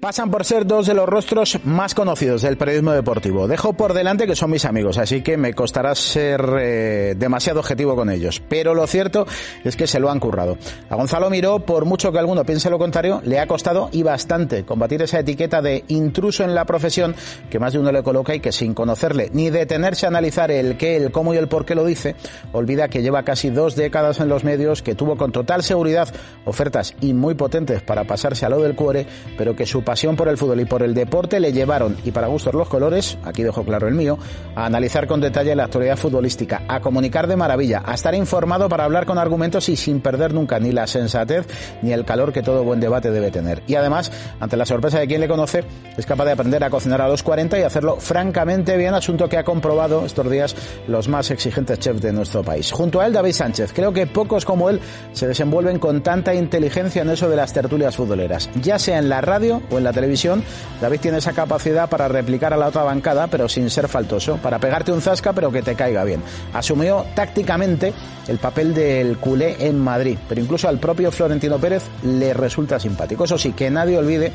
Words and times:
Pasan 0.00 0.30
por 0.30 0.46
ser 0.46 0.66
dos 0.66 0.86
de 0.86 0.94
los 0.94 1.06
rostros 1.06 1.58
más 1.62 1.94
conocidos 1.94 2.40
del 2.40 2.56
periodismo 2.56 2.92
deportivo. 2.92 3.46
Dejo 3.46 3.74
por 3.74 3.92
delante 3.92 4.26
que 4.26 4.34
son 4.34 4.50
mis 4.50 4.64
amigos, 4.64 4.96
así 4.96 5.20
que 5.20 5.36
me 5.36 5.52
costará 5.52 5.94
ser 5.94 6.40
eh, 6.58 7.14
demasiado 7.18 7.60
objetivo 7.60 7.94
con 7.94 8.08
ellos. 8.08 8.42
Pero 8.48 8.74
lo 8.74 8.86
cierto 8.86 9.26
es 9.62 9.76
que 9.76 9.86
se 9.86 10.00
lo 10.00 10.10
han 10.10 10.18
currado. 10.18 10.56
A 10.88 10.96
Gonzalo 10.96 11.28
Miró, 11.28 11.58
por 11.66 11.84
mucho 11.84 12.12
que 12.12 12.18
alguno 12.18 12.46
piense 12.46 12.70
lo 12.70 12.78
contrario, 12.78 13.20
le 13.26 13.40
ha 13.40 13.46
costado 13.46 13.90
y 13.92 14.02
bastante 14.02 14.64
combatir 14.64 15.02
esa 15.02 15.18
etiqueta 15.18 15.60
de 15.60 15.84
intruso 15.88 16.44
en 16.44 16.54
la 16.54 16.64
profesión 16.64 17.14
que 17.50 17.58
más 17.58 17.74
de 17.74 17.80
uno 17.80 17.92
le 17.92 18.02
coloca 18.02 18.34
y 18.34 18.40
que 18.40 18.52
sin 18.52 18.72
conocerle 18.72 19.28
ni 19.34 19.50
detenerse 19.50 20.06
a 20.06 20.08
analizar 20.08 20.50
el 20.50 20.78
qué, 20.78 20.96
el 20.96 21.12
cómo 21.12 21.34
y 21.34 21.36
el 21.36 21.48
por 21.48 21.66
qué 21.66 21.74
lo 21.74 21.84
dice, 21.84 22.16
olvida 22.52 22.88
que 22.88 23.02
lleva 23.02 23.22
casi 23.24 23.50
dos 23.50 23.76
décadas 23.76 24.18
en 24.18 24.30
los 24.30 24.44
medios, 24.44 24.80
que 24.80 24.94
tuvo 24.94 25.18
con 25.18 25.30
total 25.30 25.62
seguridad 25.62 26.08
ofertas 26.46 26.94
y 27.02 27.12
muy 27.12 27.34
potentes 27.34 27.82
para 27.82 28.04
pasarse 28.04 28.46
a 28.46 28.48
lo 28.48 28.62
del 28.62 28.74
cuore, 28.74 29.06
pero 29.36 29.54
que 29.54 29.66
su 29.66 29.84
pasión 29.90 30.14
por 30.14 30.28
el 30.28 30.38
fútbol 30.38 30.60
y 30.60 30.66
por 30.66 30.84
el 30.84 30.94
deporte 30.94 31.40
le 31.40 31.52
llevaron, 31.52 31.96
y 32.04 32.12
para 32.12 32.28
gustos 32.28 32.54
los 32.54 32.68
colores, 32.68 33.18
aquí 33.24 33.42
dejo 33.42 33.64
claro 33.64 33.88
el 33.88 33.94
mío, 33.96 34.18
a 34.54 34.66
analizar 34.66 35.08
con 35.08 35.20
detalle 35.20 35.56
la 35.56 35.64
actualidad 35.64 35.96
futbolística, 35.96 36.62
a 36.68 36.78
comunicar 36.78 37.26
de 37.26 37.34
maravilla, 37.34 37.82
a 37.84 37.94
estar 37.94 38.14
informado 38.14 38.68
para 38.68 38.84
hablar 38.84 39.04
con 39.04 39.18
argumentos 39.18 39.68
y 39.68 39.74
sin 39.74 40.00
perder 40.00 40.32
nunca 40.32 40.60
ni 40.60 40.70
la 40.70 40.86
sensatez 40.86 41.44
ni 41.82 41.92
el 41.92 42.04
calor 42.04 42.32
que 42.32 42.40
todo 42.40 42.62
buen 42.62 42.78
debate 42.78 43.10
debe 43.10 43.32
tener. 43.32 43.64
Y 43.66 43.74
además, 43.74 44.12
ante 44.38 44.56
la 44.56 44.64
sorpresa 44.64 45.00
de 45.00 45.08
quien 45.08 45.20
le 45.20 45.26
conoce, 45.26 45.64
es 45.96 46.06
capaz 46.06 46.26
de 46.26 46.32
aprender 46.32 46.62
a 46.62 46.70
cocinar 46.70 47.00
a 47.00 47.08
los 47.08 47.24
40 47.24 47.58
y 47.58 47.62
hacerlo 47.62 47.96
francamente 47.96 48.76
bien, 48.76 48.94
asunto 48.94 49.28
que 49.28 49.38
ha 49.38 49.42
comprobado 49.42 50.06
estos 50.06 50.30
días 50.30 50.54
los 50.86 51.08
más 51.08 51.32
exigentes 51.32 51.80
chefs 51.80 52.00
de 52.00 52.12
nuestro 52.12 52.44
país. 52.44 52.70
Junto 52.70 53.00
a 53.00 53.06
él, 53.06 53.12
David 53.12 53.32
Sánchez. 53.32 53.72
Creo 53.72 53.92
que 53.92 54.06
pocos 54.06 54.44
como 54.44 54.70
él 54.70 54.78
se 55.14 55.26
desenvuelven 55.26 55.80
con 55.80 56.00
tanta 56.00 56.32
inteligencia 56.32 57.02
en 57.02 57.10
eso 57.10 57.28
de 57.28 57.34
las 57.34 57.52
tertulias 57.52 57.96
futboleras, 57.96 58.48
ya 58.62 58.78
sea 58.78 59.00
en 59.00 59.08
la 59.08 59.20
radio 59.20 59.60
o 59.72 59.78
en 59.78 59.79
la 59.84 59.92
televisión 59.92 60.42
David 60.80 61.00
tiene 61.00 61.18
esa 61.18 61.32
capacidad 61.32 61.88
para 61.88 62.08
replicar 62.08 62.54
a 62.54 62.56
la 62.56 62.68
otra 62.68 62.82
bancada, 62.82 63.26
pero 63.26 63.48
sin 63.48 63.68
ser 63.68 63.88
faltoso, 63.88 64.38
para 64.38 64.58
pegarte 64.58 64.92
un 64.92 65.02
zasca, 65.02 65.32
pero 65.32 65.52
que 65.52 65.62
te 65.62 65.74
caiga 65.74 66.04
bien. 66.04 66.22
Asumió 66.54 67.04
tácticamente 67.14 67.92
el 68.28 68.38
papel 68.38 68.72
del 68.72 69.18
culé 69.18 69.66
en 69.66 69.78
Madrid, 69.78 70.16
pero 70.28 70.40
incluso 70.40 70.68
al 70.68 70.78
propio 70.78 71.10
Florentino 71.10 71.58
Pérez 71.58 71.82
le 72.02 72.32
resulta 72.32 72.80
simpático. 72.80 73.24
Eso 73.24 73.36
sí, 73.36 73.52
que 73.52 73.70
nadie 73.70 73.98
olvide 73.98 74.32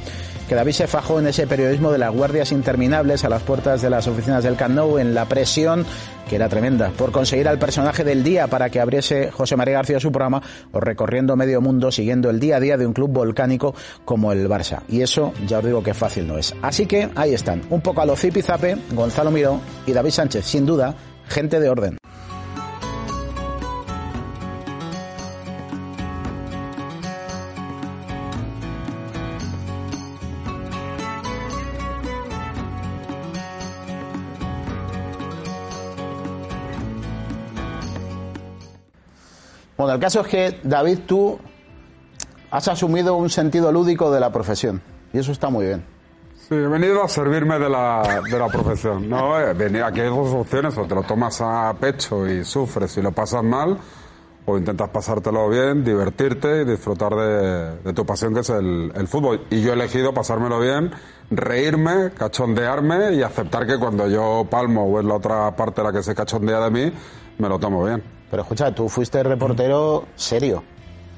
que 0.48 0.56
David 0.56 0.74
se 0.74 0.88
fajó 0.88 1.20
en 1.20 1.28
ese 1.28 1.48
periodismo 1.48 1.92
de 1.92 1.98
las 1.98 2.14
guardias 2.14 2.52
interminables 2.52 3.24
a 3.24 3.30
las 3.30 3.42
puertas 3.42 3.82
de 3.82 3.90
las 3.90 4.08
oficinas 4.08 4.44
del 4.44 4.56
Camp 4.56 4.76
en 5.00 5.14
la 5.14 5.26
presión 5.26 5.86
que 6.28 6.36
era 6.36 6.50
tremenda, 6.50 6.92
por 6.98 7.12
conseguir 7.12 7.48
al 7.48 7.60
personaje 7.60 8.04
del 8.04 8.24
día 8.24 8.48
para 8.48 8.70
que 8.70 8.80
abriese 8.80 9.32
José 9.32 9.56
María 9.56 9.76
García 9.76 10.00
su 10.00 10.12
programa 10.12 10.42
o 10.72 10.80
recorriendo 10.80 11.36
medio 11.36 11.62
mundo 11.62 11.92
siguiendo 11.92 12.30
el 12.30 12.40
día 12.40 12.58
a 12.58 12.60
día 12.60 12.78
de 12.78 12.86
un 12.86 12.94
club 12.94 13.12
volcánico 13.12 13.76
como 14.04 14.32
el 14.32 14.48
Barça. 14.50 14.82
Y 14.88 15.02
eso 15.02 15.34
ya 15.48 15.60
os 15.60 15.66
digo 15.66 15.84
que 15.84 15.94
fácil 15.94 16.28
no 16.28 16.38
es. 16.38 16.54
Así 16.62 16.86
que 16.86 17.10
ahí 17.16 17.34
están, 17.34 17.62
un 17.70 17.82
poco 17.82 18.02
a 18.02 18.06
lo 18.06 18.16
zipizape, 18.16 18.78
Gonzalo 18.92 19.32
Miró 19.32 19.60
y 19.86 19.94
David 19.94 20.12
Sánchez, 20.12 20.46
sin 20.46 20.66
duda, 20.66 20.96
gente 21.28 21.60
de 21.60 21.70
orden. 21.70 21.98
Bueno, 39.86 39.98
el 39.98 40.02
caso 40.02 40.22
es 40.22 40.28
que, 40.28 40.60
David, 40.64 41.02
tú 41.06 41.38
has 42.50 42.68
asumido 42.68 43.16
un 43.18 43.30
sentido 43.30 43.72
lúdico 43.72 44.10
de 44.10 44.20
la 44.20 44.32
profesión. 44.32 44.82
Y 45.14 45.20
eso 45.20 45.32
está 45.32 45.50
muy 45.50 45.68
bien. 45.68 45.86
Sí, 46.34 46.56
he 46.56 46.68
venido 46.68 47.04
a 47.04 47.08
servirme 47.08 47.60
de 47.60 47.70
la, 47.70 48.24
de 48.28 48.40
la 48.40 48.48
profesión. 48.48 49.08
No, 49.08 49.40
eh, 49.40 49.54
venir, 49.54 49.84
aquí 49.84 50.02
hay 50.02 50.10
dos 50.10 50.34
opciones, 50.34 50.76
o 50.80 50.86
te 50.86 50.96
lo 50.96 51.04
tomas 51.04 51.40
a 51.40 51.72
pecho 51.80 52.28
y 52.28 52.44
sufres 52.44 52.98
y 52.98 53.04
lo 53.04 53.12
pasas 53.12 53.44
mal, 53.44 53.78
o 54.48 54.58
intentas 54.58 54.90
pasártelo 54.90 55.50
bien, 55.50 55.84
divertirte 55.84 56.64
y 56.64 56.66
disfrutar 56.66 57.14
de, 57.14 57.94
tu 57.94 58.08
pasión 58.08 58.34
que 58.34 58.40
es 58.40 58.50
el, 58.50 58.92
el, 58.96 59.08
fútbol. 59.08 59.46
Y 59.52 59.62
yo 59.62 59.70
he 59.70 59.74
elegido 59.74 60.16
pasármelo 60.16 60.60
bien, 60.60 60.94
reírme, 61.30 62.10
cachondearme 62.18 63.14
y 63.14 63.22
aceptar 63.22 63.68
que 63.68 63.78
cuando 63.78 64.10
yo 64.10 64.48
palmo 64.50 64.86
o 64.88 65.00
es 65.00 65.06
la 65.06 65.14
otra 65.14 65.56
parte 65.56 65.84
la 65.84 65.92
que 65.92 66.02
se 66.02 66.16
cachondea 66.16 66.60
de 66.62 66.72
mí, 66.72 66.92
me 67.38 67.48
lo 67.48 67.60
tomo 67.60 67.86
bien. 67.86 68.15
Pero 68.30 68.42
escucha, 68.44 68.74
tú 68.74 68.90
fuiste 68.90 69.22
reportero 69.24 70.06
serio, 70.16 70.64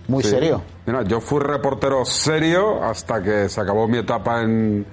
muy 0.08 0.24
Sí. 0.24 0.30
serio. 0.30 0.62
Mira, 0.86 1.04
yo 1.04 1.20
fui 1.22 1.40
reportero 1.40 2.04
serio 2.06 2.84
hasta 2.84 3.22
que 3.22 3.50
se 3.50 3.62
acabó 3.62 3.88
mi 3.88 3.98
etapa 4.00 4.42
en, 4.42 4.86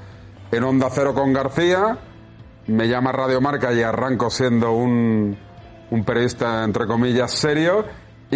en 0.51 0.65
Onda 0.65 0.89
Cero 0.91 1.15
con 1.15 1.33
García. 1.33 1.99
Me 2.67 2.89
llama 2.89 3.13
Radio 3.13 3.41
Marca 3.41 3.73
y 3.73 3.83
arranco 3.83 4.31
siendo 4.31 4.73
un, 4.73 5.37
un 5.91 6.05
periodista, 6.05 6.65
entre 6.65 6.87
comillas, 6.87 7.31
serio. 7.33 7.85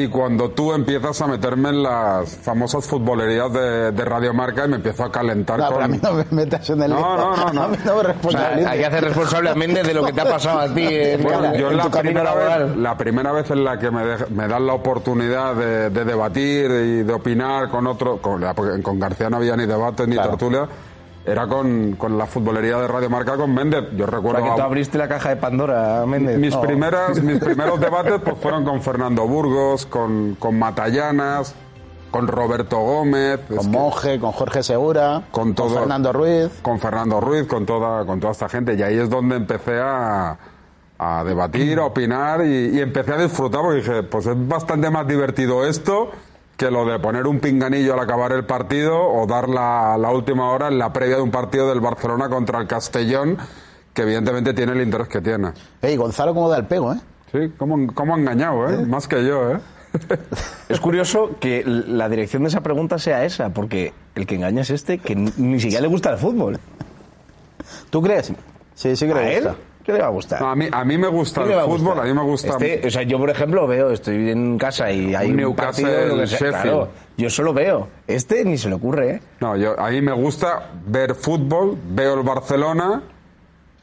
Y 0.04 0.08
cuando 0.08 0.50
tú 0.50 0.72
empiezas 0.72 1.20
a 1.22 1.26
meterme 1.26 1.70
en 1.70 1.82
las 1.82 2.28
famosas 2.36 2.84
futbolerías 2.86 3.52
de, 3.52 3.92
de 3.92 4.04
Radio 4.04 4.32
Marca 4.34 4.64
y 4.64 4.68
me 4.68 4.76
empiezo 4.76 5.04
a 5.04 5.10
calentar 5.12 5.58
No, 5.58 5.66
con... 5.66 5.74
pero 5.74 5.84
a 5.84 5.88
mí 5.88 5.98
no 6.02 6.12
me 6.12 6.24
metas 6.30 6.70
en 6.70 6.82
el 6.82 6.90
No, 6.90 7.16
no, 7.16 7.36
no, 7.36 7.52
no. 7.52 7.62
A 7.64 7.68
mí 7.68 7.76
no 7.84 7.96
me 8.02 8.14
O 8.28 8.30
sea, 8.30 8.48
hay 8.70 8.78
que 8.80 8.86
hacer 8.86 9.04
responsable 9.04 9.50
a 9.50 9.54
Méndez 9.54 9.86
de 9.86 9.94
lo 9.94 10.04
que 10.04 10.12
te 10.12 10.20
ha 10.20 10.24
pasado 10.24 10.60
a 10.60 10.68
ti 10.74 10.86
en, 10.86 11.22
Bueno, 11.22 11.44
en 11.46 11.54
yo 11.60 11.70
tu 11.70 11.76
la 11.76 11.90
primera, 11.90 12.34
vez, 12.34 12.76
la 12.76 12.96
primera 12.96 13.32
vez 13.32 13.50
en 13.50 13.64
la 13.64 13.78
que 13.78 13.90
me, 13.90 14.02
dej- 14.04 14.28
me 14.28 14.46
dan 14.48 14.66
la 14.66 14.74
oportunidad 14.74 15.54
de, 15.54 15.90
de 15.90 16.04
debatir 16.04 16.70
y 16.70 17.02
de 17.02 17.12
opinar 17.12 17.68
con 17.70 17.86
otro, 17.86 18.18
con, 18.18 18.40
porque 18.54 18.82
con 18.82 18.98
García 18.98 19.28
no 19.30 19.38
había 19.38 19.56
ni 19.56 19.66
debate 19.66 20.06
ni 20.06 20.14
Claro. 20.14 20.30
tertulia, 20.30 20.68
era 21.30 21.46
con, 21.46 21.92
con 21.96 22.16
la 22.16 22.26
futbolería 22.26 22.78
de 22.78 22.88
Radio 22.88 23.10
Marca 23.10 23.36
con 23.36 23.52
Méndez. 23.54 23.84
Yo 23.96 24.06
recuerdo 24.06 24.42
que 24.44 24.50
tú 24.56 24.62
abriste 24.62 24.98
la 24.98 25.08
caja 25.08 25.28
de 25.30 25.36
Pandora, 25.36 26.04
Méndez. 26.06 26.38
mis, 26.38 26.54
No. 26.54 26.60
primeras, 26.62 27.22
mis 27.22 27.38
primeros 27.38 27.78
debates 27.80 28.20
pues, 28.24 28.36
fueron 28.40 28.64
con 28.64 28.80
Fernando 28.82 29.26
Burgos, 29.26 29.86
con, 29.86 30.36
con 30.38 30.58
Matallanas, 30.58 31.54
con 32.10 32.26
Roberto 32.26 32.78
Gómez, 32.78 33.40
Con 33.48 33.58
que- 33.58 33.68
Monje, 33.68 34.18
con 34.18 34.32
Jorge 34.32 34.62
Segura, 34.62 35.22
Con 35.30 35.54
todo. 35.54 35.74
Fernando 35.78 36.12
Ruiz. 36.12 36.48
con 36.62 36.78
Fernando 36.78 37.20
Ruiz, 37.20 37.46
con 37.46 37.66
toda, 37.66 38.04
con 38.06 38.18
toda 38.20 38.32
esta 38.32 38.48
gente. 38.48 38.74
Y 38.74 38.82
ahí 38.82 38.96
es 38.98 39.10
donde 39.10 39.36
empecé 39.36 39.78
a, 39.78 40.38
a 40.98 41.24
debatir, 41.24 41.78
a 41.78 41.84
opinar 41.84 42.44
y, 42.46 42.76
y 42.76 42.80
empecé 42.80 43.12
a 43.12 43.18
disfrutar 43.18 43.60
porque 43.60 43.76
dije, 43.80 44.02
pues 44.04 44.24
es 44.26 44.48
bastante 44.48 44.88
más 44.90 45.06
divertido 45.06 45.66
esto 45.66 46.10
que 46.58 46.70
lo 46.70 46.84
de 46.84 46.98
poner 46.98 47.26
un 47.26 47.40
pinganillo 47.40 47.94
al 47.94 48.00
acabar 48.00 48.32
el 48.32 48.44
partido 48.44 49.00
o 49.00 49.26
dar 49.26 49.48
la, 49.48 49.96
la 49.96 50.10
última 50.10 50.50
hora 50.50 50.68
en 50.68 50.76
la 50.78 50.92
previa 50.92 51.16
de 51.16 51.22
un 51.22 51.30
partido 51.30 51.68
del 51.70 51.80
Barcelona 51.80 52.28
contra 52.28 52.60
el 52.60 52.66
Castellón, 52.66 53.38
que 53.94 54.02
evidentemente 54.02 54.52
tiene 54.52 54.72
el 54.72 54.82
interés 54.82 55.08
que 55.08 55.20
tiene. 55.22 55.52
Ey, 55.80 55.96
Gonzalo, 55.96 56.34
¿cómo 56.34 56.50
da 56.50 56.58
el 56.58 56.66
pego, 56.66 56.92
eh? 56.92 56.96
Sí, 57.32 57.52
cómo, 57.56 57.86
cómo 57.94 58.14
ha 58.14 58.18
engañado, 58.18 58.68
¿eh? 58.68 58.84
Más 58.86 59.06
que 59.08 59.24
yo, 59.24 59.52
¿eh? 59.52 59.58
Es 60.68 60.80
curioso 60.80 61.30
que 61.40 61.62
la 61.64 62.08
dirección 62.08 62.42
de 62.42 62.48
esa 62.48 62.60
pregunta 62.60 62.98
sea 62.98 63.24
esa, 63.24 63.50
porque 63.50 63.92
el 64.16 64.26
que 64.26 64.34
engaña 64.34 64.62
es 64.62 64.70
este, 64.70 64.98
que 64.98 65.14
ni- 65.14 65.60
siquiera 65.60 65.80
le 65.82 65.88
gusta 65.88 66.10
el 66.10 66.18
fútbol. 66.18 66.58
¿Tú 67.90 68.02
crees? 68.02 68.32
Sí, 68.74 68.96
sí 68.96 69.06
que 69.06 69.12
¿A 69.12 69.16
le 69.16 69.36
él? 69.38 69.48
¿Qué 69.88 69.94
le 69.94 70.00
va 70.00 70.08
a 70.08 70.10
gustar? 70.10 70.42
No, 70.42 70.50
a, 70.50 70.54
mí, 70.54 70.66
a 70.70 70.84
mí 70.84 70.98
me 70.98 71.08
gusta 71.08 71.44
¿Qué 71.44 71.54
el 71.54 71.60
a 71.60 71.62
fútbol, 71.62 71.78
gustar? 71.78 72.00
a 72.00 72.04
mí 72.04 72.12
me 72.12 72.22
gusta... 72.22 72.48
Este, 72.60 72.86
o 72.86 72.90
sea, 72.90 73.02
yo, 73.04 73.16
por 73.16 73.30
ejemplo, 73.30 73.66
veo, 73.66 73.90
estoy 73.90 74.28
en 74.28 74.58
casa 74.58 74.92
y 74.92 75.14
hay 75.14 75.30
un, 75.30 75.36
Newcastle, 75.38 75.86
partido, 75.86 76.14
lo 76.14 76.20
que 76.20 76.26
sea, 76.26 76.38
Sheffield. 76.38 76.62
claro, 76.62 76.88
yo 77.16 77.30
solo 77.30 77.54
veo. 77.54 77.88
Este 78.06 78.44
ni 78.44 78.58
se 78.58 78.68
le 78.68 78.74
ocurre, 78.74 79.10
¿eh? 79.12 79.20
No, 79.40 79.56
yo, 79.56 79.80
a 79.80 79.88
mí 79.88 80.02
me 80.02 80.12
gusta 80.12 80.72
ver 80.86 81.14
fútbol, 81.14 81.78
veo 81.88 82.18
el 82.18 82.22
Barcelona, 82.22 83.02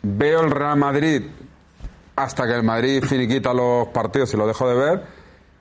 veo 0.03 0.41
el 0.41 0.51
Real 0.51 0.77
Madrid 0.77 1.23
hasta 2.16 2.45
que 2.45 2.53
el 2.53 2.61
Madrid 2.61 3.03
finiquita 3.03 3.51
los 3.51 3.87
partidos 3.87 4.31
y 4.35 4.37
lo 4.37 4.45
dejo 4.45 4.69
de 4.69 4.75
ver, 4.75 5.01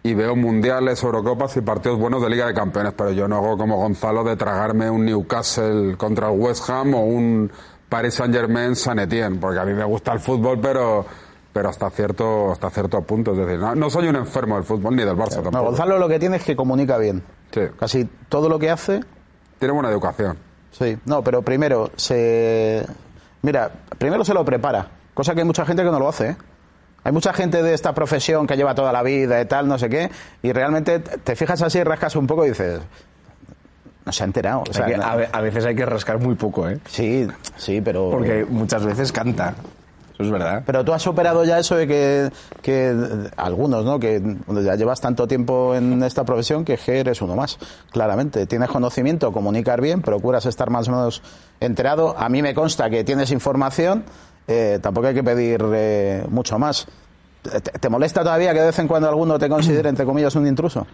y 0.03 0.13
veo 0.13 0.37
mundiales, 0.37 1.03
Eurocopas 1.03 1.57
y 1.57 1.63
partidos 1.63 1.99
buenos 1.99 2.21
de 2.21 2.29
Liga 2.29 2.47
de 2.49 2.53
Campeones, 2.53 2.93
pero 2.95 3.13
yo 3.13 3.27
no 3.29 3.37
hago 3.37 3.57
como 3.57 3.79
Gonzalo 3.79 4.23
de 4.25 4.37
tragarme 4.37 4.91
un 4.91 5.07
Newcastle 5.07 5.97
contra 5.97 6.31
el 6.31 6.39
West 6.39 6.69
Ham 6.69 6.95
o 6.95 7.01
un 7.01 7.51
Paris 7.89 8.15
Saint 8.15 8.35
Germain 8.35 8.75
San 8.77 8.99
Etienne, 8.99 9.39
porque 9.41 9.59
a 9.61 9.65
mí 9.65 9.73
me 9.75 9.85
gusta 9.85 10.13
el 10.13 10.21
fútbol, 10.21 10.59
pero 10.61 11.05
pero 11.53 11.69
hasta 11.69 11.89
cierto 11.91 12.51
hasta 12.51 12.69
cierto 12.71 13.01
punto, 13.03 13.31
es 13.33 13.39
decir, 13.39 13.59
no, 13.61 13.75
no 13.77 13.89
soy 13.89 14.09
un 14.09 14.17
enfermo 14.17 14.57
del 14.57 14.65
fútbol 14.65 14.97
ni 14.97 15.05
del 15.05 15.15
Barça 15.17 15.37
No, 15.37 15.43
tampoco. 15.45 15.65
Gonzalo 15.67 15.99
lo 15.99 16.09
que 16.09 16.19
tiene 16.19 16.37
es 16.39 16.43
que 16.45 16.57
comunica 16.57 16.99
bien. 16.99 17.23
Sí. 17.53 17.61
Casi 17.79 18.09
todo 18.29 18.49
lo 18.49 18.59
que 18.59 18.71
hace, 18.71 19.01
Tiene 19.61 19.73
buena 19.73 19.89
educación. 19.91 20.37
sí. 20.73 20.99
No, 21.05 21.23
pero 21.23 21.43
primero 21.43 21.91
se... 21.97 22.85
Mira, 23.43 23.71
primero 23.99 24.25
se 24.25 24.35
lo 24.35 24.45
prepara, 24.45 24.89
cosa 25.15 25.35
que 25.35 25.41
hay 25.43 25.47
mucha 25.47 25.65
gente 25.65 25.85
que 25.85 25.91
no 25.91 25.99
lo 26.01 26.09
hace, 26.09 26.31
¿eh? 26.31 26.37
Hay 27.05 27.13
mucha 27.13 27.33
gente 27.35 27.63
de 27.63 27.75
esta 27.75 27.93
profesión 27.95 28.47
que 28.47 28.57
lleva 28.57 28.75
toda 28.75 28.91
la 28.91 29.03
vida 29.03 29.39
y 29.41 29.45
tal, 29.45 29.69
no 29.69 29.79
sé 29.79 29.91
qué, 29.91 30.11
y 30.43 30.53
realmente 30.53 30.99
te 31.01 31.37
fijas 31.37 31.61
así, 31.63 31.85
rascas 31.85 32.17
un 32.17 32.27
poco 32.27 32.45
y 32.47 32.49
dices... 32.49 32.81
No 34.07 34.13
se 34.13 34.23
ha 34.23 34.27
enterado. 34.27 34.65
o 34.69 34.73
sea, 34.73 34.87
que- 34.87 34.95
a, 34.97 35.17
ve- 35.17 35.29
a 35.33 35.41
veces 35.41 35.65
hay 35.65 35.75
que 35.75 35.87
rascar 35.87 36.19
muy 36.21 36.35
poco, 36.35 36.69
¿eh? 36.69 36.79
Sí, 36.87 37.27
sí, 37.57 37.81
pero... 37.81 38.11
Porque 38.11 38.45
muchas 38.49 38.85
veces 38.85 39.11
canta. 39.13 39.55
Eso 40.13 40.23
es 40.23 40.31
verdad. 40.31 40.63
Pero 40.65 40.85
tú 40.85 40.93
has 40.93 41.03
superado 41.03 41.45
ya 41.45 41.59
eso 41.59 41.75
de 41.75 41.89
que, 41.89 42.31
que 42.63 42.95
algunos, 43.37 43.85
¿no? 43.85 43.99
Que 43.99 44.23
ya 44.63 44.77
llevas 44.77 45.01
tanto 45.01 45.27
tiempo 45.27 45.75
en 45.75 46.03
esta 46.05 46.23
profesión 46.25 46.65
que 46.65 46.79
eres 46.87 47.21
uno 47.21 47.35
más, 47.35 47.59
claramente. 47.91 48.47
Tienes 48.47 48.69
conocimiento, 48.69 49.33
comunicar 49.33 49.81
bien, 49.81 50.03
procuras 50.03 50.47
estar 50.47 50.71
más 50.71 50.87
o 50.87 50.93
menos 50.93 51.21
enterado. 51.59 52.15
A 52.17 52.29
mí 52.29 52.43
me 52.43 52.55
consta 52.55 52.89
que 52.91 53.03
tienes 53.03 53.33
información, 53.33 54.05
eh, 54.47 54.79
tampoco 54.81 55.09
hay 55.09 55.15
que 55.15 55.25
pedir 55.25 55.65
eh, 55.75 56.25
mucho 56.29 56.61
más. 56.61 56.87
¿Te, 57.43 57.61
te 57.61 57.89
molesta 57.89 58.21
todavía 58.23 58.53
que 58.53 58.61
de 58.61 58.67
vez 58.67 58.79
en 58.79 58.87
cuando 58.87 59.09
alguno 59.09 59.37
te 59.39 59.49
considere, 59.49 59.89
entre 59.89 60.05
comillas, 60.05 60.37
un 60.37 60.47
intruso? 60.47 60.87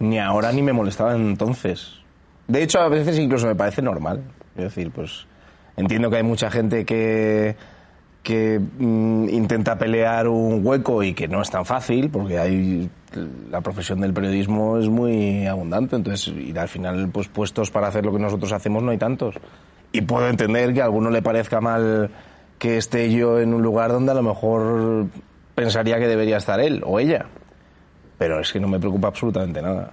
Ni 0.00 0.18
ahora 0.18 0.52
ni 0.52 0.60
me 0.60 0.74
molestaba 0.74 1.14
entonces. 1.16 1.94
De 2.46 2.62
hecho, 2.62 2.80
a 2.80 2.88
veces 2.88 3.18
incluso 3.18 3.46
me 3.46 3.54
parece 3.54 3.82
normal. 3.82 4.22
Es 4.56 4.64
decir, 4.64 4.90
pues 4.90 5.26
entiendo 5.76 6.10
que 6.10 6.16
hay 6.16 6.22
mucha 6.22 6.50
gente 6.50 6.84
que, 6.84 7.56
que 8.22 8.58
mm, 8.60 9.28
intenta 9.30 9.76
pelear 9.76 10.28
un 10.28 10.64
hueco 10.64 11.02
y 11.02 11.14
que 11.14 11.28
no 11.28 11.42
es 11.42 11.50
tan 11.50 11.64
fácil, 11.64 12.10
porque 12.10 12.38
hay 12.38 12.90
la 13.50 13.60
profesión 13.60 14.00
del 14.00 14.12
periodismo 14.12 14.78
es 14.78 14.88
muy 14.88 15.46
abundante, 15.46 15.94
entonces 15.96 16.34
y 16.36 16.56
al 16.56 16.68
final 16.68 17.10
pues 17.12 17.28
puestos 17.28 17.70
para 17.70 17.86
hacer 17.86 18.04
lo 18.04 18.12
que 18.12 18.18
nosotros 18.18 18.52
hacemos 18.52 18.82
no 18.82 18.90
hay 18.90 18.98
tantos. 18.98 19.36
Y 19.92 20.00
puedo 20.02 20.28
entender 20.28 20.74
que 20.74 20.82
a 20.82 20.84
alguno 20.84 21.10
le 21.10 21.22
parezca 21.22 21.60
mal 21.60 22.10
que 22.58 22.76
esté 22.78 23.12
yo 23.12 23.38
en 23.38 23.54
un 23.54 23.62
lugar 23.62 23.92
donde 23.92 24.12
a 24.12 24.14
lo 24.14 24.22
mejor 24.22 25.06
pensaría 25.54 25.98
que 25.98 26.08
debería 26.08 26.38
estar 26.38 26.58
él 26.60 26.82
o 26.84 26.98
ella. 26.98 27.26
Pero 28.18 28.40
es 28.40 28.52
que 28.52 28.60
no 28.60 28.68
me 28.68 28.80
preocupa 28.80 29.08
absolutamente 29.08 29.62
nada. 29.62 29.92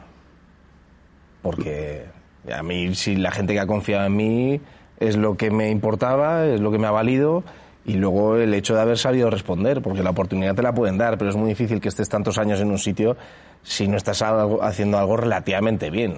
Porque 1.41 2.05
a 2.53 2.63
mí, 2.63 2.95
si 2.95 3.15
la 3.15 3.31
gente 3.31 3.53
que 3.53 3.59
ha 3.59 3.67
confiado 3.67 4.05
en 4.07 4.15
mí 4.15 4.61
es 4.99 5.15
lo 5.17 5.35
que 5.37 5.51
me 5.51 5.69
importaba, 5.69 6.45
es 6.45 6.59
lo 6.61 6.71
que 6.71 6.77
me 6.77 6.87
ha 6.87 6.91
valido, 6.91 7.43
y 7.85 7.93
luego 7.93 8.37
el 8.37 8.53
hecho 8.53 8.75
de 8.75 8.81
haber 8.81 8.97
sabido 8.97 9.29
responder, 9.29 9.81
porque 9.81 10.03
la 10.03 10.11
oportunidad 10.11 10.53
te 10.55 10.61
la 10.61 10.73
pueden 10.73 10.97
dar, 10.97 11.17
pero 11.17 11.29
es 11.31 11.35
muy 11.35 11.49
difícil 11.49 11.81
que 11.81 11.89
estés 11.89 12.09
tantos 12.09 12.37
años 12.37 12.59
en 12.59 12.69
un 12.69 12.77
sitio 12.77 13.17
si 13.63 13.87
no 13.87 13.97
estás 13.97 14.21
algo- 14.21 14.61
haciendo 14.63 14.97
algo 14.97 15.17
relativamente 15.17 15.89
bien. 15.89 16.17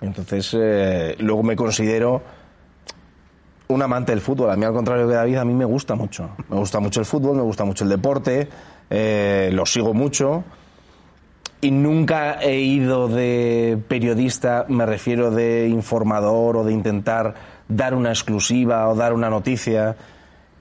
Entonces, 0.00 0.54
eh, 0.58 1.16
luego 1.18 1.42
me 1.42 1.56
considero 1.56 2.22
un 3.68 3.82
amante 3.82 4.12
del 4.12 4.20
fútbol. 4.20 4.50
A 4.50 4.56
mí, 4.56 4.64
al 4.64 4.72
contrario 4.72 5.06
que 5.08 5.14
David, 5.14 5.36
a 5.36 5.44
mí 5.44 5.52
me 5.54 5.64
gusta 5.64 5.94
mucho. 5.94 6.30
Me 6.48 6.56
gusta 6.56 6.80
mucho 6.80 7.00
el 7.00 7.06
fútbol, 7.06 7.36
me 7.36 7.42
gusta 7.42 7.64
mucho 7.64 7.84
el 7.84 7.90
deporte, 7.90 8.48
eh, 8.88 9.50
lo 9.52 9.66
sigo 9.66 9.92
mucho. 9.92 10.44
Y 11.60 11.70
nunca 11.72 12.40
he 12.40 12.60
ido 12.60 13.08
de 13.08 13.78
periodista, 13.88 14.64
me 14.68 14.86
refiero 14.86 15.30
de 15.32 15.68
informador 15.68 16.56
o 16.58 16.64
de 16.64 16.72
intentar 16.72 17.34
dar 17.68 17.94
una 17.94 18.10
exclusiva 18.10 18.88
o 18.88 18.94
dar 18.94 19.12
una 19.12 19.28
noticia. 19.28 19.96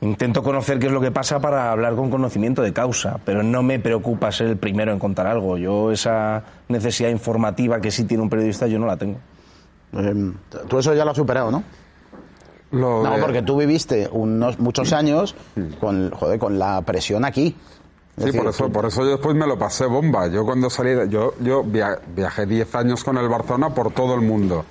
Intento 0.01 0.41
conocer 0.43 0.79
qué 0.79 0.87
es 0.87 0.91
lo 0.91 1.01
que 1.01 1.11
pasa 1.11 1.39
para 1.39 1.71
hablar 1.71 1.95
con 1.95 2.09
conocimiento 2.09 2.61
de 2.63 2.73
causa, 2.73 3.19
pero 3.25 3.43
no 3.43 3.61
me 3.63 3.79
preocupa 3.79 4.31
ser 4.31 4.47
el 4.47 4.57
primero 4.57 4.91
en 4.91 4.97
contar 4.99 5.27
algo. 5.27 5.57
Yo 5.57 5.91
esa 5.91 6.43
necesidad 6.67 7.09
informativa 7.09 7.79
que 7.79 7.91
sí 7.91 8.03
tiene 8.05 8.23
un 8.23 8.29
periodista, 8.29 8.65
yo 8.67 8.79
no 8.79 8.87
la 8.87 8.97
tengo. 8.97 9.19
Eh, 9.93 10.31
tú 10.67 10.79
eso 10.79 10.93
ya 10.95 11.05
lo 11.05 11.11
has 11.11 11.17
superado, 11.17 11.51
¿no? 11.51 11.63
Lo 12.71 13.03
No, 13.03 13.15
de- 13.15 13.21
porque 13.21 13.41
tú 13.43 13.55
viviste 13.57 14.09
unos 14.11 14.59
muchos 14.59 14.91
años 14.93 15.35
con, 15.79 16.11
joder, 16.11 16.37
con 16.37 16.59
la 16.59 16.81
presión 16.81 17.23
aquí. 17.23 17.55
Sí, 18.17 18.31
por 18.31 18.47
eso, 18.47 18.69
por 18.69 18.85
eso 18.85 19.03
yo 19.03 19.11
después 19.11 19.35
me 19.35 19.45
lo 19.45 19.57
pasé 19.59 19.85
bomba. 19.85 20.27
Yo 20.27 20.43
cuando 20.43 20.69
salí, 20.69 20.91
de- 20.91 21.07
yo, 21.09 21.33
yo 21.39 21.63
via- 21.63 21.99
viajé 22.15 22.45
10 22.47 22.73
años 22.75 23.03
con 23.03 23.17
el 23.17 23.29
Barcelona 23.29 23.69
por 23.73 23.91
todo 23.91 24.15
el 24.15 24.21
mundo 24.21 24.65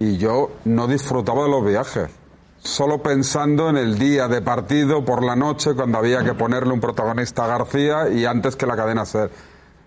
y 0.00 0.16
yo 0.16 0.50
no 0.64 0.86
disfrutaba 0.88 1.44
de 1.44 1.50
los 1.50 1.64
viajes. 1.64 2.10
Solo 2.58 3.02
pensando 3.02 3.68
en 3.68 3.76
el 3.76 3.98
día 3.98 4.26
de 4.26 4.40
partido 4.42 5.04
por 5.04 5.22
la 5.22 5.36
noche 5.36 5.74
cuando 5.74 5.98
había 5.98 6.24
que 6.24 6.34
ponerle 6.34 6.72
un 6.72 6.80
protagonista 6.80 7.44
a 7.44 7.48
García 7.48 8.08
y 8.08 8.24
antes 8.24 8.56
que 8.56 8.66
la 8.66 8.74
cadena 8.74 9.04
ser. 9.04 9.30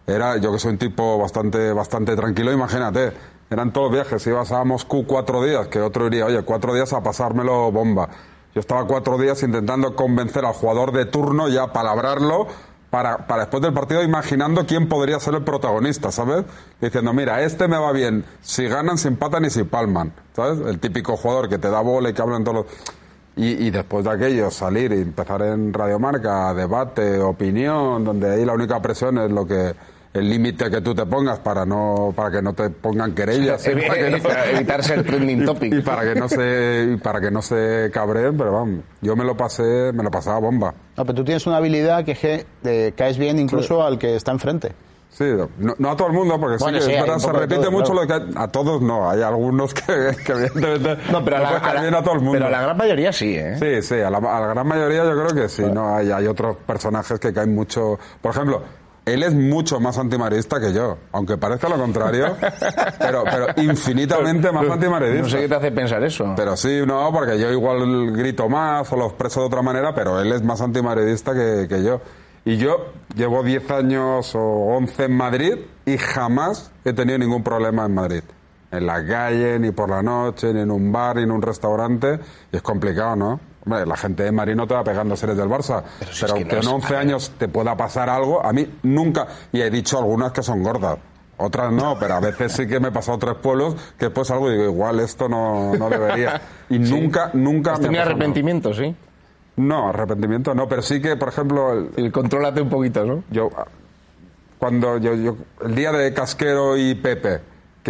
Era, 0.06 0.38
yo 0.38 0.54
que 0.54 0.60
soy 0.60 0.72
un 0.72 0.78
tipo 0.78 1.18
bastante, 1.18 1.74
bastante 1.74 2.16
tranquilo, 2.16 2.54
imagínate. 2.54 3.12
Eran 3.50 3.74
todos 3.74 3.92
viajes. 3.92 4.22
Si 4.22 4.30
ibas 4.30 4.52
a 4.54 4.64
Moscú 4.64 5.06
cuatro 5.06 5.44
días, 5.44 5.68
que 5.68 5.82
otro 5.82 6.06
diría, 6.06 6.26
oye, 6.26 6.42
cuatro 6.44 6.74
días 6.74 6.94
a 6.94 7.02
pasármelo 7.04 7.70
bomba. 7.72 8.08
Yo 8.56 8.62
estaba 8.62 8.86
cuatro 8.88 9.18
días 9.18 9.42
intentando 9.44 9.96
convencer 9.96 10.46
al 10.46 10.54
jugador 10.54 10.92
de 10.92 11.06
turno, 11.06 11.50
ya 11.50 11.74
palabrarlo, 11.74 12.48
para, 12.90 13.28
para 13.28 13.42
después 13.42 13.62
del 13.62 13.74
partido 13.74 14.04
imaginando 14.04 14.66
quién 14.66 14.88
podría 14.88 15.20
ser 15.20 15.36
el 15.36 15.44
protagonista, 15.44 16.12
¿sabes? 16.12 16.46
Diciendo, 16.80 17.14
mira, 17.14 17.42
este 17.42 17.68
me 17.68 17.78
va 17.78 17.92
bien, 17.92 18.24
si 18.42 18.68
ganan, 18.68 18.98
si 18.98 19.08
empatan 19.08 19.46
y 19.46 19.50
si 19.50 19.64
palman, 19.64 20.14
¿sabes? 20.36 20.60
El 20.66 20.80
típico 20.80 21.18
jugador 21.18 21.50
que 21.50 21.58
te 21.58 21.70
da 21.70 21.82
bola 21.82 22.10
y 22.10 22.14
que 22.14 22.22
hablan 22.22 22.44
todos 22.44 22.58
los... 22.58 22.66
Y, 23.36 23.68
y 23.68 23.70
después 23.70 24.04
de 24.04 24.12
aquello, 24.12 24.50
salir 24.50 24.92
y 24.94 25.02
empezar 25.02 25.44
en 25.44 25.72
Radiomarca, 25.72 26.54
debate, 26.56 27.20
opinión, 27.20 28.04
donde 28.04 28.32
ahí 28.32 28.46
la 28.46 28.54
única 28.54 28.82
presión 28.82 29.20
es 29.20 29.30
lo 29.30 29.46
que 29.46 29.76
el 30.18 30.30
límite 30.30 30.70
que 30.70 30.82
tú 30.82 30.94
te 30.96 31.06
pongas 31.06 31.40
para 31.40 31.66
no 31.66 32.14
para 32.16 32.32
que 32.32 32.42
no 32.42 32.54
te 32.54 32.70
pongan 32.70 33.14
querellas 33.14 33.66
y 33.68 33.76
para 33.88 33.94
que 33.96 34.10
no- 34.12 34.18
Evitar 34.56 34.84
ser 34.84 35.04
trending 35.04 35.46
topic. 35.46 35.74
y 35.74 35.82
para 35.82 36.02
que 36.14 36.20
no 36.20 36.28
se 36.30 36.90
y 36.94 36.98
para 36.98 37.20
que 37.22 37.32
no 37.32 37.42
se 37.42 37.90
cabreen, 37.94 38.38
pero 38.38 38.52
vamos, 38.54 38.84
yo 39.02 39.16
me 39.16 39.24
lo 39.24 39.36
pasé, 39.38 39.92
me 39.94 40.04
lo 40.04 40.12
pasaba 40.12 40.40
bomba. 40.40 40.74
No, 40.96 41.06
pero 41.06 41.14
tú 41.16 41.24
tienes 41.24 41.46
una 41.48 41.58
habilidad 41.58 42.04
que, 42.06 42.16
je- 42.16 42.46
eh, 42.64 42.94
caes 42.96 43.18
bien 43.18 43.40
incluso 43.40 43.84
al 43.84 43.98
que 43.98 44.16
está 44.16 44.32
enfrente. 44.32 44.74
Sí, 45.10 45.24
no, 45.58 45.74
no 45.80 45.90
a 45.92 45.96
todo 45.98 46.08
el 46.10 46.14
mundo, 46.14 46.40
porque 46.40 46.58
Bueno, 46.60 46.80
sí 46.80 46.92
sí, 46.92 46.92
verdad, 46.92 47.18
se 47.18 47.32
repite 47.32 47.62
todo, 47.62 47.72
mucho 47.72 47.94
claro. 47.94 48.20
lo 48.26 48.32
que 48.34 48.40
a 48.40 48.48
todos 48.50 48.82
no, 48.82 49.10
hay 49.10 49.22
algunos 49.24 49.74
que, 49.74 49.82
que 50.26 50.32
evidentemente 50.34 50.98
No, 51.12 51.24
pero 51.24 51.38
a 51.38 51.40
la, 51.40 51.48
a 51.50 51.98
a 52.00 52.04
todo 52.04 52.14
el 52.16 52.20
mundo. 52.20 52.34
pero 52.34 52.46
a 52.48 52.50
la 52.52 52.62
gran 52.62 52.78
mayoría 52.78 53.12
sí, 53.12 53.36
¿eh? 53.36 53.56
Sí, 53.58 53.82
sí, 53.82 54.00
a 54.02 54.10
la, 54.12 54.18
a 54.18 54.40
la 54.42 54.48
gran 54.48 54.68
mayoría 54.68 55.04
yo 55.06 55.14
creo 55.14 55.34
que 55.44 55.50
sí, 55.50 55.64
¿no? 55.64 55.96
Hay, 55.96 56.12
hay 56.12 56.28
otros 56.28 56.58
personajes 56.58 57.20
que 57.20 57.34
caen 57.34 57.56
mucho. 57.56 57.98
Por 58.22 58.32
ejemplo, 58.32 58.62
él 59.08 59.24
es 59.24 59.34
mucho 59.34 59.80
más 59.80 59.98
antimaridista 59.98 60.60
que 60.60 60.74
yo, 60.74 60.98
aunque 61.14 61.38
parezca 61.38 61.70
lo 61.70 61.78
contrario, 61.78 62.36
pero, 63.00 63.24
pero 63.24 63.48
infinitamente 63.56 64.52
más 64.52 64.70
antimaridista. 64.70 65.22
No 65.22 65.30
sé 65.30 65.40
qué 65.40 65.48
te 65.48 65.56
hace 65.56 65.72
pensar 65.72 66.04
eso. 66.04 66.34
Pero 66.36 66.58
sí, 66.58 66.82
no, 66.86 67.10
porque 67.14 67.40
yo 67.40 67.50
igual 67.50 68.12
grito 68.12 68.50
más 68.50 68.92
o 68.92 68.98
lo 68.98 69.08
expreso 69.08 69.40
de 69.40 69.46
otra 69.48 69.62
manera, 69.62 69.96
pero 69.96 70.20
él 70.20 70.34
es 70.34 70.44
más 70.44 70.60
antimadridista 70.60 71.34
que, 71.34 71.68
que 71.70 71.84
yo. 71.84 72.02
Y 72.44 72.58
yo 72.58 72.92
llevo 73.16 73.44
10 73.44 73.72
años 73.72 74.36
o 74.36 74.40
11 74.40 75.06
en 75.06 75.14
Madrid 75.16 75.56
y 75.86 75.98
jamás 75.98 76.72
he 76.84 76.92
tenido 76.92 77.18
ningún 77.18 77.44
problema 77.44 77.86
en 77.86 77.94
Madrid. 77.94 78.24
En 78.72 78.86
la 78.86 79.06
calle, 79.06 79.58
ni 79.58 79.72
por 79.72 79.90
la 79.90 80.04
noche, 80.04 80.54
ni 80.54 80.60
en 80.60 80.72
un 80.72 80.92
bar, 80.92 81.16
ni 81.16 81.24
en 81.24 81.32
un 81.32 81.42
restaurante. 81.42 82.20
Y 82.52 82.58
es 82.58 82.62
complicado, 82.62 83.16
¿no? 83.16 83.40
Hombre, 83.68 83.86
la 83.86 83.98
gente 83.98 84.24
de 84.24 84.32
Madrid 84.32 84.56
no 84.56 84.66
te 84.66 84.74
va 84.76 84.84
pegando 84.84 85.16
seres 85.18 85.36
del 85.36 85.50
Barça. 85.50 85.84
Pero, 86.00 86.12
si 86.14 86.26
aunque 86.26 86.46
no 86.46 86.52
en 86.54 86.60
es- 86.60 86.68
11 86.68 86.96
años 86.96 87.32
te 87.38 87.50
pueda 87.50 87.76
pasar 87.76 88.10
algo, 88.10 88.44
a 88.46 88.54
mí 88.54 88.66
nunca. 88.84 89.28
Y 89.52 89.60
he 89.62 89.70
dicho 89.70 89.98
algunas 89.98 90.32
que 90.32 90.42
son 90.42 90.64
gordas. 90.64 90.98
Otras 91.40 91.72
no, 91.72 91.98
pero 92.00 92.16
a 92.16 92.20
veces 92.22 92.54
sí 92.54 92.66
que 92.66 92.80
me 92.80 92.88
he 92.88 92.92
pasado 92.92 93.18
tres 93.20 93.36
pueblos 93.36 93.76
que 94.00 94.06
después 94.06 94.32
algo 94.32 94.50
y 94.50 94.54
digo, 94.54 94.64
igual 94.64 95.00
esto 95.02 95.28
no, 95.30 95.76
no 95.76 95.90
debería. 95.90 96.42
Y 96.70 96.80
nunca, 96.80 97.30
nunca 97.34 97.74
Has 97.74 97.80
me 97.80 97.86
ha 97.86 97.88
tenido 97.90 98.04
arrepentimiento, 98.04 98.74
sí. 98.74 98.96
No, 99.58 99.90
arrepentimiento 99.90 100.56
no, 100.56 100.68
pero 100.68 100.82
sí 100.82 101.02
que, 101.02 101.16
por 101.18 101.28
ejemplo, 101.30 101.74
el- 101.74 101.92
Y 102.06 102.10
contrólate 102.12 102.62
un 102.62 102.70
poquito, 102.70 103.04
¿no? 103.06 103.24
yo 103.30 103.50
cuando 104.60 104.98
yo, 104.98 105.14
yo 105.14 105.36
el 105.66 105.76
día 105.76 105.92
de 105.92 106.14
Casquero 106.14 106.78
y 106.78 106.96
Pepe 106.96 107.42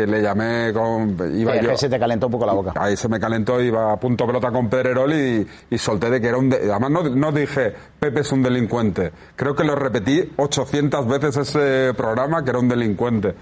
que 0.02 0.06
le 0.08 0.22
llamé 0.22 0.72
con 0.74 1.18
iba 1.36 1.56
yo 1.60 1.70
que 1.72 1.78
se 1.78 1.90
te 1.90 1.98
calentó 2.00 2.28
un 2.28 2.32
poco 2.34 2.46
la 2.46 2.54
boca. 2.54 2.74
ahí 2.76 2.96
se 2.96 3.08
me 3.10 3.20
calentó 3.20 3.60
iba 3.60 3.92
a 3.94 3.98
punto 4.00 4.28
pelota 4.28 4.52
con 4.52 4.70
Pedrerol 4.70 5.12
y, 5.14 5.48
y 5.72 5.78
solté 5.78 6.10
de 6.12 6.22
que 6.22 6.28
era 6.28 6.38
un 6.38 6.50
de- 6.50 6.70
además 6.72 6.92
no, 6.92 7.04
no 7.10 7.32
dije 7.32 7.74
Pepe 8.00 8.20
es 8.22 8.32
un 8.32 8.44
delincuente 8.44 9.12
creo 9.36 9.56
que 9.56 9.64
lo 9.64 9.76
repetí 9.76 10.32
800 10.38 11.08
veces 11.08 11.38
ese 11.38 11.94
programa 11.98 12.44
que 12.44 12.52
era 12.52 12.60
un 12.60 12.68
delincuente 12.68 13.34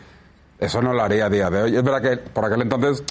eso 0.59 0.81
no 0.81 0.93
lo 0.93 1.01
haría 1.03 1.25
a 1.25 1.29
día 1.29 1.49
de 1.49 1.61
hoy 1.63 1.75
es 1.75 1.83
verdad 1.83 2.01
que 2.01 2.17
por 2.17 2.45
aquel 2.45 2.61
entonces 2.61 3.03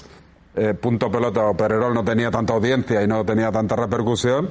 eh, 0.55 0.73
punto 0.73 1.11
pelota 1.11 1.45
o 1.45 1.55
Pedrerol 1.55 1.93
no 1.93 2.03
tenía 2.03 2.31
tanta 2.31 2.53
audiencia 2.53 3.03
y 3.03 3.07
no 3.07 3.23
tenía 3.25 3.51
tanta 3.51 3.75
repercusión 3.75 4.49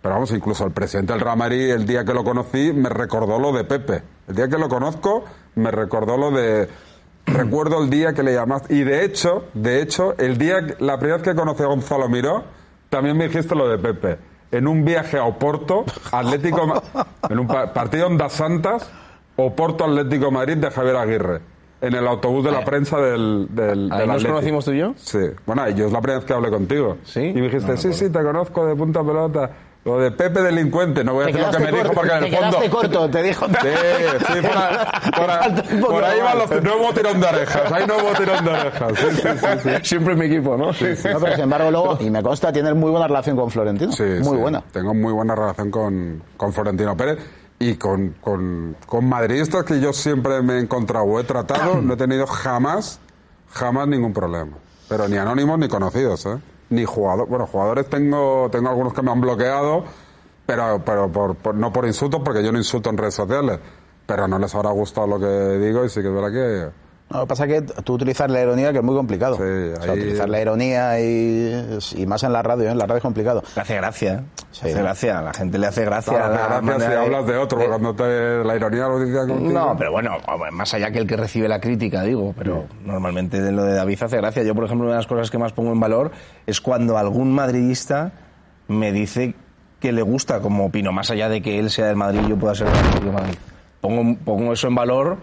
pero 0.00 0.14
vamos, 0.14 0.30
incluso 0.30 0.64
el 0.64 0.70
presidente 0.70 1.12
del 1.12 1.20
Real 1.20 1.36
Madrid, 1.36 1.70
el 1.72 1.84
día 1.84 2.04
que 2.04 2.14
lo 2.14 2.22
conocí, 2.22 2.72
me 2.72 2.88
recordó 2.88 3.36
lo 3.40 3.50
de 3.50 3.64
Pepe. 3.64 4.00
El 4.28 4.36
día 4.36 4.46
que 4.48 4.56
lo 4.56 4.68
conozco, 4.68 5.24
me 5.56 5.72
recordó 5.72 6.16
lo 6.16 6.30
de... 6.30 6.68
Recuerdo 7.34 7.82
el 7.82 7.90
día 7.90 8.12
que 8.12 8.22
le 8.22 8.34
llamaste. 8.34 8.74
Y 8.74 8.84
de 8.84 9.04
hecho, 9.04 9.44
de 9.54 9.82
hecho, 9.82 10.14
el 10.18 10.38
día, 10.38 10.60
la 10.78 10.98
primera 10.98 11.16
vez 11.18 11.22
que 11.22 11.34
conocí 11.34 11.62
a 11.62 11.66
Gonzalo 11.66 12.08
Miró, 12.08 12.44
también 12.88 13.16
me 13.16 13.28
dijiste 13.28 13.54
lo 13.54 13.68
de 13.68 13.78
Pepe. 13.78 14.18
En 14.50 14.66
un 14.66 14.84
viaje 14.84 15.18
a 15.18 15.24
Oporto, 15.24 15.84
Atlético, 16.10 16.82
en 17.30 17.38
un 17.38 17.46
pa- 17.46 17.72
partido 17.72 18.06
en 18.06 18.16
Das 18.16 18.32
Santas, 18.32 18.90
Oporto 19.36 19.84
Atlético 19.84 20.30
Madrid 20.30 20.56
de 20.56 20.70
Javier 20.70 20.96
Aguirre. 20.96 21.40
En 21.80 21.94
el 21.94 22.08
autobús 22.08 22.42
de 22.44 22.50
la 22.50 22.64
prensa 22.64 22.98
del, 22.98 23.46
del, 23.50 23.88
¿Ahí 23.92 24.00
del 24.00 24.08
nos 24.08 24.24
conocimos 24.24 24.64
tú 24.64 24.72
y 24.72 24.78
yo? 24.78 24.94
Sí. 24.96 25.20
Bueno, 25.46 25.68
yo 25.70 25.86
es 25.86 25.92
la 25.92 26.00
primera 26.00 26.18
vez 26.18 26.26
que 26.26 26.32
hablé 26.32 26.50
contigo. 26.50 26.96
¿Sí? 27.04 27.20
Y 27.20 27.34
me 27.34 27.42
dijiste, 27.42 27.70
No 27.70 27.76
sí, 27.76 27.92
sí, 27.92 28.10
te 28.10 28.20
conozco 28.20 28.66
de 28.66 28.74
punta 28.74 29.04
pelota. 29.04 29.48
Lo 29.84 29.98
de 29.98 30.10
Pepe 30.10 30.42
delincuente, 30.42 31.02
no 31.02 31.14
voy 31.14 31.22
a 31.24 31.26
decir 31.28 31.40
lo 31.40 31.50
que 31.50 31.58
me 31.60 31.72
dijo 31.72 31.92
porque 31.94 32.12
en 32.12 32.24
el 32.24 32.30
te 32.30 32.36
fondo... 32.36 32.70
corto, 32.70 33.08
te 33.10 33.22
dijo. 33.22 33.46
Sí, 33.46 33.52
sí, 34.18 34.40
por, 34.42 35.30
ahí- 35.30 35.80
por 35.80 35.90
por 35.90 36.04
ahí 36.04 36.18
los... 36.36 36.62
No 36.62 36.76
hubo 36.76 36.92
tirón 36.92 37.20
de 37.20 37.26
orejas, 37.26 37.72
ahí 37.72 37.86
no 37.86 37.96
hubo 37.96 38.12
tirón 38.12 38.44
de 38.44 38.50
orejas. 38.50 38.92
Sí, 38.98 39.06
sí, 39.12 39.28
sí, 39.38 39.46
sí. 39.62 39.70
Siempre 39.84 40.14
mi 40.16 40.26
equipo, 40.26 40.56
¿no? 40.58 40.66
No, 40.66 40.72
pero 40.74 41.32
sin 41.34 41.44
embargo, 41.44 41.70
luego, 41.70 41.96
y 42.00 42.10
me 42.10 42.22
consta, 42.22 42.52
tienes 42.52 42.74
muy 42.74 42.90
buena 42.90 43.06
relación 43.06 43.36
con 43.36 43.50
Florentino. 43.50 43.92
Sí, 43.92 44.02
muy 44.02 44.36
sí. 44.36 44.42
buena. 44.42 44.62
Tengo 44.72 44.92
muy 44.92 45.12
buena 45.12 45.34
relación 45.34 45.70
con, 45.70 46.22
con 46.36 46.52
Florentino 46.52 46.94
Pérez 46.96 47.18
y 47.58 47.76
con, 47.76 48.16
con, 48.20 48.76
con 48.84 49.08
madridistas 49.08 49.64
que 49.64 49.80
yo 49.80 49.92
siempre 49.94 50.42
me 50.42 50.54
he 50.54 50.58
encontrado 50.60 51.06
o 51.06 51.18
he 51.18 51.24
tratado, 51.24 51.80
no 51.80 51.94
he 51.94 51.96
tenido 51.96 52.26
jamás, 52.26 53.00
jamás 53.52 53.88
ningún 53.88 54.12
problema. 54.12 54.58
Pero 54.88 55.08
ni 55.08 55.16
anónimos 55.16 55.58
ni 55.58 55.68
conocidos, 55.68 56.26
¿eh? 56.26 56.36
Ni 56.70 56.84
jugadores. 56.84 57.28
Bueno, 57.30 57.46
jugadores 57.46 57.88
tengo, 57.88 58.48
tengo 58.50 58.68
algunos 58.68 58.92
que 58.92 59.02
me 59.02 59.10
han 59.10 59.20
bloqueado, 59.20 59.84
pero, 60.46 60.82
pero 60.84 61.08
por, 61.10 61.34
por- 61.36 61.54
no 61.54 61.72
por 61.72 61.86
insultos, 61.86 62.20
porque 62.24 62.42
yo 62.44 62.52
no 62.52 62.58
insulto 62.58 62.90
en 62.90 62.98
redes 62.98 63.14
sociales. 63.14 63.58
Pero 64.06 64.26
no 64.28 64.38
les 64.38 64.54
habrá 64.54 64.70
gustado 64.70 65.06
lo 65.06 65.18
que 65.20 65.26
digo 65.58 65.84
y 65.84 65.88
sí 65.90 66.00
que 66.02 66.08
es 66.08 66.14
verdad 66.14 66.32
que 66.32 66.70
No, 67.10 67.18
lo 67.20 67.24
que 67.24 67.28
pasa 67.28 67.46
es 67.46 67.62
que 67.62 67.82
tú 67.82 67.94
utilizas 67.94 68.30
la 68.30 68.42
ironía, 68.42 68.70
que 68.70 68.78
es 68.78 68.84
muy 68.84 68.94
complicado. 68.94 69.36
Sí, 69.36 69.42
O 69.42 69.82
sea, 69.82 69.92
ahí- 69.94 69.98
utilizar 69.98 70.28
la 70.28 70.40
ironía 70.42 71.00
y, 71.00 71.78
y 71.96 72.06
más 72.06 72.22
en 72.22 72.32
la 72.34 72.42
radio, 72.42 72.68
¿eh? 72.68 72.72
en 72.72 72.76
la 72.78 72.84
radio 72.84 72.98
es 72.98 73.02
complicado. 73.02 73.42
Le 73.56 73.62
hace 73.62 73.76
gracia, 73.76 74.12
¿eh? 74.14 74.20
Sí. 74.50 74.64
Le 74.66 74.70
hace 74.72 74.82
gracia, 74.82 75.22
la 75.22 75.32
gente 75.32 75.56
le 75.58 75.66
hace 75.68 75.84
gracia. 75.86 76.12
Claro, 76.12 76.34
la 76.34 76.60
manera 76.60 76.84
si 76.84 76.90
de- 76.90 76.96
hablas 76.98 77.26
de 77.26 77.36
otro, 77.38 77.66
cuando 77.66 77.94
te, 77.94 78.44
la 78.44 78.56
ironía 78.56 78.88
lo 78.88 79.00
dice 79.00 79.26
contigo. 79.26 79.52
No, 79.52 79.74
pero 79.78 79.90
bueno, 79.92 80.18
más 80.52 80.74
allá 80.74 80.90
que 80.90 80.98
el 80.98 81.06
que 81.06 81.16
recibe 81.16 81.48
la 81.48 81.60
crítica, 81.60 82.02
digo, 82.02 82.34
pero 82.36 82.66
normalmente 82.84 83.40
de 83.40 83.52
lo 83.52 83.62
de 83.62 83.72
David 83.74 84.02
hace 84.02 84.16
gracia. 84.18 84.42
Yo, 84.42 84.54
por 84.54 84.64
ejemplo, 84.64 84.86
una 84.86 84.96
de 84.96 84.98
las 85.00 85.06
cosas 85.06 85.30
que 85.30 85.38
más 85.38 85.52
pongo 85.52 85.72
en 85.72 85.80
valor 85.80 86.10
es 86.46 86.60
cuando 86.60 86.98
algún 86.98 87.32
madridista 87.32 88.12
me 88.68 88.92
dice 88.92 89.34
que 89.80 89.92
le 89.92 90.02
gusta 90.02 90.40
como 90.40 90.66
opino, 90.66 90.92
más 90.92 91.10
allá 91.10 91.30
de 91.30 91.40
que 91.40 91.58
él 91.58 91.70
sea 91.70 91.86
del 91.86 91.96
Madrid 91.96 92.20
y 92.26 92.28
yo 92.30 92.36
pueda 92.36 92.54
ser 92.54 92.66
del 92.68 93.12
Madrid. 93.12 93.34
Pongo, 93.80 94.16
pongo 94.24 94.52
eso 94.52 94.68
en 94.68 94.74
valor 94.74 95.16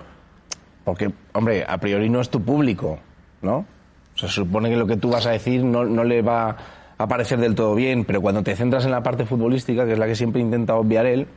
porque, 0.85 1.11
hombre, 1.33 1.65
a 1.67 1.77
priori 1.79 2.09
no 2.09 2.21
es 2.21 2.29
tu 2.29 2.41
público, 2.41 2.99
¿no? 3.41 3.57
O 3.57 4.17
sea, 4.17 4.29
se 4.29 4.35
supone 4.35 4.69
que 4.69 4.77
lo 4.77 4.87
que 4.87 4.95
tú 4.95 5.09
vas 5.09 5.25
a 5.25 5.31
decir 5.31 5.63
no, 5.63 5.83
no 5.83 6.05
le 6.05 6.21
va 6.21 6.55
a 6.97 7.07
parecer 7.07 7.39
del 7.39 7.55
todo 7.55 7.75
bien, 7.75 8.05
pero 8.05 8.21
cuando 8.21 8.43
te 8.43 8.55
centras 8.55 8.85
en 8.85 8.91
la 8.91 9.03
parte 9.03 9.25
futbolística, 9.25 9.85
que 9.85 9.93
es 9.93 9.99
la 9.99 10.05
que 10.05 10.15
siempre 10.15 10.41
intenta 10.41 10.75
obviar 10.75 11.05
él, 11.05 11.27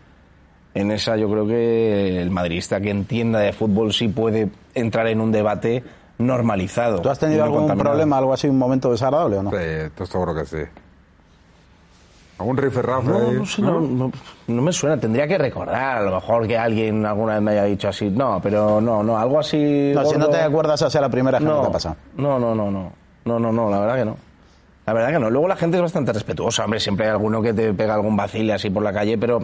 en 0.75 0.91
esa 0.93 1.17
yo 1.17 1.29
creo 1.29 1.47
que 1.47 2.23
el 2.23 2.31
madridista 2.31 2.81
que 2.81 2.91
entienda 2.91 3.41
de 3.41 3.53
fútbol 3.53 3.93
sí 3.93 4.09
puede 4.09 4.51
entrar 4.75 5.09
en 5.09 5.21
un 5.21 5.33
debate 5.33 5.83
normalizado. 6.19 7.01
¿Tú 7.01 7.09
has 7.09 7.19
tenido 7.19 7.43
algún 7.43 7.67
problema, 7.77 8.19
algo 8.19 8.33
así, 8.33 8.49
un 8.49 8.59
momento 8.59 8.93
desagradable 8.93 9.39
o 9.39 9.43
no? 9.43 9.51
Sí, 9.51 9.57
esto 9.59 10.07
seguro 10.07 10.35
que 10.35 10.45
sí. 10.45 10.59
¿Algún 12.39 12.57
rifirrafe 12.57 13.09
No, 13.09 13.33
no, 13.33 13.45
sé, 13.47 13.63
no, 13.63 13.81
no- 13.81 14.13
no 14.47 14.63
me 14.63 14.73
suena. 14.73 14.97
Tendría 14.97 15.27
que 15.27 15.37
recordar, 15.39 15.99
a 15.99 16.03
lo 16.03 16.13
mejor 16.15 16.47
que 16.47 16.57
alguien 16.57 17.05
alguna 17.05 17.35
vez 17.35 17.43
me 17.43 17.51
haya 17.53 17.65
dicho 17.65 17.89
así. 17.89 18.09
No, 18.11 18.41
pero 18.43 18.81
no, 18.81 19.03
no, 19.03 19.19
algo 19.19 19.41
así. 19.41 19.93
No, 19.95 20.05
si 20.05 20.17
no 20.17 20.27
gordo- 20.27 20.31
te 20.31 20.43
acuerdas, 20.43 20.81
sea 20.93 21.01
la 21.01 21.09
primera 21.09 21.39
que 21.39 21.45
no, 21.45 21.55
no, 21.57 21.61
te 21.63 21.67
ha 21.67 21.73
pasado. 21.73 21.97
no, 22.17 22.39
no, 22.39 22.55
no, 22.55 22.71
no, 22.71 22.93
no, 23.25 23.39
no, 23.41 23.53
no, 23.53 23.71
la 23.71 23.81
verdad 23.81 23.97
que 23.97 24.05
no. 24.05 24.17
La 24.87 24.93
verdad 24.93 25.09
que 25.11 25.19
no. 25.19 25.31
Luego 25.31 25.49
la 25.49 25.57
gente 25.57 25.77
es 25.77 25.83
bastante 25.83 26.13
respetuosa, 26.13 26.65
hombre, 26.65 26.79
siempre 26.81 27.07
hay 27.07 27.13
alguno 27.13 27.43
que 27.43 27.53
te 27.53 27.75
pega 27.75 27.95
algún 27.95 28.17
vacile 28.17 28.53
así 28.55 28.71
por 28.71 28.83
la 28.85 28.93
calle, 28.93 29.19
pero, 29.19 29.41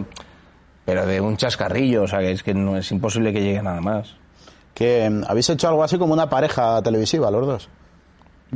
pero 0.85 1.05
de 1.05 1.19
un 1.21 1.35
chascarrillo, 1.37 2.03
o 2.03 2.07
sea, 2.07 2.19
que 2.19 2.31
es 2.31 2.41
que 2.43 2.53
no 2.53 2.77
es 2.77 2.89
imposible 2.91 3.31
que 3.33 3.41
llegue 3.43 3.61
nada 3.61 3.81
más. 3.81 4.15
Que 4.73 5.09
mm, 5.09 5.23
habéis 5.27 5.49
hecho 5.49 5.67
algo 5.67 5.83
así 5.83 5.97
como 5.97 6.13
una 6.13 6.29
pareja 6.29 6.81
televisiva, 6.81 7.29
los 7.29 7.45
dos. 7.45 7.69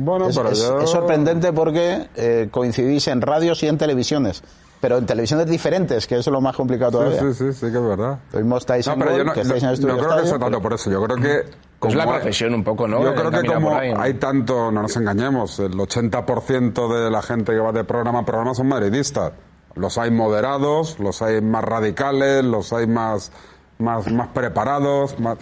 Bueno, 0.02 0.28
Es, 0.28 0.36
pero 0.36 0.50
es- 0.50 0.58
yo... 0.62 0.80
es 0.80 0.90
sorprendente 0.90 1.52
porque 1.52 2.08
eh, 2.16 2.48
coincidís 2.50 3.06
en 3.08 3.20
radios 3.20 3.62
y 3.62 3.68
en 3.68 3.76
televisiones, 3.78 4.42
pero 4.80 4.96
en 4.98 5.06
televisiones 5.06 5.46
diferentes, 5.46 6.06
que 6.06 6.14
eso 6.16 6.30
es 6.30 6.32
lo 6.32 6.40
más 6.40 6.56
complicado 6.56 6.92
todavía. 6.92 7.20
Sí, 7.20 7.34
sí, 7.34 7.44
sí, 7.44 7.52
sí 7.52 7.60
que 7.72 7.78
es 7.78 7.84
verdad. 7.84 8.18
No, 8.32 8.96
pero 8.98 9.10
Gol, 9.10 9.18
yo 9.18 9.24
no, 9.24 9.32
que 9.34 9.40
estáis 9.42 9.62
en 9.62 9.68
el 9.68 9.74
estudio 9.74 9.96
no 9.96 10.02
creo 10.02 10.22
que 10.22 10.26
sea 10.28 10.38
tanto 10.38 10.60
por 10.62 10.72
eso. 10.72 10.90
Yo 10.90 11.02
creo 11.04 11.16
que... 11.16 11.44
Es 11.88 11.94
la 11.94 12.06
profesión 12.06 12.54
un 12.54 12.64
poco, 12.64 12.86
¿no? 12.88 13.02
Yo 13.02 13.14
creo 13.14 13.30
que 13.30 13.46
como 13.46 13.68
por 13.70 13.78
ahí, 13.78 13.92
¿no? 13.94 14.00
hay 14.00 14.14
tanto, 14.14 14.70
no 14.70 14.82
nos 14.82 14.96
engañemos, 14.96 15.58
el 15.60 15.72
80% 15.72 16.94
de 17.04 17.10
la 17.10 17.22
gente 17.22 17.52
que 17.52 17.58
va 17.58 17.72
de 17.72 17.84
programa 17.84 18.20
a 18.20 18.24
programa 18.24 18.54
son 18.54 18.68
madridistas. 18.68 19.32
Los 19.74 19.98
hay 19.98 20.10
moderados, 20.10 20.98
los 20.98 21.22
hay 21.22 21.40
más 21.40 21.64
radicales, 21.64 22.44
los 22.44 22.72
hay 22.72 22.86
más, 22.86 23.32
más, 23.78 24.10
más 24.12 24.28
preparados, 24.28 25.18
más... 25.20 25.38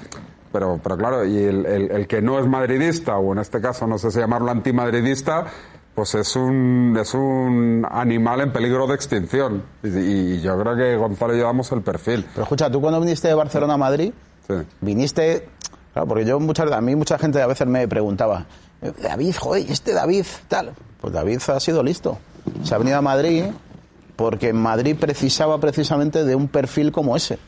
Pero, 0.53 0.81
pero 0.83 0.97
claro, 0.97 1.25
y 1.27 1.37
el, 1.37 1.67
el- 1.67 1.91
el 1.91 2.07
que 2.07 2.23
no 2.23 2.39
es 2.39 2.47
madridista, 2.47 3.17
o 3.19 3.33
en 3.33 3.39
este 3.39 3.61
caso 3.61 3.87
no 3.87 3.99
sé 3.99 4.11
si 4.11 4.19
llamarlo 4.19 4.51
antimadridista, 4.51 5.45
pues 5.95 6.15
es 6.15 6.37
un, 6.37 6.97
es 7.01 7.13
un 7.15 7.87
animal 7.91 8.41
en 8.41 8.53
peligro 8.53 8.87
de 8.87 8.95
extinción. 8.95 9.63
Y, 9.83 9.89
y 9.89 10.41
yo 10.41 10.59
creo 10.59 10.77
que 10.77 10.97
Gonzalo 10.97 11.37
damos 11.37 11.71
el 11.73 11.83
perfil. 11.83 12.25
Pero 12.33 12.45
escucha, 12.45 12.71
tú 12.71 12.81
cuando 12.81 13.01
viniste 13.01 13.29
de 13.29 13.35
Barcelona 13.35 13.75
a 13.75 13.79
Madrid, 13.79 14.13
Sí. 14.47 14.55
viniste, 14.81 15.49
claro, 15.93 16.09
porque 16.09 16.25
yo 16.25 16.41
muchas 16.41 16.71
a 16.73 16.81
mí 16.81 16.97
mucha 16.97 17.19
gente 17.19 17.43
a 17.43 17.47
veces 17.47 17.67
me 17.67 17.87
preguntaba, 17.87 18.47
"Eh, 18.81 18.93
David, 19.03 19.35
joder, 19.39 19.69
¿y 19.69 19.73
este 19.73 19.93
David 19.93 20.25
tal? 20.49 20.73
Pues 21.01 21.13
David 21.13 21.41
ha 21.49 21.61
sido 21.61 21.83
listo. 21.83 22.17
Se 22.63 22.75
ha 22.75 22.79
venido 22.79 22.97
a 22.97 23.03
Madrid 23.03 23.45
porque 24.17 24.53
Madrid 24.55 24.97
precisaba 24.99 25.59
precisamente 25.61 26.25
de 26.25 26.35
un 26.35 26.49
perfil 26.49 26.91
como 26.93 27.15
ese. 27.17 27.39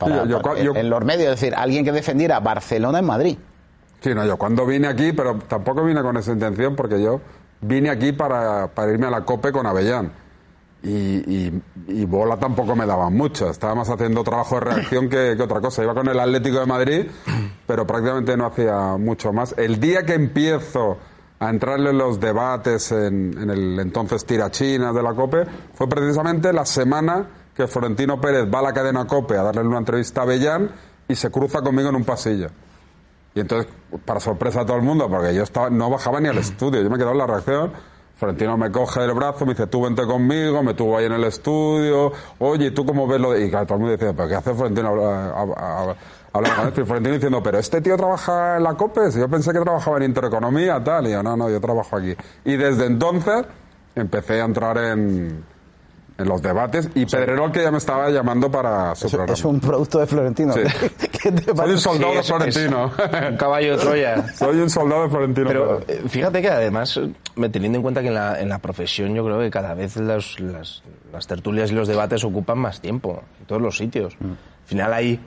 Para- 0.00 0.24
Sí, 0.24 0.28
yo- 0.30 0.42
para- 0.42 0.60
yo- 0.60 0.74
en 0.74 0.90
los 0.90 1.04
medios, 1.04 1.34
es 1.34 1.40
decir, 1.40 1.54
alguien 1.54 1.84
que 1.84 1.92
defendiera 1.92 2.40
Barcelona 2.40 2.98
en 2.98 3.04
Madrid. 3.06 3.38
Sí, 4.00 4.14
no, 4.14 4.24
yo 4.26 4.36
cuando 4.38 4.64
vine 4.66 4.88
aquí, 4.88 5.12
pero 5.12 5.38
tampoco 5.46 5.84
vine 5.84 6.02
con 6.02 6.16
esa 6.16 6.32
intención 6.32 6.74
porque 6.74 7.00
yo 7.00 7.20
vine 7.60 7.90
aquí 7.90 8.12
para, 8.12 8.66
para 8.68 8.90
irme 8.92 9.06
a 9.06 9.10
la 9.10 9.20
COPE 9.24 9.52
con 9.52 9.66
Avellán. 9.66 10.10
Y, 10.82 10.88
y- 10.88 11.62
y 11.88 12.04
bola 12.06 12.38
tampoco 12.38 12.74
me 12.74 12.86
daban 12.86 13.12
mucho. 13.14 13.50
Estaba 13.50 13.74
más 13.74 13.90
haciendo 13.90 14.24
trabajo 14.24 14.54
de 14.54 14.60
reacción 14.62 15.10
que, 15.10 15.34
que 15.36 15.42
otra 15.42 15.60
cosa. 15.60 15.82
Iba 15.82 15.92
con 15.94 16.08
el 16.08 16.18
Atlético 16.18 16.58
de 16.60 16.64
Madrid, 16.66 17.06
pero 17.66 17.86
prácticamente 17.86 18.34
no 18.38 18.46
hacía 18.46 18.96
mucho 18.96 19.30
más. 19.34 19.54
El 19.58 19.78
día 19.78 20.04
que 20.06 20.14
empiezo 20.14 20.96
a 21.38 21.50
entrarle 21.50 21.90
en 21.90 21.98
los 21.98 22.18
debates 22.18 22.92
en, 22.92 23.36
en 23.38 23.50
el 23.50 23.78
entonces 23.78 24.24
tirachinas 24.24 24.94
de 24.94 25.02
la 25.02 25.12
COPE, 25.12 25.44
fue 25.74 25.86
precisamente 25.86 26.50
la 26.54 26.64
semana 26.64 27.26
que 27.54 27.66
Florentino 27.66 28.20
Pérez 28.20 28.46
va 28.52 28.60
a 28.60 28.62
la 28.62 28.72
cadena 28.72 29.06
COPE 29.06 29.36
a 29.36 29.42
darle 29.42 29.62
una 29.62 29.78
entrevista 29.78 30.20
a 30.20 30.24
Avellán 30.24 30.70
y 31.08 31.14
se 31.16 31.30
cruza 31.30 31.60
conmigo 31.60 31.88
en 31.88 31.96
un 31.96 32.04
pasillo. 32.04 32.48
Y 33.34 33.40
entonces, 33.40 33.70
para 34.04 34.20
sorpresa 34.20 34.60
de 34.60 34.66
todo 34.66 34.76
el 34.76 34.82
mundo, 34.82 35.08
porque 35.08 35.34
yo 35.34 35.42
estaba, 35.42 35.70
no 35.70 35.90
bajaba 35.90 36.20
ni 36.20 36.28
al 36.28 36.38
estudio, 36.38 36.80
yo 36.82 36.90
me 36.90 36.96
quedaba 36.96 37.12
en 37.12 37.18
la 37.18 37.26
reacción. 37.26 37.72
Florentino 38.16 38.58
me 38.58 38.70
coge 38.70 39.00
del 39.00 39.14
brazo, 39.14 39.46
me 39.46 39.54
dice, 39.54 39.66
tú 39.66 39.82
vente 39.82 40.04
conmigo, 40.04 40.62
me 40.62 40.74
tuvo 40.74 40.98
ahí 40.98 41.06
en 41.06 41.12
el 41.12 41.24
estudio, 41.24 42.12
oye, 42.38 42.66
¿y 42.66 42.70
tú 42.70 42.84
cómo 42.84 43.06
ves 43.06 43.18
lo 43.18 43.32
de...? 43.32 43.46
Y 43.46 43.50
claro, 43.50 43.64
todo 43.64 43.76
el 43.76 43.80
mundo 43.80 43.96
decía, 43.96 44.12
¿pero 44.14 44.28
qué 44.28 44.34
hace 44.34 44.52
Florentino 44.52 44.88
hablando 44.88 46.56
con 46.58 46.68
esto? 46.68 46.82
Y 46.82 46.84
Florentino 46.84 47.14
diciendo, 47.14 47.42
pero 47.42 47.58
este 47.58 47.80
tío 47.80 47.96
trabaja 47.96 48.58
en 48.58 48.64
la 48.64 48.74
COPE, 48.74 49.10
si 49.10 49.20
yo 49.20 49.28
pensé 49.30 49.54
que 49.54 49.60
trabajaba 49.60 49.96
en 49.96 50.02
Intereconomía, 50.02 50.84
tal, 50.84 51.06
y 51.06 51.12
yo, 51.12 51.22
no, 51.22 51.34
no, 51.34 51.48
yo 51.48 51.62
trabajo 51.62 51.96
aquí. 51.96 52.14
Y 52.44 52.56
desde 52.56 52.84
entonces 52.84 53.46
empecé 53.94 54.42
a 54.42 54.44
entrar 54.44 54.76
en, 54.76 55.42
en 56.20 56.28
los 56.28 56.42
debates, 56.42 56.88
y 56.94 57.06
Pedrerol 57.06 57.50
que 57.52 57.62
ya 57.62 57.70
me 57.70 57.78
estaba 57.78 58.10
llamando 58.10 58.50
para 58.50 58.94
su 58.94 59.06
Es, 59.06 59.12
programa. 59.12 59.32
es 59.34 59.44
un 59.44 59.60
producto 59.60 59.98
de 59.98 60.06
Florentino. 60.06 60.52
Sí. 60.52 60.60
¿Qué 61.22 61.32
te 61.32 61.54
Soy 61.54 61.70
un 61.70 61.78
soldado 61.78 62.10
Sí, 62.10 62.14
de 62.14 62.20
es- 62.20 62.26
Florentino. 62.28 62.92
Un 63.30 63.36
caballo 63.36 63.76
de 63.76 63.78
Troya. 63.82 64.28
Soy 64.36 64.58
un 64.60 64.70
soldado 64.70 65.02
de 65.04 65.08
Florentino. 65.10 65.46
Pero 65.48 65.80
eh, 65.88 66.02
fíjate 66.08 66.40
que 66.42 66.48
además, 66.48 67.00
me- 67.36 67.48
teniendo 67.48 67.78
en 67.78 67.82
cuenta 67.82 68.00
que 68.02 68.08
en 68.08 68.14
la, 68.14 68.40
en 68.40 68.48
la 68.48 68.58
profesión 68.58 69.14
yo 69.14 69.24
creo 69.24 69.38
que 69.40 69.50
cada 69.50 69.74
vez 69.74 69.96
las, 69.96 70.36
las 70.40 71.26
tertulias 71.26 71.70
y 71.70 71.74
los 71.74 71.88
debates 71.88 72.22
ocupan 72.24 72.58
más 72.58 72.80
tiempo 72.80 73.22
en 73.40 73.46
todos 73.46 73.60
los 73.62 73.76
sitios. 73.76 74.16
Mm. 74.20 74.30
Al 74.30 74.36
final 74.66 74.92
hay... 74.94 75.20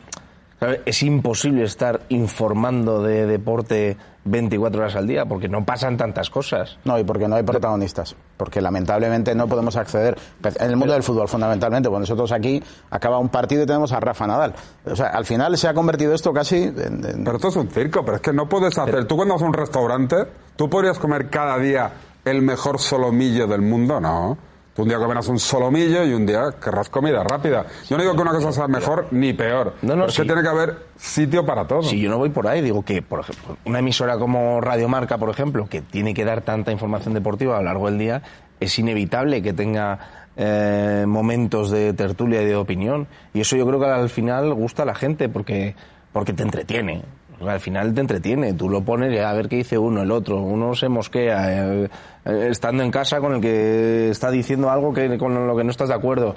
claro, 0.59 0.77
Es 0.85 1.03
imposible 1.03 1.63
estar 1.63 2.01
informando 2.09 3.03
de 3.03 3.25
deporte 3.25 3.97
24 4.25 4.81
horas 4.81 4.95
al 4.95 5.05
día 5.07 5.25
porque 5.25 5.47
no 5.49 5.65
pasan 5.65 5.97
tantas 5.97 6.29
cosas. 6.29 6.77
No, 6.85 6.97
y 6.97 7.03
porque 7.03 7.27
no 7.27 7.35
hay 7.35 7.43
protagonistas. 7.43 8.15
Porque 8.37 8.61
lamentablemente 8.61 9.35
no 9.35 9.47
podemos 9.47 9.75
acceder. 9.75 10.17
En 10.59 10.69
el 10.69 10.75
mundo 10.77 10.93
del 10.93 11.03
fútbol, 11.03 11.27
fundamentalmente. 11.27 11.89
Pues 11.89 11.99
nosotros 12.01 12.31
aquí 12.31 12.63
acaba 12.89 13.17
un 13.19 13.29
partido 13.29 13.63
y 13.63 13.65
tenemos 13.65 13.91
a 13.91 13.99
Rafa 13.99 14.25
Nadal. 14.27 14.53
O 14.85 14.95
sea, 14.95 15.07
al 15.07 15.25
final 15.25 15.57
se 15.57 15.67
ha 15.67 15.73
convertido 15.73 16.13
esto 16.13 16.31
casi 16.33 16.63
en. 16.63 17.05
en- 17.05 17.23
Pero 17.23 17.35
esto 17.35 17.49
es 17.49 17.55
un 17.55 17.67
circo, 17.69 18.03
pero 18.05 18.15
es 18.17 18.21
que 18.21 18.33
no 18.33 18.47
puedes 18.47 18.77
hacer. 18.77 19.05
Tú 19.05 19.15
cuando 19.15 19.33
vas 19.35 19.43
a 19.43 19.45
un 19.45 19.53
restaurante, 19.53 20.15
tú 20.55 20.69
podrías 20.69 20.97
comer 20.99 21.29
cada 21.29 21.57
día 21.57 21.91
el 22.25 22.41
mejor 22.41 22.79
solomillo 22.79 23.47
del 23.47 23.61
mundo, 23.61 23.99
no. 23.99 24.37
Tú 24.75 24.81
un 24.81 24.87
día 24.87 24.97
comerás 24.97 25.27
un 25.27 25.39
solomillo 25.39 26.03
y 26.03 26.13
un 26.13 26.25
día 26.25 26.55
querrás 26.61 26.89
comida 26.89 27.23
rápida. 27.23 27.65
Yo 27.87 27.95
no 27.95 28.01
digo 28.01 28.15
que 28.15 28.21
una 28.21 28.31
cosa 28.31 28.51
sea 28.51 28.67
mejor 28.67 29.07
ni 29.11 29.31
peor. 29.33 29.75
No, 29.83 29.95
no, 29.95 30.01
pero 30.01 30.09
es 30.09 30.17
que 30.17 30.23
tiene 30.23 30.41
que 30.41 30.47
haber 30.47 30.77
sitio 30.97 31.45
para 31.45 31.67
todo. 31.67 31.83
Si 31.83 31.99
yo 31.99 32.09
no 32.09 32.17
voy 32.17 32.29
por 32.29 32.47
ahí, 32.47 32.61
digo 32.61 32.83
que, 32.83 33.03
por 33.03 33.19
ejemplo, 33.19 33.57
una 33.65 33.79
emisora 33.79 34.17
como 34.17 34.61
Radio 34.61 34.89
Marca, 34.89 35.19
por 35.19 35.29
ejemplo, 35.29 35.67
que 35.69 35.81
tiene 35.81 36.15
que 36.15 36.25
dar 36.25 36.41
tanta 36.41 36.71
información 36.71 37.13
deportiva 37.13 37.55
a 37.55 37.59
lo 37.59 37.65
largo 37.65 37.85
del 37.85 37.99
día, 37.99 38.23
es 38.59 38.79
inevitable 38.79 39.43
que 39.43 39.53
tenga 39.53 39.99
eh, 40.35 41.05
momentos 41.07 41.69
de 41.69 41.93
tertulia 41.93 42.41
y 42.41 42.45
de 42.45 42.55
opinión. 42.55 43.07
Y 43.33 43.41
eso 43.41 43.55
yo 43.55 43.67
creo 43.67 43.79
que 43.79 43.85
al 43.85 44.09
final 44.09 44.53
gusta 44.55 44.81
a 44.81 44.85
la 44.87 44.95
gente 44.95 45.29
porque, 45.29 45.75
porque 46.11 46.33
te 46.33 46.41
entretiene. 46.41 47.03
Al 47.47 47.59
final 47.59 47.93
te 47.93 48.01
entretiene, 48.01 48.53
tú 48.53 48.69
lo 48.69 48.83
pones 48.83 49.19
a 49.19 49.33
ver 49.33 49.49
qué 49.49 49.57
dice 49.57 49.77
uno, 49.77 50.01
el 50.01 50.11
otro, 50.11 50.41
uno 50.41 50.73
se 50.75 50.89
mosquea, 50.89 51.83
eh, 51.83 51.89
eh, 52.25 52.47
estando 52.49 52.83
en 52.83 52.91
casa 52.91 53.19
con 53.19 53.35
el 53.35 53.41
que 53.41 54.09
está 54.09 54.31
diciendo 54.31 54.69
algo 54.69 54.93
que, 54.93 55.17
con 55.17 55.47
lo 55.47 55.55
que 55.55 55.63
no 55.63 55.71
estás 55.71 55.89
de 55.89 55.95
acuerdo. 55.95 56.35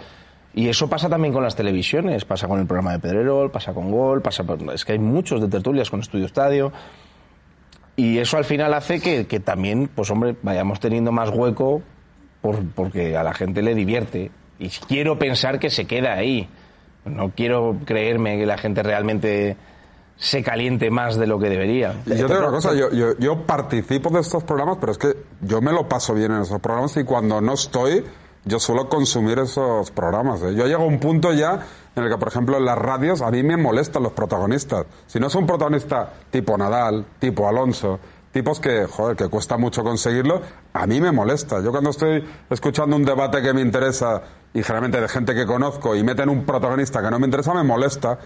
Y 0.54 0.68
eso 0.68 0.88
pasa 0.88 1.10
también 1.10 1.34
con 1.34 1.42
las 1.42 1.54
televisiones, 1.54 2.24
pasa 2.24 2.48
con 2.48 2.58
el 2.58 2.66
programa 2.66 2.92
de 2.92 2.98
Pedrerol, 2.98 3.50
pasa 3.50 3.74
con 3.74 3.90
Gol, 3.90 4.22
pasa 4.22 4.42
es 4.72 4.86
que 4.86 4.92
hay 4.92 4.98
muchos 4.98 5.40
de 5.42 5.48
tertulias 5.48 5.90
con 5.90 6.00
Estudio 6.00 6.24
Estadio. 6.24 6.72
Y 7.94 8.18
eso 8.18 8.38
al 8.38 8.44
final 8.44 8.72
hace 8.72 9.00
que, 9.00 9.26
que 9.26 9.38
también, 9.38 9.90
pues 9.94 10.10
hombre, 10.10 10.34
vayamos 10.42 10.80
teniendo 10.80 11.12
más 11.12 11.28
hueco 11.28 11.82
por, 12.40 12.66
porque 12.70 13.18
a 13.18 13.22
la 13.22 13.34
gente 13.34 13.60
le 13.60 13.74
divierte. 13.74 14.30
Y 14.58 14.68
quiero 14.68 15.18
pensar 15.18 15.58
que 15.58 15.68
se 15.68 15.84
queda 15.84 16.14
ahí. 16.14 16.48
No 17.04 17.30
quiero 17.30 17.76
creerme 17.84 18.38
que 18.38 18.46
la 18.46 18.56
gente 18.56 18.82
realmente 18.82 19.56
se 20.16 20.42
caliente 20.42 20.90
más 20.90 21.16
de 21.16 21.26
lo 21.26 21.38
que 21.38 21.48
debería. 21.48 21.94
Yo 22.06 22.26
te 22.26 22.34
digo 22.34 22.38
una 22.38 22.50
cosa, 22.50 22.72
yo 22.74 23.46
participo 23.46 24.10
de 24.10 24.20
estos 24.20 24.44
programas, 24.44 24.78
pero 24.80 24.92
es 24.92 24.98
que 24.98 25.14
yo 25.42 25.60
me 25.60 25.72
lo 25.72 25.88
paso 25.88 26.14
bien 26.14 26.32
en 26.32 26.42
esos 26.42 26.60
programas 26.60 26.96
y 26.96 27.04
cuando 27.04 27.40
no 27.40 27.52
estoy, 27.52 28.04
yo 28.44 28.58
suelo 28.58 28.88
consumir 28.88 29.38
esos 29.40 29.90
programas. 29.90 30.40
¿eh? 30.42 30.54
Yo 30.54 30.66
llego 30.66 30.84
a 30.84 30.86
un 30.86 31.00
punto 31.00 31.32
ya 31.32 31.60
en 31.94 32.04
el 32.04 32.10
que, 32.10 32.16
por 32.16 32.28
ejemplo, 32.28 32.56
en 32.56 32.64
las 32.64 32.78
radios 32.78 33.20
a 33.20 33.30
mí 33.30 33.42
me 33.42 33.56
molestan 33.56 34.02
los 34.02 34.12
protagonistas. 34.12 34.86
Si 35.06 35.18
no 35.18 35.26
es 35.26 35.34
un 35.34 35.46
protagonista 35.46 36.12
tipo 36.30 36.56
Nadal, 36.56 37.04
tipo 37.18 37.48
Alonso, 37.48 37.98
tipos 38.30 38.60
que, 38.60 38.86
joder, 38.86 39.16
que 39.16 39.28
cuesta 39.28 39.56
mucho 39.56 39.82
conseguirlo, 39.82 40.40
a 40.72 40.86
mí 40.86 41.00
me 41.00 41.10
molesta. 41.10 41.60
Yo 41.60 41.72
cuando 41.72 41.90
estoy 41.90 42.24
escuchando 42.48 42.94
un 42.94 43.04
debate 43.04 43.42
que 43.42 43.52
me 43.52 43.62
interesa 43.62 44.22
y 44.54 44.62
generalmente 44.62 45.00
de 45.00 45.08
gente 45.08 45.34
que 45.34 45.44
conozco 45.44 45.96
y 45.96 46.04
meten 46.04 46.28
un 46.28 46.44
protagonista 46.44 47.02
que 47.02 47.10
no 47.10 47.18
me 47.18 47.26
interesa, 47.26 47.52
me 47.52 47.64
molesta. 47.64 48.18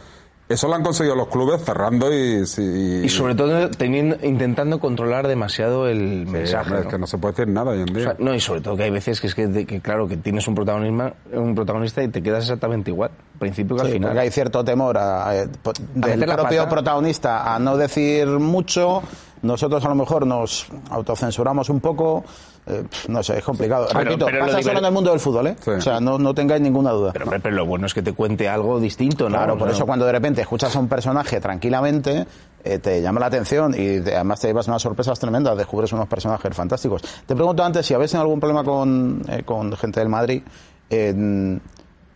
Eso 0.51 0.67
lo 0.67 0.75
han 0.75 0.83
conseguido 0.83 1.15
los 1.15 1.29
clubes 1.29 1.63
cerrando 1.65 2.13
y... 2.13 2.43
Y, 2.59 3.05
y 3.05 3.09
sobre 3.09 3.37
todo 3.37 3.71
teniendo, 3.71 4.17
intentando 4.21 4.81
controlar 4.81 5.29
demasiado 5.29 5.87
el 5.87 6.25
sí, 6.27 6.33
mensaje. 6.33 6.65
Hombre, 6.65 6.81
¿no? 6.81 6.89
Es 6.89 6.93
que 6.93 6.99
no 6.99 7.07
se 7.07 7.19
puede 7.19 7.35
decir 7.35 7.49
nada 7.49 7.71
hoy 7.71 7.79
en 7.83 7.87
día. 7.87 7.99
O 7.99 8.03
sea, 8.03 8.17
no, 8.19 8.35
y 8.35 8.41
sobre 8.41 8.61
todo 8.61 8.77
que 8.77 8.83
hay 8.83 8.91
veces 8.91 9.21
que 9.21 9.29
es 9.29 9.37
que, 9.37 9.47
de, 9.47 9.65
que, 9.65 9.81
claro, 9.81 10.09
que 10.09 10.17
tienes 10.17 10.49
un, 10.49 10.57
protagonismo, 10.57 11.13
un 11.33 11.55
protagonista 11.55 12.03
y 12.03 12.09
te 12.09 12.21
quedas 12.21 12.43
exactamente 12.43 12.91
igual, 12.91 13.13
principio 13.39 13.77
que 13.77 13.83
sí, 13.83 13.87
al 13.87 13.93
final. 13.93 14.11
Porque 14.11 14.21
hay 14.23 14.31
cierto 14.33 14.65
temor 14.65 14.99
a, 14.99 15.31
a, 15.31 15.35
del 15.35 16.25
propio 16.25 16.69
protagonista 16.69 17.55
a 17.55 17.61
no 17.61 17.77
decir 17.77 18.27
mucho. 18.27 19.05
Nosotros 19.43 19.85
a 19.85 19.89
lo 19.89 19.95
mejor 19.95 20.27
nos 20.27 20.67
autocensuramos 20.91 21.69
un 21.71 21.81
poco. 21.81 22.23
Eh, 22.67 22.85
no 23.09 23.23
sé, 23.23 23.39
es 23.39 23.45
complicado. 23.45 23.87
Pero, 23.89 24.01
Repito, 24.05 24.27
pero 24.27 24.41
pasa 24.47 24.63
solo 24.63 24.79
en 24.81 24.85
el 24.85 24.93
mundo 24.93 25.11
del 25.11 25.19
fútbol, 25.21 25.47
¿eh? 25.47 25.57
Sí. 25.61 25.71
O 25.71 25.81
sea, 25.81 25.99
no, 25.99 26.19
no 26.19 26.35
tengáis 26.35 26.61
ninguna 26.61 26.91
duda. 26.91 27.13
Pero, 27.13 27.27
pero, 27.31 27.51
lo 27.57 27.65
bueno 27.65 27.87
es 27.87 27.95
que 27.95 28.03
te 28.03 28.13
cuente 28.13 28.49
algo 28.49 28.79
distinto, 28.79 29.31
¿no? 29.31 29.37
Claro, 29.39 29.57
por 29.57 29.69
No, 29.69 29.75
eso 29.75 29.87
cuando 29.87 30.05
de 30.05 30.13
repente 30.13 30.43
escuchas 30.43 30.77
a 30.77 30.79
un 30.79 30.89
personaje 30.89 31.41
tranquilamente, 31.41 32.27
eh, 32.63 32.79
te 32.79 33.01
llama 33.01 33.19
la 33.21 33.27
atención 33.27 33.73
y 33.73 34.01
te- 34.01 34.15
además 34.15 34.41
te 34.41 34.49
llevas 34.49 34.69
unas 34.69 34.83
sorpresas 34.83 35.19
tremendas, 35.19 35.57
descubres 35.57 35.91
unos 35.95 36.07
personajes 36.07 36.55
fantásticos. 36.55 37.01
Te 37.25 37.35
pregunto 37.35 37.65
antes 37.65 37.87
si 37.87 37.95
habéis 37.95 38.11
tenido 38.11 38.25
algún 38.25 38.41
problema 38.41 38.63
con, 38.63 39.23
eh, 39.29 39.43
con 39.45 39.75
gente 39.79 40.01
del 40.01 40.11
Madrid 40.11 40.43
eh, 40.91 41.59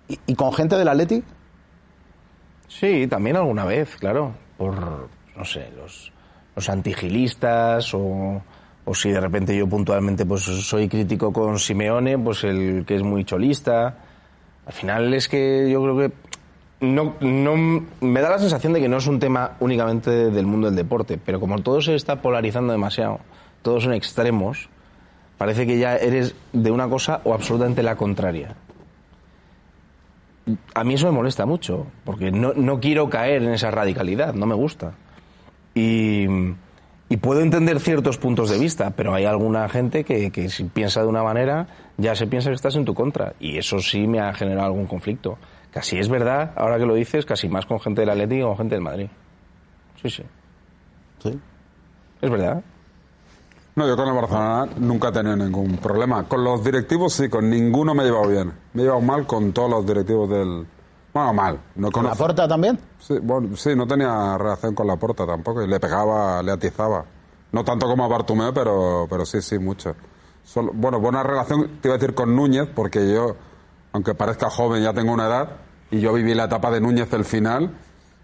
y, 0.09 0.19
y 0.27 0.35
con 0.35 0.53
gente 0.53 0.77
del 0.77 0.89
Atleti. 0.89 1.23
Sí, 2.69 3.07
también 3.09 3.37
alguna 3.37 3.65
vez, 3.65 3.97
claro. 3.97 4.33
Por, 4.59 4.75
no 5.37 5.45
sé, 5.45 5.71
los, 5.77 6.13
los 6.55 6.69
antigilistas 6.69 7.95
o, 7.95 8.43
o 8.85 8.95
si 8.95 9.11
de 9.11 9.21
repente 9.21 9.57
yo 9.57 9.67
puntualmente 9.69 10.27
pues 10.27 10.43
soy 10.43 10.89
crítico 10.89 11.33
con 11.33 11.59
Simeone, 11.59 12.19
pues 12.19 12.45
el 12.45 12.85
que 12.87 12.97
es 12.97 13.03
muy 13.03 13.25
cholista. 13.25 13.99
Al 14.67 14.73
final 14.73 15.13
es 15.15 15.29
que 15.29 15.69
yo 15.71 15.83
creo 15.83 15.97
que 15.99 16.13
no, 16.81 17.15
no 17.21 17.85
me 18.01 18.21
da 18.21 18.31
la 18.31 18.39
sensación 18.39 18.73
de 18.73 18.81
que 18.81 18.89
no 18.89 18.99
es 18.99 19.07
un 19.07 19.19
tema 19.19 19.53
únicamente 19.61 20.11
del 20.31 20.47
mundo 20.47 20.67
del 20.67 20.77
deporte, 20.77 21.19
pero 21.25 21.41
como 21.41 21.59
todo 21.61 21.81
se 21.81 21.95
está 21.95 22.21
polarizando 22.21 22.73
demasiado, 22.73 23.21
todos 23.63 23.85
son 23.85 23.95
extremos, 23.95 24.69
parece 25.39 25.67
que 25.67 25.79
ya 25.79 25.97
eres 25.97 26.35
de 26.53 26.71
una 26.71 26.89
cosa 26.89 27.21
o 27.25 27.35
absolutamente 27.35 27.83
la 27.83 27.97
contraria. 27.97 28.55
A 30.75 30.85
mí 30.85 30.95
eso 30.95 31.07
me 31.07 31.13
molesta 31.13 31.47
mucho, 31.47 31.87
porque 32.05 32.31
no, 32.31 32.53
no 32.53 32.79
quiero 32.79 33.09
caer 33.09 33.43
en 33.43 33.55
esa 33.55 33.71
radicalidad, 33.71 34.35
no 34.35 34.45
me 34.45 34.55
gusta. 34.55 34.93
Y, 35.75 36.27
y 37.09 37.17
puedo 37.19 37.41
entender 37.41 37.81
ciertos 37.81 38.19
puntos 38.19 38.51
de 38.51 38.59
vista, 38.59 38.91
pero 38.91 39.15
hay 39.15 39.25
alguna 39.25 39.69
gente 39.69 40.05
que, 40.05 40.31
que 40.31 40.49
si 40.49 40.65
piensa 40.65 41.03
de 41.03 41.09
una 41.09 41.23
manera, 41.23 41.67
ya 41.97 42.15
se 42.15 42.27
piensa 42.27 42.51
que 42.51 42.57
estás 42.57 42.77
en 42.77 42.85
tu 42.85 42.95
contra. 42.95 43.35
Y 43.41 43.59
eso 43.59 43.79
sí 43.81 44.07
me 44.07 44.21
ha 44.21 44.33
generado 44.33 44.67
algún 44.67 44.87
conflicto. 44.87 45.39
Casi 45.71 45.99
es 45.99 46.09
verdad, 46.09 46.53
ahora 46.57 46.79
que 46.79 46.87
lo 46.87 46.95
dices, 46.95 47.27
casi 47.27 47.49
más 47.49 47.67
con 47.67 47.81
gente 47.81 48.03
del 48.03 48.11
Atlético 48.11 48.43
que 48.43 48.47
con 48.49 48.57
gente 48.59 48.75
del 48.77 48.85
Madrid. 48.85 49.09
Sí, 50.01 50.09
sí. 50.09 50.23
Sí. 51.23 51.39
Es 52.21 52.31
verdad. 52.31 52.63
No, 53.77 53.89
yo 53.89 53.97
con 53.97 54.07
el 54.07 54.15
Barcelona 54.15 54.69
nunca 54.79 55.09
he 55.09 55.13
tenido 55.13 55.37
ningún 55.37 55.79
problema. 55.79 56.29
Con 56.29 56.45
los 56.45 56.63
directivos 56.63 57.15
sí, 57.15 57.29
con 57.29 57.51
ninguno 57.51 57.93
me 57.93 58.05
he 58.05 58.07
llevado 58.07 58.29
bien. 58.29 58.53
Me 58.73 58.83
he 58.83 58.85
llevado 58.85 59.01
mal 59.01 59.27
con 59.27 59.53
todos 59.53 59.69
los 59.69 59.85
directivos 59.85 60.31
del... 60.31 60.67
Bueno, 61.15 61.33
mal. 61.33 61.61
No 61.77 61.91
¿Con 61.93 62.05
la 62.05 62.15
porta 62.15 62.47
también? 62.49 62.79
Sí, 62.99 63.19
bueno, 63.23 63.57
sí, 63.57 63.75
no 63.77 63.87
tenía 63.87 64.37
relación 64.37 64.75
con 64.75 64.87
la 64.87 64.97
porta 64.97 65.25
tampoco. 65.25 65.63
Y 65.63 65.69
le 65.69 65.79
pegaba, 65.81 66.43
le 66.43 66.51
atizaba. 66.53 67.05
No 67.53 67.65
tanto 67.65 67.87
como 67.87 68.05
a 68.05 68.09
Bartumeo, 68.09 68.53
pero, 68.53 69.07
pero 69.09 69.25
sí, 69.25 69.41
sí, 69.41 69.59
mucho. 69.59 69.95
Solo- 70.43 70.73
bueno, 70.75 70.99
buena 70.99 71.23
relación, 71.23 71.79
te 71.81 71.89
iba 71.89 71.95
a 71.95 71.99
decir 71.99 72.15
con 72.15 72.35
Núñez, 72.35 72.69
porque 72.75 73.13
yo, 73.15 73.37
aunque 73.93 74.15
parezca 74.15 74.51
joven, 74.51 74.83
ya 74.83 74.93
tengo 74.93 75.13
una 75.13 75.27
edad. 75.29 75.49
Y 75.93 76.01
yo 76.01 76.13
viví 76.13 76.35
la 76.35 76.45
etapa 76.45 76.71
de 76.73 76.81
Núñez 76.81 77.13
el 77.13 77.25
final. 77.25 77.71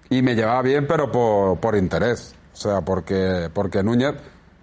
Y 0.09 0.23
me 0.23 0.35
llevaba 0.35 0.61
bien, 0.63 0.89
pero 0.89 1.13
por, 1.13 1.59
por 1.61 1.77
interés. 1.77 2.35
O 2.53 2.57
sea, 2.57 2.81
porque, 2.81 3.49
porque 3.55 3.85
Núñez 3.85 4.15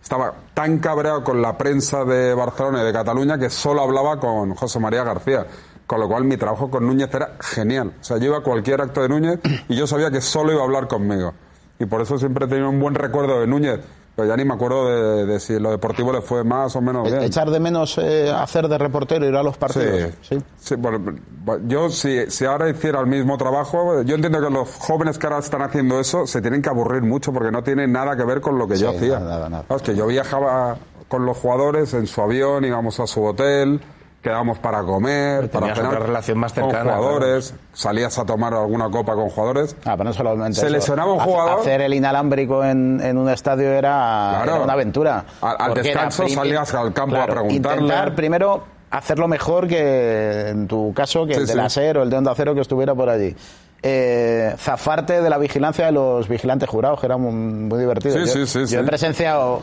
estaba 0.04 0.34
tan 0.54 0.80
cabreado 0.80 1.24
con 1.24 1.42
la 1.42 1.58
prensa 1.58 2.04
de 2.04 2.34
Barcelona 2.34 2.82
y 2.82 2.86
de 2.86 2.92
Cataluña 2.94 3.38
que 3.38 3.50
solo 3.50 3.82
hablaba 3.82 4.20
con 4.20 4.54
José 4.56 4.80
María 4.82 5.04
García. 5.06 5.46
Con 5.88 6.00
lo 6.02 6.08
cual 6.08 6.26
mi 6.26 6.36
trabajo 6.38 6.70
con 6.70 6.86
Núñez 6.86 7.10
era 7.14 7.38
genial. 7.40 7.94
O 8.00 8.04
sea, 8.04 8.18
yo 8.18 8.26
iba 8.26 8.38
a 8.38 8.42
cualquier 8.42 8.82
acto 8.82 9.02
de 9.02 9.08
Núñez 9.10 9.40
y 9.70 9.76
yo 9.76 9.88
sabía 9.88 10.12
que 10.12 10.20
solo 10.22 10.52
iba 10.52 10.62
a 10.62 10.66
hablar 10.66 10.88
conmigo. 10.88 11.34
Y 11.80 11.86
por 11.86 12.02
eso 12.02 12.18
siempre 12.18 12.46
he 12.46 12.48
tenido 12.50 12.70
un 12.70 12.80
buen 12.80 12.94
recuerdo 12.94 13.40
de 13.40 13.48
Núñez. 13.48 13.80
Pero 14.16 14.30
ya 14.30 14.36
ni 14.36 14.44
me 14.46 14.56
acuerdo 14.56 14.90
de, 14.90 15.26
de 15.28 15.40
si 15.40 15.60
lo 15.60 15.70
deportivo 15.70 16.12
le 16.12 16.22
fue 16.22 16.44
más 16.44 16.76
o 16.76 16.82
menos 16.82 17.04
bien. 17.04 17.22
E- 17.22 17.26
Echar 17.28 17.52
de 17.52 17.60
menos 17.60 18.00
eh, 18.00 18.32
hacer 18.36 18.68
de 18.68 18.76
reportero, 18.80 19.28
ir 19.28 19.36
a 19.36 19.44
los 19.44 19.58
partidos. 19.60 20.10
Sí, 20.24 20.38
sí, 20.58 20.76
bueno, 20.76 21.00
bueno, 21.46 21.64
yo 21.68 21.88
si, 21.92 22.30
si 22.32 22.44
ahora 22.44 22.68
hiciera 22.68 23.00
el 23.00 23.06
mismo 23.06 23.38
trabajo, 23.38 24.02
yo 24.02 24.16
entiendo 24.16 24.42
que 24.42 24.50
los 24.50 24.70
jóvenes 24.80 25.20
que 25.20 25.28
ahora 25.28 25.38
están 25.38 25.62
haciendo 25.62 26.00
eso 26.00 26.26
se 26.26 26.42
tienen 26.42 26.64
que 26.64 26.70
aburrir 26.70 27.04
mucho 27.04 27.32
porque 27.32 27.52
no 27.52 27.62
tiene 27.64 27.88
nada 27.88 28.18
que 28.18 28.24
ver 28.24 28.42
con 28.42 28.58
lo 28.58 28.68
que 28.68 28.76
yo 28.78 28.90
Sí, 28.90 28.98
hacía. 28.98 29.20
nada, 29.20 29.36
nada, 29.36 29.50
nada. 29.50 29.66
Es 29.76 29.84
que 29.84 29.96
yo 29.96 30.08
viajaba 30.08 30.78
con 31.08 31.24
los 31.28 31.38
jugadores 31.38 31.94
en 31.94 32.08
su 32.08 32.20
avión, 32.20 32.66
íbamos 32.66 33.00
a 33.00 33.06
su 33.06 33.24
hotel, 33.24 33.80
quedábamos 34.28 34.60
para 34.60 34.84
comer, 34.84 35.50
para 35.50 35.74
cenar 35.74 35.94
otra 35.94 36.06
relación 36.06 36.38
más 36.38 36.54
con 36.54 36.66
cercana, 36.66 36.98
jugadores, 36.98 37.54
salías 37.74 38.18
a 38.20 38.26
tomar 38.26 38.54
alguna 38.54 38.90
copa 38.90 39.14
con 39.16 39.30
jugadores. 39.30 39.76
Ah, 39.86 39.96
pero 39.98 40.04
no 40.06 40.14
solamente 40.14 40.60
Se 40.60 40.70
lesionaba 40.70 41.14
un 41.14 41.20
jugador. 41.20 41.60
Hacer 41.62 41.82
el 41.82 41.94
inalámbrico 41.94 42.64
en, 42.64 43.00
en 43.02 43.18
un 43.18 43.30
estadio 43.30 43.70
era, 43.72 44.40
Claro. 44.44 44.56
era 44.56 44.64
una 44.64 44.74
aventura. 44.74 45.24
Al- 45.42 45.74
descanso 45.74 46.28
salías 46.28 46.74
al 46.74 46.94
campo 46.94 47.16
a 47.18 47.26
preguntarle. 47.26 47.82
Intentar 47.84 48.16
primero 48.16 48.64
hacerlo 48.90 49.28
mejor 49.28 49.68
que 49.68 50.50
en 50.50 50.68
tu 50.68 50.94
caso, 50.94 51.26
que 51.26 51.34
Sí, 51.36 51.40
el 51.42 51.48
de 51.48 51.54
sí. 51.54 51.58
la 51.58 51.70
SER 51.70 51.98
o 52.00 52.04
el 52.04 52.10
de 52.10 52.18
Onda 52.18 52.34
Cero 52.36 52.54
que 52.54 52.62
estuviera 52.62 52.94
por 52.96 53.10
allí. 53.10 53.36
Eh, 53.84 54.56
zafarte 54.58 55.22
de 55.22 55.30
la 55.30 55.38
vigilancia 55.38 55.86
de 55.86 55.92
los 55.92 56.28
vigilantes 56.28 56.68
jurados, 56.68 57.00
que 57.00 57.06
era 57.06 57.18
muy, 57.18 57.32
muy 57.32 57.80
divertido. 57.80 58.14
Sí, 58.16 58.20
yo, 58.40 58.46
sí, 58.48 58.66
sí, 58.68 58.74
yo 58.74 58.82
he 58.82 58.84
presenciado, 58.84 59.62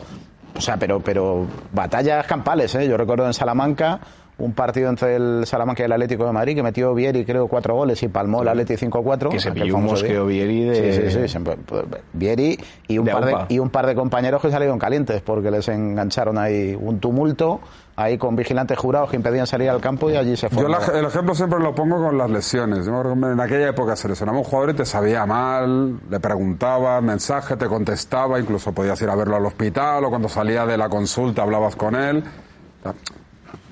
o 0.57 0.61
sea, 0.61 0.77
pero, 0.77 1.01
pero 1.01 1.45
batallas 1.73 2.25
campales, 2.25 2.73
¿eh? 2.75 2.87
Yo 2.87 2.95
recuerdo 2.97 3.25
en 3.25 3.33
Salamanca 3.33 3.99
un 4.37 4.51
partido 4.53 4.89
entre 4.89 5.15
el 5.15 5.43
Salamanca 5.45 5.83
y 5.83 5.85
el 5.85 5.91
Atlético 5.93 6.25
de 6.25 6.33
Madrid 6.33 6.55
que 6.55 6.63
metió 6.63 6.93
Vieri 6.93 7.23
creo 7.23 7.47
cuatro 7.47 7.73
goles 7.75 8.03
y 8.03 8.09
palmó 8.09 8.41
el 8.41 8.49
Atlético 8.49 8.79
5-4 9.01 9.29
Que 9.29 9.39
se 9.39 9.49
aquel 9.49 9.63
pilló 9.63 9.77
un 9.77 9.85
mosqueo 9.85 10.25
Vieri 10.25 10.65
de- 10.65 10.93
Sí, 10.93 11.09
sí, 11.09 11.17
sí, 11.21 11.27
siempre- 11.29 11.55
pues, 11.65 11.85
Vieri 12.11 12.59
y 12.87 12.97
un, 12.97 13.05
De 13.05 13.11
par 13.13 13.25
de, 13.25 13.31
aupa. 13.31 13.45
y 13.47 13.59
un 13.59 13.69
par 13.69 13.85
de 13.87 13.95
compañeros 13.95 14.41
que 14.41 14.51
salieron 14.51 14.77
calientes 14.77 15.21
porque 15.21 15.49
les 15.51 15.67
engancharon 15.69 16.37
ahí 16.37 16.77
un 16.79 16.99
tumulto 16.99 17.61
ahí 17.97 18.17
con 18.17 18.35
vigilantes 18.35 18.77
jurados 18.77 19.09
que 19.09 19.15
impedían 19.15 19.47
salir 19.47 19.69
al 19.69 19.79
campo 19.79 20.09
y 20.09 20.17
allí 20.17 20.35
se 20.35 20.49
Yo 20.49 20.59
fue. 20.59 20.69
la- 20.69 20.99
el 20.99 21.05
ejemplo 21.05 21.33
siempre 21.33 21.59
lo 21.59 21.73
pongo 21.73 21.95
con 22.03 22.17
las 22.17 22.29
lesiones. 22.29 22.85
Yo 22.85 23.01
en 23.01 23.39
aquella 23.39 23.69
época 23.69 23.95
se 23.95 24.09
lesionaba 24.09 24.37
un 24.37 24.43
jugador 24.43 24.71
y 24.71 24.73
te 24.73 24.85
sabía 24.85 25.25
mal, 25.25 25.97
le 26.09 26.19
preguntaba, 26.19 26.99
mensaje, 26.99 27.55
te 27.55 27.67
contestaba, 27.67 28.37
incluso 28.37 28.73
podías 28.73 29.01
ir 29.01 29.09
a 29.09 29.15
verlo 29.15 29.37
al 29.37 29.45
hospital 29.45 30.03
o 30.03 30.09
cuando 30.09 30.27
salía 30.27 30.65
de 30.65 30.77
la 30.77 30.89
consulta 30.89 31.43
hablabas 31.43 31.77
con 31.77 31.95
él. 31.95 32.21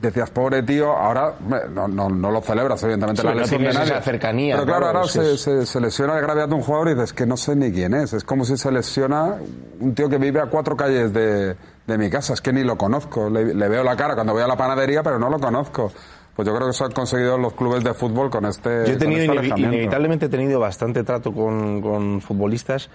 Decías, 0.04 0.30
pobre 0.32 0.64
tío, 0.64 0.92
ahora 0.92 1.36
no, 1.74 1.88
no, 1.88 2.10
no 2.10 2.30
lo 2.30 2.42
celebras, 2.42 2.84
evidentemente, 2.84 3.22
Sí, 3.22 3.28
la 3.28 3.34
no 3.36 3.40
lesión 3.40 3.62
de 3.62 3.70
tienes 3.70 3.80
nadie. 3.88 3.94
esa 4.00 4.02
cercanía, 4.04 4.56
Pero 4.56 4.66
claro, 4.68 4.86
ahora 4.88 5.04
se, 5.06 5.38
se- 5.38 5.66
se 5.66 5.80
lesiona 5.80 6.16
de 6.16 6.22
gravedad 6.22 6.52
un 6.52 6.62
jugador 6.62 6.90
y 6.90 6.94
dices 6.96 7.14
que 7.14 7.26
no 7.26 7.38
sé 7.38 7.56
ni 7.56 7.72
quién 7.72 7.94
es. 7.94 8.12
Es 8.12 8.26
como 8.26 8.44
si 8.44 8.58
se 8.58 8.70
lesiona 8.70 9.38
un 9.80 9.96
tío 9.96 10.10
que 10.10 10.18
vive 10.18 10.42
a 10.42 10.48
cuatro 10.48 10.76
calles 10.76 11.14
de, 11.14 11.56
de 11.88 11.98
mi 11.98 12.10
casa. 12.10 12.34
Es 12.34 12.42
que 12.42 12.52
ni 12.52 12.64
lo 12.66 12.78
conozco. 12.78 13.30
Le, 13.30 13.54
le 13.56 13.70
veo 13.70 13.82
la 13.82 13.96
cara 13.96 14.14
cuando 14.14 14.34
voy 14.34 14.44
a 14.44 14.48
la 14.48 14.58
panadería, 14.58 15.04
pero 15.04 15.18
no 15.20 15.30
lo 15.30 15.40
conozco. 15.40 15.90
Pues 16.36 16.46
yo 16.46 16.54
creo 16.54 16.68
que 16.68 16.72
eso 16.72 16.84
han 16.84 16.92
conseguido 16.92 17.38
los 17.38 17.54
clubes 17.54 17.82
de 17.86 17.94
fútbol 17.94 18.30
con 18.30 18.44
este. 18.46 18.86
Yo 18.86 18.94
he 18.94 18.98
tenido, 18.98 19.34
este 19.40 19.58
inevitablemente 19.62 20.26
he 20.26 20.30
tenido 20.30 20.60
bastante 20.60 21.06
trato 21.06 21.32
con, 21.32 21.82
con 21.82 22.20
futbolistas, 22.20 22.90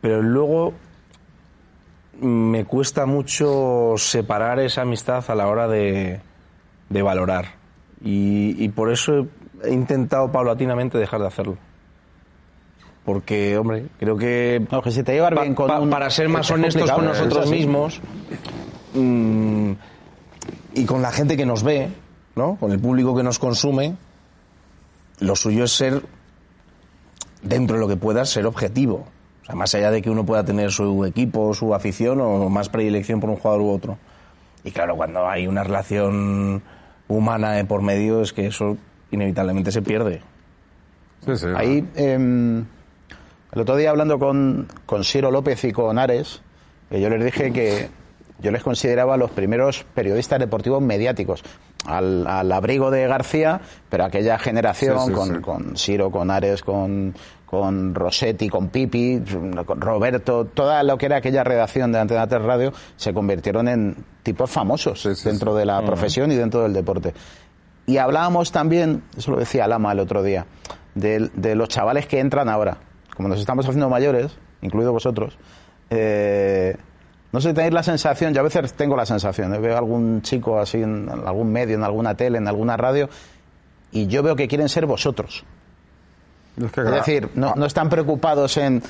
pero 0.00 0.22
luego 0.22 0.72
me 2.20 2.64
cuesta 2.64 3.06
mucho 3.06 3.94
separar 3.96 4.60
esa 4.60 4.82
amistad 4.82 5.24
a 5.28 5.34
la 5.34 5.46
hora 5.48 5.68
de, 5.68 6.20
de 6.88 7.02
valorar. 7.02 7.54
Y, 8.04 8.56
y 8.62 8.68
por 8.68 8.92
eso 8.92 9.26
he 9.62 9.72
intentado 9.72 10.30
paulatinamente 10.30 10.98
dejar 10.98 11.20
de 11.20 11.26
hacerlo. 11.26 11.56
Porque, 13.04 13.56
hombre, 13.58 13.86
creo 13.98 14.16
que, 14.16 14.66
No, 14.70 14.80
que 14.80 14.90
si 14.90 15.02
te 15.02 15.12
llevas 15.12 15.32
pa- 15.34 15.42
bien 15.42 15.54
con 15.54 15.66
pa- 15.66 15.80
un- 15.80 15.90
para 15.90 16.08
ser 16.10 16.28
más 16.28 16.46
es 16.46 16.52
honestos 16.52 16.90
con 16.90 17.04
es 17.04 17.10
nosotros 17.10 17.50
mismos 17.50 18.00
mm, 18.94 19.72
y 20.74 20.84
con 20.86 21.02
la 21.02 21.12
gente 21.12 21.36
que 21.36 21.44
nos 21.44 21.62
ve, 21.62 21.90
¿no? 22.36 22.56
con 22.56 22.72
el 22.72 22.78
público 22.80 23.14
que 23.14 23.22
nos 23.22 23.38
consume, 23.38 23.94
lo 25.20 25.36
suyo 25.36 25.64
es 25.64 25.72
ser, 25.72 26.02
dentro 27.42 27.76
de 27.76 27.80
lo 27.82 27.88
que 27.88 27.96
puedas, 27.96 28.30
ser 28.30 28.46
objetivo. 28.46 29.06
O 29.44 29.46
sea, 29.46 29.54
más 29.54 29.74
allá 29.74 29.90
de 29.90 30.00
que 30.00 30.08
uno 30.08 30.24
pueda 30.24 30.42
tener 30.42 30.72
su 30.72 31.04
equipo, 31.04 31.52
su 31.52 31.74
afición 31.74 32.20
o 32.20 32.48
más 32.48 32.70
predilección 32.70 33.20
por 33.20 33.28
un 33.28 33.36
jugador 33.36 33.60
u 33.60 33.70
otro. 33.70 33.98
Y 34.64 34.70
claro, 34.70 34.96
cuando 34.96 35.28
hay 35.28 35.46
una 35.46 35.62
relación 35.62 36.62
humana 37.08 37.52
de 37.52 37.66
por 37.66 37.82
medio, 37.82 38.22
es 38.22 38.32
que 38.32 38.46
eso 38.46 38.78
inevitablemente 39.10 39.70
se 39.70 39.82
pierde. 39.82 40.22
Sí, 41.26 41.36
sí. 41.36 41.46
Ahí, 41.54 41.86
eh, 41.94 42.14
el 42.14 43.60
otro 43.60 43.76
día 43.76 43.90
hablando 43.90 44.18
con, 44.18 44.66
con 44.86 45.04
Ciro 45.04 45.30
López 45.30 45.62
y 45.64 45.72
con 45.72 45.98
Ares, 45.98 46.40
que 46.88 47.00
yo 47.00 47.10
les 47.10 47.22
dije 47.22 47.52
que 47.52 47.88
yo 48.40 48.50
les 48.50 48.62
consideraba 48.62 49.16
los 49.16 49.30
primeros 49.30 49.84
periodistas 49.94 50.38
deportivos 50.38 50.82
mediáticos, 50.82 51.44
al, 51.86 52.26
al 52.26 52.50
abrigo 52.52 52.90
de 52.90 53.06
García, 53.06 53.60
pero 53.88 54.04
aquella 54.04 54.38
generación 54.38 54.98
Sí, 55.00 55.06
sí, 55.06 55.12
con, 55.12 55.28
sí. 55.28 55.40
con 55.40 55.76
Ciro, 55.76 56.10
con 56.10 56.30
Ares, 56.30 56.62
con, 56.62 57.14
con 57.46 57.94
Rossetti, 57.94 58.48
con 58.48 58.68
Pipi, 58.68 59.22
con 59.66 59.80
Roberto, 59.80 60.44
toda 60.46 60.82
lo 60.82 60.98
que 60.98 61.06
era 61.06 61.16
aquella 61.18 61.44
redacción 61.44 61.92
de 61.92 61.98
Antena 62.00 62.26
3 62.26 62.42
Radio, 62.42 62.72
se 62.96 63.12
convirtieron 63.14 63.68
en 63.68 63.96
tipos 64.22 64.50
famosos 64.50 65.02
Sí, 65.02 65.14
sí, 65.14 65.28
dentro 65.28 65.52
sí. 65.52 65.58
de 65.58 65.66
la 65.66 65.82
profesión 65.84 66.32
y 66.32 66.34
dentro 66.36 66.62
del 66.62 66.72
deporte. 66.72 67.14
Y 67.86 67.98
hablábamos 67.98 68.50
también, 68.50 69.02
eso 69.16 69.30
lo 69.30 69.36
decía 69.38 69.66
Lama 69.66 69.92
el 69.92 70.00
otro 70.00 70.22
día, 70.22 70.46
de, 70.94 71.30
de 71.34 71.54
los 71.54 71.68
chavales 71.68 72.06
que 72.06 72.18
entran 72.18 72.48
ahora. 72.48 72.78
Como 73.14 73.28
nos 73.28 73.38
estamos 73.38 73.66
haciendo 73.66 73.88
mayores, 73.90 74.36
incluido 74.62 74.92
vosotros, 74.92 75.36
eh, 75.90 76.76
no 77.34 77.40
sé, 77.40 77.52
tenéis 77.52 77.74
la 77.74 77.82
sensación, 77.82 78.32
yo 78.32 78.40
a 78.40 78.44
veces 78.44 78.72
tengo 78.74 78.96
la 78.96 79.04
sensación, 79.04 79.52
eh, 79.54 79.58
veo 79.58 79.76
algún 79.76 80.22
chico 80.22 80.58
así 80.60 80.80
en 80.82 81.08
algún 81.10 81.50
medio, 81.52 81.74
en 81.74 81.82
alguna 81.82 82.14
tele, 82.14 82.38
en 82.38 82.46
alguna 82.46 82.76
radio, 82.76 83.08
y 83.90 84.06
yo 84.06 84.22
veo 84.22 84.36
que 84.36 84.46
quieren 84.48 84.68
ser 84.68 84.86
vosotros. 84.86 85.44
Es, 86.56 86.62
que, 86.62 86.66
Es 86.66 86.70
claro, 86.72 86.90
decir, 86.92 87.28
no, 87.34 87.54
no 87.56 87.66
están 87.66 87.88
preocupados 87.90 88.56
en, 88.58 88.80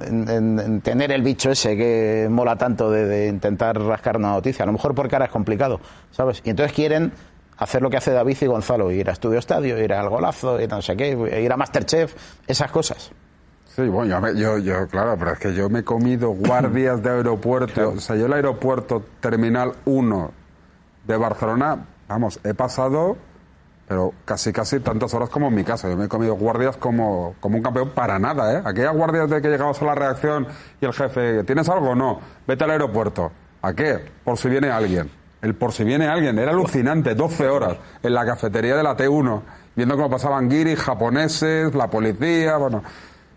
en- 0.00 0.28
en- 0.28 0.58
en 0.60 0.80
tener 0.80 1.10
el 1.10 1.22
bicho 1.22 1.50
ese 1.50 1.76
que 1.76 2.28
mola 2.30 2.54
tanto 2.56 2.88
de, 2.90 3.04
de 3.06 3.26
intentar 3.26 3.76
rascar 3.80 4.16
una 4.16 4.30
noticia. 4.30 4.62
A 4.62 4.66
lo 4.66 4.72
mejor 4.72 4.94
porque 4.94 5.16
ahora 5.16 5.24
es 5.26 5.32
complicado, 5.32 5.80
¿sabes? 6.12 6.40
Y 6.44 6.50
entonces 6.50 6.72
quieren 6.72 7.12
hacer 7.56 7.82
lo 7.82 7.90
que 7.90 7.96
hace 7.96 8.12
David 8.12 8.36
y 8.40 8.46
Gonzalo, 8.46 8.92
ir 8.92 9.08
a 9.10 9.12
Estudio 9.14 9.40
Estadio, 9.40 9.76
ir 9.82 9.92
al 9.92 10.08
golazo, 10.08 10.60
ir 10.60 10.72
a 10.72 10.76
no 10.76 10.82
sé 10.82 10.96
qué, 10.96 11.40
ir 11.42 11.52
a 11.52 11.56
Masterchef, 11.56 12.14
esas 12.46 12.70
cosas. 12.70 13.10
Sí, 13.74 13.86
bueno, 13.88 14.10
yo, 14.10 14.20
me- 14.20 14.34
yo, 14.34 14.58
yo, 14.58 14.88
claro, 14.88 15.16
pero 15.18 15.32
es 15.32 15.38
que 15.38 15.54
yo 15.54 15.68
me 15.68 15.80
he 15.80 15.84
comido 15.84 16.30
guardias 16.30 17.02
de 17.02 17.10
aeropuerto. 17.10 17.90
O 17.96 18.00
sea, 18.00 18.16
yo 18.16 18.26
el 18.26 18.32
aeropuerto 18.32 19.04
Terminal 19.20 19.72
1 19.84 20.30
de 21.06 21.16
Barcelona, 21.16 21.86
vamos, 22.08 22.40
he 22.44 22.54
pasado, 22.54 23.16
pero 23.86 24.12
casi, 24.24 24.52
casi 24.52 24.80
tantas 24.80 25.14
horas 25.14 25.30
como 25.30 25.48
en 25.48 25.54
mi 25.54 25.64
casa. 25.64 25.88
Yo 25.88 25.96
me 25.96 26.06
he 26.06 26.08
comido 26.08 26.34
guardias 26.34 26.76
como, 26.76 27.34
como 27.40 27.56
un 27.56 27.62
campeón 27.62 27.90
para 27.90 28.18
nada, 28.18 28.52
¿eh? 28.58 28.62
Aquellas 28.64 28.94
guardias 28.94 29.30
de 29.30 29.40
que 29.40 29.48
llegamos 29.48 29.80
a 29.80 29.84
la 29.84 29.94
reacción 29.94 30.46
y 30.80 30.84
el 30.84 30.92
jefe, 30.92 31.44
¿tienes 31.44 31.68
algo? 31.68 31.94
No, 31.94 32.20
vete 32.46 32.64
al 32.64 32.70
aeropuerto. 32.72 33.30
¿A 33.62 33.72
qué? 33.72 33.98
Por 34.24 34.36
si 34.38 34.48
viene 34.48 34.70
alguien. 34.70 35.10
El 35.40 35.54
por 35.54 35.72
si 35.72 35.84
viene 35.84 36.06
alguien, 36.08 36.38
era 36.38 36.50
alucinante, 36.50 37.14
12 37.14 37.48
horas 37.48 37.76
en 38.02 38.12
la 38.12 38.26
cafetería 38.26 38.76
de 38.76 38.82
la 38.82 38.96
T1, 38.96 39.40
viendo 39.76 39.94
cómo 39.96 40.10
pasaban 40.10 40.48
guiris, 40.48 40.80
japoneses, 40.80 41.74
la 41.74 41.88
policía, 41.88 42.56
bueno. 42.56 42.82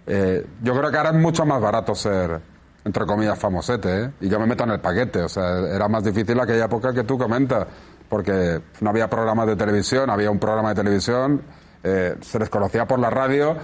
Eh, 0.05 0.45
yo 0.61 0.73
creo 0.75 0.91
que 0.91 0.97
ahora 0.97 1.09
es 1.09 1.15
mucho 1.15 1.45
más 1.45 1.61
barato 1.61 1.93
ser, 1.95 2.39
entre 2.83 3.05
comillas, 3.05 3.37
famosete, 3.37 4.03
¿eh? 4.03 4.11
Y 4.21 4.29
yo 4.29 4.39
me 4.39 4.45
meto 4.45 4.63
en 4.63 4.71
el 4.71 4.79
paquete, 4.79 5.21
o 5.21 5.29
sea, 5.29 5.59
era 5.59 5.87
más 5.87 6.03
difícil 6.03 6.39
aquella 6.39 6.65
época 6.65 6.93
que 6.93 7.03
tú 7.03 7.17
comentas, 7.17 7.67
porque 8.09 8.61
no 8.81 8.89
había 8.89 9.09
programas 9.09 9.47
de 9.47 9.55
televisión, 9.55 10.09
había 10.09 10.31
un 10.31 10.39
programa 10.39 10.69
de 10.69 10.75
televisión, 10.75 11.41
eh, 11.83 12.15
se 12.21 12.39
les 12.39 12.49
conocía 12.49 12.87
por 12.87 12.99
la 12.99 13.09
radio, 13.09 13.55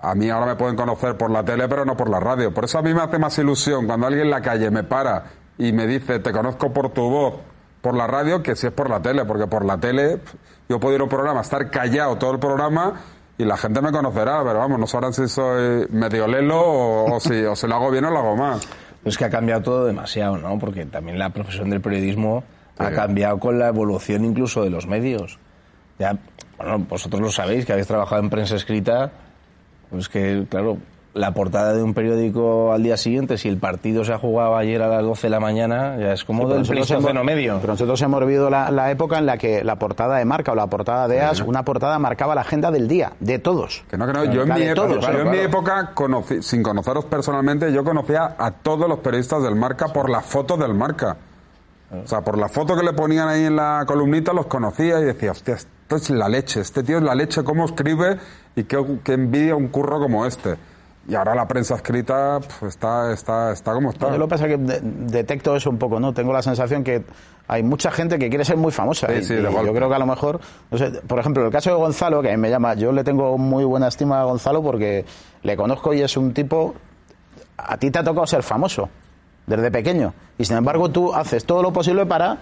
a 0.00 0.14
mí 0.14 0.28
ahora 0.30 0.46
me 0.46 0.56
pueden 0.56 0.74
conocer 0.74 1.16
por 1.16 1.30
la 1.30 1.44
tele, 1.44 1.68
pero 1.68 1.84
no 1.84 1.96
por 1.96 2.10
la 2.10 2.18
radio. 2.18 2.52
Por 2.52 2.64
eso 2.64 2.78
a 2.78 2.82
mí 2.82 2.92
me 2.92 3.02
hace 3.02 3.18
más 3.18 3.38
ilusión 3.38 3.86
cuando 3.86 4.08
alguien 4.08 4.24
en 4.24 4.30
la 4.30 4.40
calle 4.40 4.70
me 4.70 4.82
para 4.82 5.26
y 5.58 5.72
me 5.72 5.86
dice, 5.86 6.18
te 6.18 6.32
conozco 6.32 6.72
por 6.72 6.90
tu 6.90 7.08
voz, 7.08 7.34
por 7.80 7.94
la 7.94 8.08
radio, 8.08 8.42
que 8.42 8.56
si 8.56 8.66
es 8.66 8.72
por 8.72 8.90
la 8.90 9.00
tele, 9.00 9.24
porque 9.24 9.46
por 9.46 9.64
la 9.64 9.78
tele 9.78 10.20
yo 10.68 10.80
puedo 10.80 10.96
ir 10.96 11.00
a 11.00 11.04
un 11.04 11.10
programa, 11.10 11.42
estar 11.42 11.70
callado 11.70 12.16
todo 12.16 12.32
el 12.32 12.40
programa 12.40 12.94
y 13.38 13.44
la 13.44 13.56
gente 13.56 13.80
me 13.80 13.90
conocerá, 13.92 14.42
pero 14.44 14.58
vamos, 14.58 14.78
no 14.78 14.86
sabrán 14.86 15.12
si 15.12 15.26
soy 15.28 15.86
medio 15.90 16.26
lelo 16.26 16.60
o, 16.60 17.14
o 17.16 17.20
si 17.20 17.42
o 17.44 17.56
se 17.56 17.66
lo 17.68 17.74
hago 17.76 17.90
bien 17.90 18.04
o 18.04 18.10
lo 18.10 18.18
hago 18.18 18.36
mal. 18.36 18.60
Es 19.04 19.18
que 19.18 19.24
ha 19.24 19.30
cambiado 19.30 19.62
todo 19.62 19.84
demasiado, 19.86 20.38
¿no? 20.38 20.60
Porque 20.60 20.86
también 20.86 21.18
la 21.18 21.30
profesión 21.30 21.68
del 21.70 21.80
periodismo 21.80 22.44
ha 22.78 22.90
Sí. 22.90 22.94
cambiado 22.94 23.38
con 23.40 23.58
la 23.58 23.66
evolución 23.66 24.24
incluso 24.24 24.62
de 24.62 24.70
los 24.70 24.86
medios. 24.86 25.40
Ya, 25.98 26.16
bueno, 26.56 26.78
vosotros 26.88 27.20
lo 27.20 27.28
sabéis, 27.32 27.66
que 27.66 27.72
habéis 27.72 27.88
trabajado 27.88 28.22
en 28.22 28.30
prensa 28.30 28.54
escrita, 28.54 29.10
pues 29.90 30.08
que, 30.08 30.46
claro, 30.48 30.78
la 31.14 31.32
portada 31.32 31.74
de 31.74 31.82
un 31.82 31.92
periódico 31.92 32.72
al 32.72 32.82
día 32.82 32.96
siguiente, 32.96 33.36
si 33.36 33.48
el 33.48 33.58
partido 33.58 34.04
se 34.04 34.12
ha 34.12 34.18
jugado 34.18 34.56
ayer 34.56 34.80
a 34.80 34.88
las 34.88 35.02
12 35.02 35.26
de 35.26 35.30
la 35.30 35.40
mañana, 35.40 35.96
ya 35.98 36.12
es 36.12 36.24
como 36.24 36.44
Pero 36.44 36.62
del 36.62 36.78
nosotros 36.78 37.24
medio. 37.24 37.58
Pero 37.60 37.74
nosotros 37.74 38.00
hemos 38.00 38.20
vivido 38.20 38.48
la, 38.48 38.70
la 38.70 38.90
época 38.90 39.18
en 39.18 39.26
la 39.26 39.36
que 39.36 39.62
la 39.62 39.76
portada 39.76 40.16
de 40.16 40.24
marca 40.24 40.52
o 40.52 40.54
la 40.54 40.66
portada 40.68 41.08
de 41.08 41.20
AS, 41.20 41.40
una 41.40 41.64
portada 41.64 41.98
marcaba 41.98 42.34
la 42.34 42.40
agenda 42.40 42.70
del 42.70 42.88
día, 42.88 43.12
de 43.20 43.38
todos. 43.38 43.84
Que 43.90 43.98
no, 43.98 44.06
que 44.06 44.12
no, 44.12 44.24
yo 44.24 44.42
en 44.42 44.54
mi, 44.54 44.62
época, 44.62 44.74
todos, 44.74 44.94
yo 44.94 45.00
claro, 45.00 45.20
en 45.20 45.30
mi 45.30 45.38
época 45.38 45.90
conocí, 45.94 46.42
sin 46.42 46.62
conoceros 46.62 47.04
personalmente, 47.04 47.72
yo 47.72 47.84
conocía 47.84 48.34
a 48.38 48.50
todos 48.50 48.88
los 48.88 49.00
periodistas 49.00 49.42
del 49.42 49.54
Marca 49.54 49.88
por 49.88 50.08
la 50.08 50.20
foto 50.20 50.56
del 50.56 50.74
Marca. 50.74 51.16
O 51.92 52.08
sea, 52.08 52.22
por 52.22 52.38
la 52.38 52.48
foto 52.48 52.74
que 52.74 52.82
le 52.82 52.94
ponían 52.94 53.28
ahí 53.28 53.44
en 53.44 53.56
la 53.56 53.84
columnita 53.86 54.32
los 54.32 54.46
conocía 54.46 54.98
y 54.98 55.04
decía, 55.04 55.32
hostia, 55.32 55.56
esto 55.56 55.96
es 55.96 56.08
la 56.08 56.26
leche, 56.26 56.60
este 56.60 56.82
tío 56.82 56.96
es 56.96 57.04
la 57.04 57.14
leche, 57.14 57.44
cómo 57.44 57.66
escribe 57.66 58.16
y 58.56 58.64
qué, 58.64 58.82
qué 59.04 59.12
envidia 59.12 59.56
un 59.56 59.68
curro 59.68 60.00
como 60.00 60.24
este. 60.24 60.56
Y 61.08 61.14
ahora 61.16 61.34
la 61.34 61.48
prensa 61.48 61.74
escrita 61.74 62.38
pf, 62.40 62.66
está, 62.68 63.12
está, 63.12 63.52
está 63.52 63.72
como 63.72 63.90
está. 63.90 64.08
Yo 64.10 64.18
lo 64.18 64.26
que 64.26 64.30
pasa 64.30 64.46
es 64.46 64.52
que 64.56 64.58
de- 64.62 64.80
detecto 64.82 65.56
eso 65.56 65.68
un 65.68 65.78
poco, 65.78 65.98
¿no? 65.98 66.12
Tengo 66.14 66.32
la 66.32 66.42
sensación 66.42 66.84
que 66.84 67.02
hay 67.48 67.64
mucha 67.64 67.90
gente 67.90 68.18
que 68.20 68.28
quiere 68.28 68.44
ser 68.44 68.56
muy 68.56 68.70
famosa. 68.70 69.08
Sí, 69.08 69.14
y- 69.14 69.24
sí, 69.24 69.32
y 69.34 69.36
de 69.38 69.42
golpe. 69.48 69.66
yo 69.66 69.74
creo 69.74 69.88
que 69.88 69.94
a 69.96 69.98
lo 69.98 70.06
mejor, 70.06 70.40
no 70.70 70.78
sé, 70.78 70.90
por 71.06 71.18
ejemplo, 71.18 71.44
el 71.44 71.50
caso 71.50 71.70
de 71.70 71.76
Gonzalo, 71.76 72.22
que 72.22 72.28
a 72.28 72.30
mí 72.32 72.36
me 72.38 72.50
llama, 72.50 72.74
yo 72.74 72.92
le 72.92 73.02
tengo 73.02 73.36
muy 73.36 73.64
buena 73.64 73.88
estima 73.88 74.20
a 74.20 74.24
Gonzalo 74.24 74.62
porque 74.62 75.04
le 75.42 75.56
conozco 75.56 75.92
y 75.92 76.02
es 76.02 76.16
un 76.16 76.32
tipo, 76.32 76.74
a 77.56 77.76
ti 77.78 77.90
te 77.90 77.98
ha 77.98 78.04
tocado 78.04 78.26
ser 78.28 78.44
famoso 78.44 78.88
desde 79.46 79.72
pequeño. 79.72 80.14
Y 80.38 80.44
sin 80.44 80.56
embargo 80.56 80.88
tú 80.88 81.12
haces 81.12 81.44
todo 81.44 81.62
lo 81.64 81.72
posible 81.72 82.06
para 82.06 82.38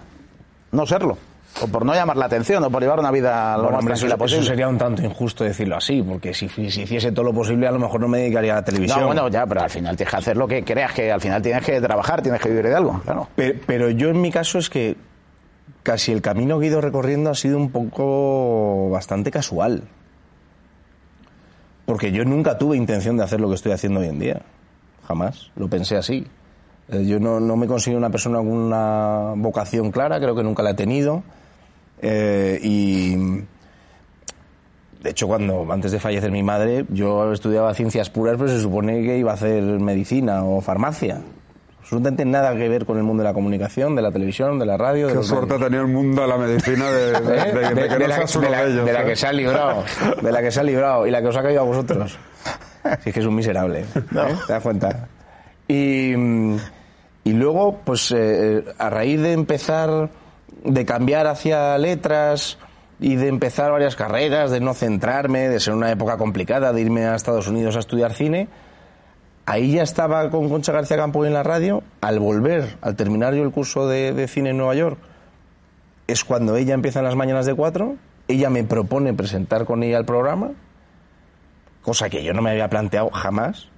no 0.72 0.84
serlo. 0.84 1.16
O 1.62 1.66
por 1.66 1.84
no 1.84 1.92
llamar 1.94 2.16
la 2.16 2.26
atención, 2.26 2.62
o 2.64 2.70
por 2.70 2.80
llevar 2.80 3.00
una 3.00 3.10
vida 3.10 3.56
lo 3.56 3.64
Bueno, 3.64 3.70
más 3.76 3.78
hombre, 3.80 3.94
eso, 3.94 4.06
tranquila 4.06 4.14
eso 4.14 4.18
posible. 4.36 4.46
sería 4.46 4.68
un 4.68 4.78
tanto 4.78 5.02
injusto 5.02 5.44
decirlo 5.44 5.76
así, 5.76 6.00
porque 6.02 6.32
si, 6.32 6.48
si 6.48 6.62
hiciese 6.82 7.12
todo 7.12 7.24
lo 7.24 7.34
posible, 7.34 7.66
a 7.66 7.72
lo 7.72 7.78
mejor 7.78 8.00
no 8.00 8.08
me 8.08 8.18
dedicaría 8.18 8.52
a 8.52 8.56
la 8.56 8.64
televisión. 8.64 9.00
No, 9.00 9.06
bueno, 9.06 9.28
ya, 9.28 9.46
pero 9.46 9.60
al 9.62 9.68
final 9.70 9.96
tienes 9.96 10.10
que 10.10 10.16
hacer 10.18 10.36
lo 10.36 10.46
que 10.48 10.64
creas 10.64 10.92
que 10.94 11.12
al 11.12 11.20
final 11.20 11.42
tienes 11.42 11.64
que 11.64 11.80
trabajar, 11.80 12.22
tienes 12.22 12.40
que 12.40 12.48
vivir 12.48 12.66
de 12.68 12.74
algo, 12.74 13.00
claro. 13.04 13.28
Pe- 13.36 13.58
Pero, 13.66 13.90
yo 13.90 14.08
en 14.08 14.20
mi 14.22 14.30
caso 14.30 14.58
es 14.58 14.70
que 14.70 14.96
casi 15.82 16.12
el 16.12 16.22
camino 16.22 16.58
que 16.58 16.66
he 16.66 16.68
ido 16.68 16.80
recorriendo 16.80 17.28
ha 17.30 17.34
sido 17.34 17.58
un 17.58 17.70
poco 17.70 18.88
bastante 18.90 19.30
casual. 19.30 19.82
Porque 21.84 22.12
yo 22.12 22.24
nunca 22.24 22.56
tuve 22.58 22.76
intención 22.76 23.16
de 23.16 23.24
hacer 23.24 23.40
lo 23.40 23.48
que 23.48 23.56
estoy 23.56 23.72
haciendo 23.72 24.00
hoy 24.00 24.06
en 24.06 24.18
día. 24.18 24.42
Jamás. 25.08 25.50
Lo 25.56 25.68
pensé 25.68 25.96
así. 25.96 26.26
Eh, 26.88 27.04
Yo 27.04 27.18
no, 27.18 27.40
no 27.40 27.56
me 27.56 27.66
considero 27.66 27.98
una 27.98 28.10
persona 28.10 28.38
con 28.38 28.48
una 28.48 29.32
vocación 29.36 29.90
clara, 29.90 30.18
creo 30.20 30.34
que 30.36 30.42
nunca 30.44 30.62
la 30.62 30.70
he 30.70 30.74
tenido. 30.74 31.22
Eh, 32.02 32.58
y 32.62 33.14
de 35.02 35.10
hecho, 35.10 35.26
cuando 35.26 35.66
antes 35.70 35.92
de 35.92 35.98
fallecer 36.00 36.30
mi 36.30 36.42
madre, 36.42 36.84
yo 36.90 37.32
estudiaba 37.32 37.72
ciencias 37.74 38.10
puras, 38.10 38.36
pero 38.38 38.48
se 38.48 38.60
supone 38.60 39.02
que 39.02 39.16
iba 39.18 39.30
a 39.30 39.34
hacer 39.34 39.62
medicina 39.62 40.44
o 40.44 40.60
farmacia. 40.60 41.20
Absolutamente 41.80 42.24
nada 42.24 42.54
que 42.54 42.68
ver 42.68 42.84
con 42.86 42.98
el 42.98 43.02
mundo 43.02 43.22
de 43.22 43.28
la 43.30 43.34
comunicación, 43.34 43.96
de 43.96 44.02
la 44.02 44.12
televisión, 44.12 44.58
de 44.58 44.66
la 44.66 44.76
radio. 44.76 45.06
de 45.06 45.12
Qué 45.12 45.16
los 45.18 45.26
suerte 45.26 45.54
medios. 45.54 45.64
tenido 45.64 45.82
el 45.84 45.88
mundo 45.92 46.22
de 46.22 46.28
la 46.28 46.36
medicina 46.36 46.90
de, 46.90 47.12
de- 47.12 47.20
de- 47.20 47.38
¿Eh? 47.40 47.52
de 47.74 47.88
que 47.88 47.98
no 47.98 48.06
la, 48.06 48.64
de 48.64 48.72
de 48.72 48.82
de 48.84 48.92
¿eh? 48.92 49.04
que 49.06 49.16
se 49.16 49.26
ha 49.26 49.32
librado, 49.32 49.84
de 50.22 50.32
la 50.32 50.40
que 50.42 50.50
se 50.50 50.60
ha 50.60 50.62
librado 50.62 51.06
y 51.06 51.10
la 51.10 51.20
que 51.22 51.28
os 51.28 51.36
ha 51.36 51.42
caído 51.42 51.60
a 51.62 51.64
vosotros. 51.64 52.16
Si 53.02 53.08
es 53.10 53.14
que 53.14 53.20
es 53.20 53.26
un 53.26 53.34
miserable, 53.34 53.80
¿eh? 53.80 53.84
¿te 54.46 54.52
das 54.52 54.62
cuenta? 54.62 55.08
Y, 55.66 56.12
y 57.24 57.32
luego, 57.32 57.80
pues 57.84 58.14
eh, 58.16 58.64
a 58.78 58.88
raíz 58.90 59.20
de 59.20 59.32
empezar, 59.32 60.10
de 60.64 60.84
cambiar 60.84 61.26
hacia 61.26 61.76
letras 61.78 62.58
y 62.98 63.16
de 63.16 63.28
empezar 63.28 63.72
varias 63.72 63.96
carreras, 63.96 64.50
de 64.50 64.60
no 64.60 64.74
centrarme, 64.74 65.48
de 65.48 65.60
ser 65.60 65.74
una 65.74 65.90
época 65.90 66.18
complicada, 66.18 66.72
de 66.72 66.80
irme 66.80 67.06
a 67.06 67.14
Estados 67.14 67.48
Unidos 67.48 67.76
a 67.76 67.78
estudiar 67.78 68.12
cine, 68.12 68.48
ahí 69.46 69.72
ya 69.72 69.82
estaba 69.82 70.30
con 70.30 70.48
Concha 70.48 70.72
García 70.72 70.96
Campo 70.96 71.24
en 71.24 71.32
la 71.32 71.42
radio. 71.42 71.82
Al 72.00 72.18
volver, 72.18 72.76
al 72.82 72.96
terminar 72.96 73.34
yo 73.34 73.42
el 73.42 73.50
curso 73.50 73.88
de, 73.88 74.12
de 74.12 74.28
cine 74.28 74.50
en 74.50 74.58
Nueva 74.58 74.74
York, 74.74 74.98
es 76.06 76.24
cuando 76.24 76.56
ella 76.56 76.74
empieza 76.74 76.98
en 76.98 77.06
las 77.06 77.16
mañanas 77.16 77.46
de 77.46 77.54
cuatro. 77.54 77.96
Ella 78.28 78.50
me 78.50 78.64
propone 78.64 79.14
presentar 79.14 79.64
con 79.64 79.82
ella 79.82 79.98
el 79.98 80.04
programa, 80.04 80.52
cosa 81.82 82.10
que 82.10 82.22
yo 82.22 82.32
no 82.32 82.42
me 82.42 82.50
había 82.50 82.68
planteado 82.68 83.10
jamás 83.10 83.70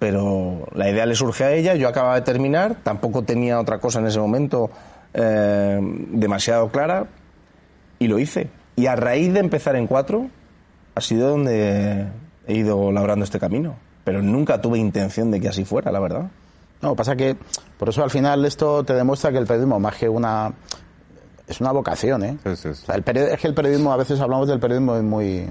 pero 0.00 0.66
la 0.74 0.88
idea 0.88 1.04
le 1.04 1.14
surge 1.14 1.44
a 1.44 1.52
ella, 1.52 1.74
yo 1.74 1.86
acababa 1.86 2.14
de 2.14 2.22
terminar, 2.22 2.76
tampoco 2.82 3.22
tenía 3.22 3.60
otra 3.60 3.78
cosa 3.78 3.98
en 3.98 4.06
ese 4.06 4.18
momento 4.18 4.70
eh, 5.14 5.78
demasiado 6.12 6.68
clara 6.70 7.06
y 7.98 8.08
lo 8.08 8.18
hice. 8.18 8.48
Y 8.76 8.86
a 8.86 8.96
raíz 8.96 9.32
de 9.32 9.40
empezar 9.40 9.76
en 9.76 9.86
cuatro, 9.86 10.28
ha 10.94 11.00
sido 11.00 11.30
donde 11.30 12.06
he 12.46 12.54
ido 12.54 12.92
labrando 12.92 13.24
este 13.24 13.38
camino. 13.38 13.76
Pero 14.04 14.22
nunca 14.22 14.60
tuve 14.60 14.78
intención 14.78 15.30
de 15.30 15.40
que 15.40 15.48
así 15.48 15.64
fuera, 15.64 15.92
la 15.92 16.00
verdad. 16.00 16.30
No, 16.80 16.96
pasa 16.96 17.14
que 17.14 17.36
por 17.78 17.90
eso 17.90 18.02
al 18.02 18.10
final 18.10 18.44
esto 18.46 18.82
te 18.84 18.94
demuestra 18.94 19.30
que 19.30 19.38
el 19.38 19.46
periodismo, 19.46 19.78
más 19.78 19.96
que 19.96 20.08
una. 20.08 20.52
es 21.46 21.60
una 21.60 21.72
vocación, 21.72 22.24
¿eh? 22.24 22.38
Sí, 22.44 22.56
sí, 22.56 22.62
sí. 22.62 22.68
O 22.82 22.86
sea, 22.86 22.94
el 22.94 23.04
peri- 23.04 23.28
es 23.32 23.38
que 23.38 23.48
el 23.48 23.54
periodismo, 23.54 23.92
a 23.92 23.96
veces 23.98 24.18
hablamos 24.20 24.48
del 24.48 24.58
periodismo 24.58 24.96
es 24.96 25.02
muy. 25.02 25.46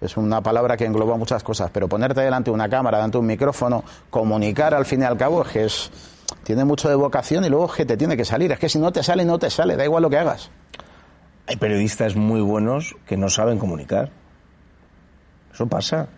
Es 0.00 0.16
una 0.16 0.40
palabra 0.40 0.76
que 0.76 0.84
engloba 0.86 1.16
muchas 1.16 1.44
cosas, 1.44 1.70
pero 1.72 1.86
ponerte 1.88 2.22
delante 2.22 2.50
de 2.50 2.54
una 2.54 2.68
cámara, 2.68 2.96
delante 2.98 3.18
de 3.18 3.20
un 3.20 3.26
micrófono, 3.26 3.84
comunicar 4.10 4.74
al 4.74 4.84
fin 4.86 5.02
y 5.02 5.04
al 5.04 5.16
cabo, 5.18 5.42
es 5.42 5.48
que 5.48 5.64
es. 5.66 5.90
Tiene 6.42 6.64
mucho 6.64 6.88
de 6.88 6.94
vocación 6.94 7.44
y 7.44 7.48
luego 7.48 7.66
es 7.66 7.72
que 7.72 7.86
te 7.86 7.96
tiene 7.96 8.16
que 8.16 8.24
salir. 8.24 8.52
Es 8.52 8.58
que 8.58 8.68
si 8.68 8.78
no 8.78 8.92
te 8.92 9.02
sale, 9.02 9.24
no 9.24 9.38
te 9.38 9.50
sale, 9.50 9.76
da 9.76 9.84
igual 9.84 10.02
lo 10.02 10.10
que 10.10 10.18
hagas. 10.18 10.50
Hay 11.46 11.56
periodistas 11.56 12.16
muy 12.16 12.40
buenos 12.40 12.94
que 13.06 13.16
no 13.16 13.28
saben 13.28 13.58
comunicar. 13.58 14.10
Eso 15.52 15.66
pasa. 15.66 16.08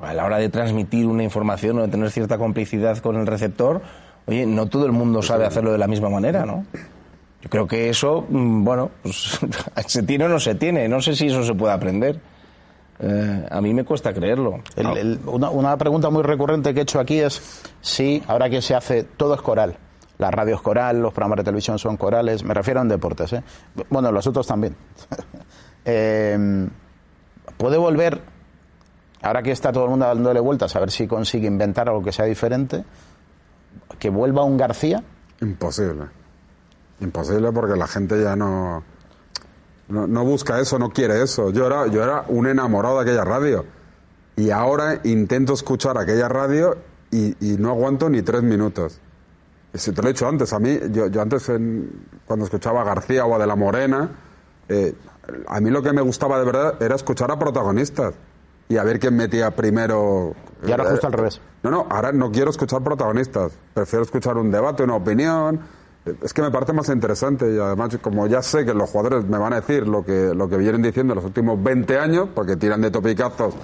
A 0.00 0.14
la 0.14 0.24
hora 0.24 0.38
de 0.38 0.48
transmitir 0.48 1.06
una 1.06 1.22
información 1.22 1.78
o 1.78 1.82
de 1.82 1.88
tener 1.88 2.10
cierta 2.10 2.36
complicidad 2.36 2.98
con 2.98 3.16
el 3.16 3.26
receptor, 3.26 3.82
oye, 4.26 4.46
no 4.46 4.66
todo 4.66 4.84
el 4.86 4.92
mundo 4.92 5.22
sabe 5.22 5.46
hacerlo 5.46 5.70
de 5.70 5.78
la 5.78 5.86
misma 5.86 6.10
manera, 6.10 6.44
¿no? 6.44 6.66
Yo 7.40 7.48
creo 7.48 7.66
que 7.66 7.88
eso, 7.88 8.26
mm, 8.28 8.64
bueno, 8.64 8.90
pues, 9.02 9.38
se 9.86 10.02
tiene 10.02 10.24
o 10.24 10.28
no 10.28 10.40
se 10.40 10.56
tiene. 10.56 10.88
No 10.88 11.00
sé 11.00 11.14
si 11.14 11.26
eso 11.26 11.44
se 11.44 11.54
puede 11.54 11.72
aprender. 11.72 12.20
Eh, 13.04 13.48
a 13.50 13.60
mí 13.60 13.74
me 13.74 13.84
cuesta 13.84 14.12
creerlo. 14.14 14.60
El- 14.76 14.96
el- 14.96 15.20
una, 15.26 15.50
una 15.50 15.76
pregunta 15.76 16.08
muy 16.08 16.22
recurrente 16.22 16.72
que 16.72 16.80
he 16.80 16.82
hecho 16.84 17.00
aquí 17.00 17.18
es 17.18 17.62
si 17.80 18.22
ahora 18.28 18.48
que 18.48 18.62
se 18.62 18.74
hace 18.76 19.02
todo 19.02 19.34
es 19.34 19.42
coral. 19.42 19.76
La 20.18 20.30
radio 20.30 20.54
es 20.54 20.60
coral, 20.60 21.02
los 21.02 21.12
programas 21.12 21.38
de 21.38 21.44
televisión 21.44 21.78
son 21.80 21.96
corales, 21.96 22.44
me 22.44 22.54
refiero 22.54 22.78
a 22.78 22.84
en 22.84 22.88
deportes, 22.90 23.32
¿eh? 23.32 23.42
Bueno, 23.90 24.12
los 24.12 24.26
otros 24.26 24.46
también. 24.46 24.76
Eh, 25.84 26.68
¿Puede 27.56 27.76
volver, 27.76 28.20
ahora 29.20 29.42
que 29.42 29.50
está 29.50 29.72
todo 29.72 29.82
el 29.84 29.90
mundo 29.90 30.06
dándole 30.06 30.38
vueltas, 30.38 30.76
a 30.76 30.78
ver 30.78 30.92
si 30.92 31.08
consigue 31.08 31.48
inventar 31.48 31.88
algo 31.88 32.04
que 32.04 32.12
sea 32.12 32.24
diferente, 32.24 32.84
que 33.98 34.08
vuelva 34.08 34.44
un 34.44 34.56
García? 34.56 35.02
Imposible. 35.40 36.04
Imposible 37.00 37.50
porque 37.50 37.76
la 37.76 37.88
gente 37.88 38.22
ya 38.22 38.36
no, 38.36 38.84
no, 39.92 40.06
no 40.06 40.24
busca 40.24 40.58
eso, 40.60 40.78
no 40.78 40.90
quiere 40.90 41.22
eso. 41.22 41.50
Yo 41.50 41.66
era, 41.66 41.86
yo 41.86 42.02
era 42.02 42.24
un 42.28 42.46
enamorado 42.46 42.96
de 42.96 43.02
aquella 43.02 43.24
radio. 43.24 43.64
Y 44.36 44.50
ahora 44.50 45.00
intento 45.04 45.52
escuchar 45.52 45.98
aquella 45.98 46.28
radio 46.28 46.76
y, 47.10 47.36
y 47.40 47.56
no 47.58 47.70
aguanto 47.70 48.08
ni 48.08 48.22
tres 48.22 48.42
minutos. 48.42 48.98
Y 49.74 49.78
si 49.78 49.92
te 49.92 50.02
lo 50.02 50.08
he 50.08 50.12
dicho 50.12 50.26
antes, 50.26 50.52
a 50.52 50.58
mí, 50.58 50.78
yo, 50.90 51.06
yo 51.08 51.22
antes 51.22 51.48
en- 51.50 52.06
cuando 52.26 52.44
escuchaba 52.46 52.80
a 52.82 52.84
García 52.84 53.24
o 53.26 53.34
a 53.34 53.38
De 53.38 53.46
la 53.46 53.56
Morena, 53.56 54.10
eh, 54.68 54.94
a 55.48 55.60
mí 55.60 55.70
lo 55.70 55.82
que 55.82 55.92
me 55.92 56.00
gustaba 56.02 56.38
de 56.38 56.44
verdad 56.44 56.82
era 56.82 56.94
escuchar 56.96 57.30
a 57.30 57.38
protagonistas 57.38 58.14
y 58.68 58.76
a 58.78 58.84
ver 58.84 58.98
quién 58.98 59.16
metía 59.16 59.50
primero. 59.50 60.34
Y 60.66 60.70
ahora 60.70 60.84
Eh, 60.84 60.90
justo 60.92 61.06
al 61.06 61.12
revés. 61.12 61.40
no, 61.62 61.70
no, 61.70 61.86
ahora 61.90 62.12
no 62.12 62.30
quiero 62.32 62.50
escuchar 62.50 62.82
protagonistas. 62.82 63.52
Prefiero 63.74 64.02
escuchar 64.04 64.36
un 64.38 64.50
debate, 64.50 64.82
una 64.82 64.94
opinión. 64.96 65.60
Es 66.22 66.32
que 66.34 66.42
me 66.42 66.50
parece 66.50 66.72
más 66.72 66.88
interesante 66.88 67.46
y 67.54 67.58
además, 67.58 67.96
como 68.00 68.26
ya 68.26 68.42
sé 68.42 68.64
que 68.64 68.74
los 68.74 68.90
jugadores 68.90 69.24
me 69.24 69.38
van 69.38 69.52
a 69.52 69.60
decir 69.60 69.86
lo 69.86 70.04
que, 70.04 70.32
lo 70.34 70.48
que 70.48 70.56
vienen 70.56 70.82
diciendo 70.82 71.12
en 71.12 71.16
los 71.16 71.24
últimos 71.24 71.62
20 71.62 71.96
años, 71.98 72.28
porque 72.34 72.56
tiran 72.56 72.80
de 72.80 72.90
topicazos 72.90 73.54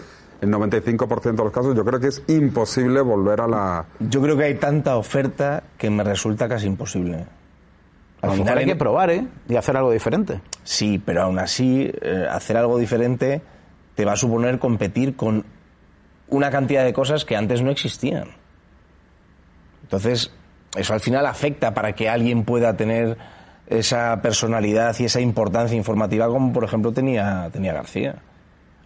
el 0.40 0.48
95% 0.52 1.20
de 1.20 1.32
los 1.44 1.52
casos, 1.52 1.74
yo 1.74 1.84
creo 1.84 1.98
que 1.98 2.06
es 2.06 2.22
imposible 2.28 3.00
volver 3.00 3.40
a 3.40 3.48
la. 3.48 3.86
Yo 3.98 4.22
creo 4.22 4.36
que 4.36 4.44
hay 4.44 4.54
tanta 4.54 4.96
oferta 4.96 5.64
que 5.76 5.90
me 5.90 6.04
resulta 6.04 6.48
casi 6.48 6.66
imposible. 6.68 7.26
A 8.22 8.28
Al 8.28 8.32
final 8.36 8.56
hay 8.58 8.62
en- 8.64 8.70
que 8.70 8.76
probar, 8.76 9.10
¿eh? 9.10 9.26
Y 9.48 9.56
hacer 9.56 9.76
algo 9.76 9.90
diferente. 9.90 10.40
Sí, 10.62 11.02
pero 11.04 11.22
aún 11.22 11.40
así, 11.40 11.90
eh, 12.02 12.26
hacer 12.30 12.56
algo 12.56 12.78
diferente 12.78 13.42
te 13.96 14.04
va 14.04 14.12
a 14.12 14.16
suponer 14.16 14.60
competir 14.60 15.16
con 15.16 15.44
una 16.28 16.50
cantidad 16.52 16.84
de 16.84 16.92
cosas 16.92 17.24
que 17.24 17.34
antes 17.36 17.62
no 17.62 17.70
existían. 17.72 18.28
Entonces, 19.82 20.30
eso 20.76 20.94
al 20.94 21.00
final 21.00 21.26
afecta 21.26 21.74
para 21.74 21.94
que 21.94 22.08
alguien 22.08 22.44
pueda 22.44 22.76
tener 22.76 23.16
esa 23.68 24.20
personalidad 24.22 24.96
y 24.98 25.04
esa 25.04 25.20
importancia 25.20 25.76
informativa 25.76 26.26
como, 26.28 26.52
por 26.52 26.64
ejemplo, 26.64 26.92
tenía, 26.92 27.48
tenía 27.52 27.74
García. 27.74 28.16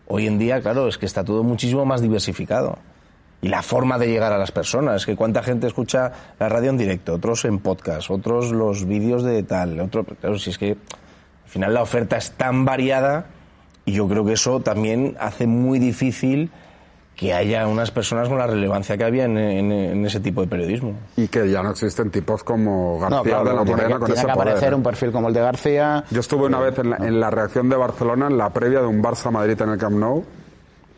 Hoy 0.09 0.27
en 0.27 0.39
día, 0.39 0.61
claro, 0.61 0.89
es 0.89 0.99
que 0.99 1.07
está 1.07 1.25
todo 1.25 1.43
muchísimo 1.43 1.85
más 1.85 2.03
diversificado. 2.03 2.79
Y 3.41 3.49
la 3.49 3.63
forma 3.63 3.99
de 3.99 4.09
llegar 4.09 4.33
a 4.33 4.39
las 4.39 4.53
personas, 4.53 5.05
que 5.05 5.17
cuánta 5.17 5.43
gente 5.43 5.67
escucha 5.67 6.13
la 6.39 6.49
radio 6.49 6.71
en 6.71 6.79
directo, 6.79 7.15
otros 7.15 7.45
en 7.45 7.59
podcast, 7.59 8.11
otros 8.11 8.53
los 8.53 8.85
vídeos 8.85 9.25
de 9.25 9.43
tal, 9.43 9.81
otro, 9.81 10.05
claro, 10.05 10.39
si 10.39 10.51
es 10.51 10.59
que 10.59 10.71
al 10.71 11.49
final 11.49 11.75
la 11.75 11.83
oferta 11.83 12.17
es 12.17 12.33
tan 12.33 12.65
variada 12.65 13.27
y 13.85 13.93
yo 13.93 14.09
creo 14.09 14.25
que 14.25 14.35
eso 14.35 14.61
también 14.61 15.17
hace 15.19 15.49
muy 15.49 15.81
difícil 15.81 16.51
que 17.17 17.33
haya 17.35 17.69
unas 17.69 17.91
personas 17.91 18.29
con 18.29 18.39
la 18.39 18.47
relevancia 18.47 18.97
que 18.97 19.05
había 19.05 19.27
en, 19.27 19.37
en- 19.39 19.71
en 19.71 20.07
ese 20.07 20.19
tipo 20.19 20.41
de 20.41 20.47
periodismo. 20.49 20.95
Y 21.17 21.29
que 21.29 21.49
ya 21.51 21.63
no 21.63 21.71
existen 21.71 22.11
tipos 22.11 22.43
como 22.43 22.99
García 22.99 23.19
No, 23.19 23.23
claro, 23.23 23.45
de 23.45 23.55
la 23.55 23.63
tiene 23.65 23.71
Morena 23.77 23.89
que, 23.95 23.99
con 24.01 24.07
tiene 24.07 24.19
ese 24.21 24.27
que 24.27 24.33
poder. 24.33 24.49
aparecer 24.49 24.75
un 24.75 24.83
perfil 24.83 25.13
como 25.13 25.29
el 25.29 25.35
de 25.35 25.41
García. 25.41 26.05
Yo 26.11 26.21
estuve 26.21 26.47
una 26.47 26.59
vez 26.61 26.79
en 26.79 26.91
la, 26.91 26.97
en 26.97 27.21
la 27.21 27.31
reacción 27.31 27.69
de 27.69 27.77
Barcelona, 27.77 28.27
en 28.29 28.39
la 28.39 28.51
previa 28.51 28.81
de 28.81 28.87
un 28.87 29.03
Barça-Madrid 29.03 29.61
en 29.61 29.69
el 29.71 29.79
Camp 29.79 29.97
Nou, 29.97 30.25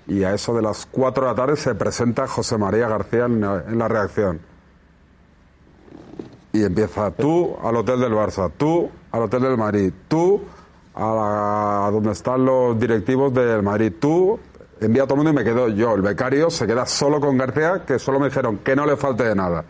y 0.06 0.22
a 0.22 0.32
eso 0.32 0.54
de 0.54 0.62
las 0.62 0.86
4 0.86 1.24
de 1.24 1.30
la 1.30 1.34
tarde 1.36 1.56
se 1.56 1.74
presenta 1.74 2.26
José 2.28 2.58
María 2.58 2.88
García 2.88 3.24
en 3.26 3.40
la, 3.40 3.64
en 3.68 3.78
la 3.78 3.88
reacción. 3.88 4.40
Y 6.52 6.62
empieza 6.62 7.10
tú 7.10 7.56
al 7.62 7.74
hotel 7.76 8.00
del 8.00 8.12
Barça, 8.12 8.50
tú 8.56 8.88
al 9.10 9.22
hotel 9.22 9.42
del 9.42 9.56
Madrid, 9.58 9.92
tú 10.08 10.40
a, 10.94 11.00
la- 11.00 11.86
a 11.86 11.90
donde 11.90 12.12
están 12.12 12.44
los 12.44 12.78
directivos 12.78 13.34
del 13.34 13.62
Madrid, 13.62 13.92
tú 13.98 14.38
envía 14.86 15.04
a 15.04 15.06
todo 15.06 15.14
el 15.14 15.24
mundo 15.24 15.32
y 15.32 15.44
me 15.44 15.50
quedo 15.50 15.68
yo. 15.68 15.94
El 15.94 16.02
becario 16.02 16.50
se 16.50 16.66
queda 16.66 16.86
solo 16.86 17.20
con 17.20 17.36
García, 17.36 17.84
que 17.86 17.98
solo 17.98 18.18
me 18.20 18.26
dijeron 18.28 18.58
que 18.58 18.74
no 18.76 18.86
le 18.86 18.96
falte 18.96 19.24
de 19.24 19.34
nada. 19.34 19.64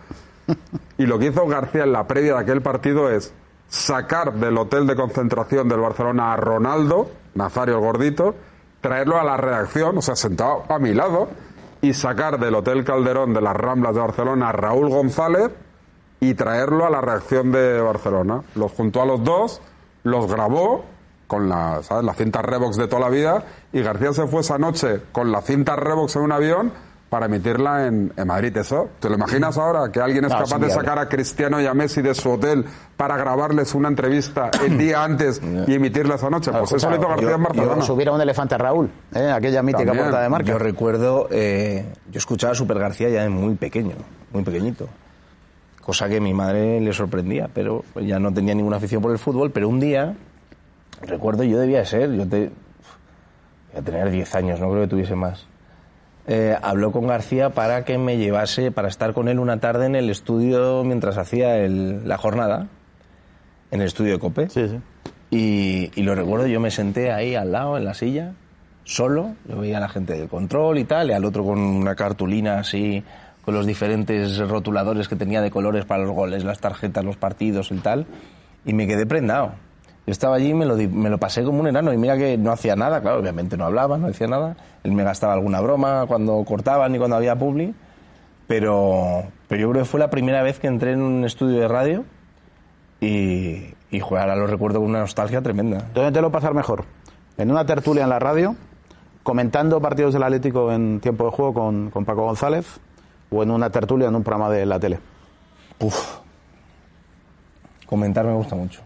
Y 0.97 1.07
lo 1.07 1.19
que 1.19 1.27
hizo 1.27 1.45
García 1.49 1.83
en 1.83 1.93
la 1.93 2.07
previa 2.07 2.35
de 2.35 2.41
aquel 2.41 2.63
partido 2.63 3.11
es 3.11 3.35
sacar 3.69 4.35
del 4.35 4.57
hotel 4.57 4.87
de 4.87 4.95
concentración 4.95 5.69
del 5.69 5.81
Barcelona 5.81 6.33
a 6.33 6.37
Ronaldo, 6.37 7.11
Nazario 7.35 7.75
el 7.75 7.81
gordito, 7.81 8.37
traerlo 8.81 9.19
a 9.19 9.25
la 9.25 9.37
redacción, 9.37 9.99
o 9.99 10.03
sea, 10.03 10.15
sentado 10.15 10.63
a 10.69 10.79
mi 10.79 10.95
lado, 10.95 11.29
y 11.81 11.93
sacar 11.95 12.39
del 12.39 12.55
Hotel 12.55 12.85
Calderón 12.85 13.35
de 13.35 13.41
las 13.41 13.57
Ramblas 13.57 13.95
de 13.95 14.01
Barcelona 14.01 14.51
a 14.51 14.53
Raúl 14.53 14.89
González 14.89 15.51
y 16.21 16.35
traerlo 16.35 16.87
a 16.87 16.91
la 16.91 17.01
redacción 17.01 17.53
de 17.53 17.81
Barcelona. 17.81 18.43
Los 18.55 18.73
juntó 18.73 19.03
a 19.03 19.07
los 19.07 19.23
dos, 19.23 19.61
los 20.03 20.31
grabó 20.31 20.85
con 21.27 21.49
la, 21.49 21.83
¿sabes? 21.83 22.05
la 22.05 22.15
cinta 22.15 22.43
Revox 22.43 22.77
de 22.77 22.87
toda 22.87 23.01
la 23.01 23.09
vida 23.09 23.45
y 23.73 23.83
García 23.83 24.13
se 24.13 24.27
fue 24.27 24.41
esa 24.43 24.59
noche 24.59 25.01
con 25.13 25.33
la 25.33 25.41
cinta 25.43 25.77
Revox 25.77 26.17
en 26.17 26.23
un 26.23 26.33
avión 26.33 26.73
para 27.09 27.27
emitirla 27.27 27.87
en, 27.87 28.13
en 28.17 28.27
Madrid. 28.27 28.57
¿Eso? 28.57 28.89
¿Te 28.99 29.09
lo 29.09 29.15
imaginas 29.15 29.57
ahora? 29.57 29.93
Que 29.93 30.01
alguien 30.01 30.25
es 30.25 30.33
No, 30.33 30.43
es 30.43 30.51
capaz 30.51 30.67
de 30.67 30.71
sacar 30.73 30.99
a 30.99 31.09
Cristiano 31.09 31.61
y 31.61 31.67
a 31.67 31.73
Messi 31.73 32.03
de 32.03 32.13
su 32.13 32.29
hotel 32.31 32.65
para 32.97 33.17
grabarles 33.17 33.73
una 33.75 33.87
entrevista 33.89 34.51
el 34.67 34.77
día 34.79 35.05
antes 35.05 35.41
y 35.69 35.75
emitirla 35.75 36.17
esa 36.17 36.29
noche. 36.29 36.51
Pues 36.51 36.73
eso 36.73 36.91
lo 36.91 36.97
hizo 36.97 37.07
García 37.09 37.31
en 37.31 37.37
Yo 37.39 37.45
Barcelona. 37.45 37.83
subiera 37.83 38.11
un 38.13 38.21
elefante 38.21 38.57
a 38.57 38.59
Raúl, 38.59 38.91
¿eh? 39.15 39.31
aquella 39.31 39.63
mítica 39.63 39.85
También. 39.85 40.05
portada 40.07 40.23
de 40.25 40.29
marca. 40.29 40.49
Yo 40.51 40.59
recuerdo, 40.59 41.29
eh, 41.31 41.87
yo 42.11 42.19
escuchaba 42.19 42.53
a 42.53 42.57
Super 42.57 42.79
García 42.81 43.09
ya 43.11 43.23
de 43.23 43.29
muy 43.29 43.55
pequeño, 43.55 43.95
muy 44.33 44.43
pequeñito. 44.43 44.89
Cosa 45.83 46.09
que 46.09 46.17
a 46.17 46.21
mi 46.21 46.33
madre 46.35 46.81
le 46.81 46.93
sorprendía, 46.95 47.49
pero 47.53 47.85
ya 48.01 48.19
no 48.19 48.33
tenía 48.33 48.55
ninguna 48.55 48.79
afición 48.79 49.03
por 49.03 49.13
el 49.13 49.19
fútbol. 49.19 49.51
Pero 49.53 49.69
un 49.69 49.79
día, 49.79 50.15
recuerdo, 51.03 51.43
yo 51.45 51.59
debía 51.59 51.85
ser, 51.85 52.13
yo 52.13 52.27
te, 52.29 52.51
voy 53.73 53.81
a 53.81 53.83
tener 53.83 54.11
10 54.11 54.35
años, 54.35 54.61
no 54.61 54.71
creo 54.71 54.83
que 54.83 54.89
tuviese 54.89 55.15
más. 55.15 55.47
Eh, 56.27 56.57
habló 56.63 56.91
con 56.91 57.07
García 57.07 57.51
para 57.51 57.85
que 57.85 57.99
me 57.99 58.17
llevase, 58.17 58.71
para 58.71 58.89
estar 58.89 59.13
con 59.13 59.29
él 59.29 59.39
una 59.39 59.61
tarde 59.61 59.87
en 59.87 59.95
el 59.95 60.09
estudio 60.09 60.83
mientras 60.85 61.19
hacía 61.19 61.59
el- 61.59 62.09
la 62.09 62.17
jornada, 62.17 62.69
en 63.71 63.81
el 63.81 63.87
estudio 63.87 64.13
de 64.15 64.19
COPE. 64.19 64.49
Sí, 64.49 64.69
sí. 64.69 64.81
Y, 65.31 65.91
y 66.01 66.03
lo 66.03 66.15
recuerdo, 66.15 66.47
yo 66.47 66.61
me 66.61 66.71
senté 66.71 67.13
ahí 67.13 67.35
al 67.35 67.53
lado, 67.53 67.77
en 67.77 67.85
la 67.85 67.93
silla, 67.95 68.33
solo, 68.85 69.35
yo 69.49 69.59
veía 69.59 69.79
a 69.79 69.81
la 69.81 69.89
gente 69.89 70.15
del 70.15 70.29
control 70.29 70.79
y 70.79 70.85
tal, 70.85 71.11
y 71.11 71.13
al 71.13 71.25
otro 71.25 71.45
con 71.45 71.59
una 71.59 71.95
cartulina 71.95 72.59
así, 72.59 73.03
con 73.45 73.53
los 73.55 73.67
diferentes 73.67 74.39
rotuladores 74.39 75.09
que 75.09 75.17
tenía 75.17 75.43
de 75.43 75.51
colores 75.51 75.85
para 75.85 76.05
los 76.05 76.13
goles, 76.15 76.45
las 76.45 76.61
tarjetas, 76.61 77.05
los 77.05 77.17
partidos 77.17 77.71
y 77.73 77.77
tal, 77.79 78.07
y 78.65 78.73
me 78.73 78.87
quedé 78.87 79.05
prendado. 79.05 79.53
Yo 80.07 80.13
estaba 80.13 80.37
allí 80.37 80.51
y 80.51 80.55
me 80.55 80.67
lo, 80.67 80.77
di- 80.77 80.87
me 80.89 81.09
lo 81.11 81.19
pasé 81.19 81.43
como 81.45 81.61
un 81.61 81.67
enano, 81.67 81.93
y 81.93 81.97
mira 81.97 82.17
que 82.19 82.37
no 82.37 82.53
hacía 82.53 82.77
nada, 82.77 83.01
claro, 83.01 83.21
obviamente 83.21 83.57
no 83.57 83.65
hablaba, 83.65 83.97
no 83.97 84.07
decía 84.09 84.27
nada, 84.27 84.57
él 84.83 84.93
me 84.93 85.03
gastaba 85.03 85.33
alguna 85.33 85.61
broma 85.61 86.05
cuando 86.07 86.45
cortaban 86.45 86.95
y 86.95 86.99
cuando 86.99 87.17
había 87.17 87.37
publi, 87.37 87.75
Pero, 88.47 89.25
pero 89.49 89.61
yo 89.63 89.71
creo 89.71 89.83
que 89.85 89.89
fue 89.89 90.01
la 90.01 90.11
primera 90.11 90.43
vez 90.43 90.59
que 90.59 90.67
entré 90.67 90.93
en 90.93 91.01
un 91.01 91.25
estudio 91.25 91.59
de 91.61 91.69
radio 91.69 92.05
y, 93.01 93.73
y 93.91 94.01
joder, 94.01 94.25
ahora 94.25 94.37
lo 94.37 94.47
recuerdo 94.47 94.81
con 94.81 94.91
una 94.91 95.01
nostalgia 95.01 95.41
tremenda. 95.41 95.87
¿Dónde 95.95 96.13
te 96.13 96.21
lo 96.21 96.31
pasar 96.31 96.53
mejor? 96.53 96.85
¿En 97.39 97.51
una 97.51 97.65
tertulia 97.65 98.05
en 98.05 98.11
la 98.11 98.19
radio? 98.19 98.55
¿Comentando 99.23 99.81
partidos 99.81 100.13
del 100.13 100.23
Atlético 100.23 100.71
en 100.71 101.01
tiempo 101.01 101.25
de 101.25 101.31
juego 101.31 101.55
con, 101.55 101.91
con 101.91 102.05
Paco 102.05 102.25
González? 102.27 102.67
¿O 103.31 103.43
en 103.43 103.51
una 103.51 103.71
tertulia 103.71 104.09
en 104.09 104.15
un 104.15 104.23
programa 104.23 104.51
de 104.51 104.67
la 104.67 104.79
tele? 104.79 104.99
Uf. 105.81 106.19
Comentar 107.87 108.25
me 108.27 108.35
gusta 108.35 108.55
mucho. 108.55 108.83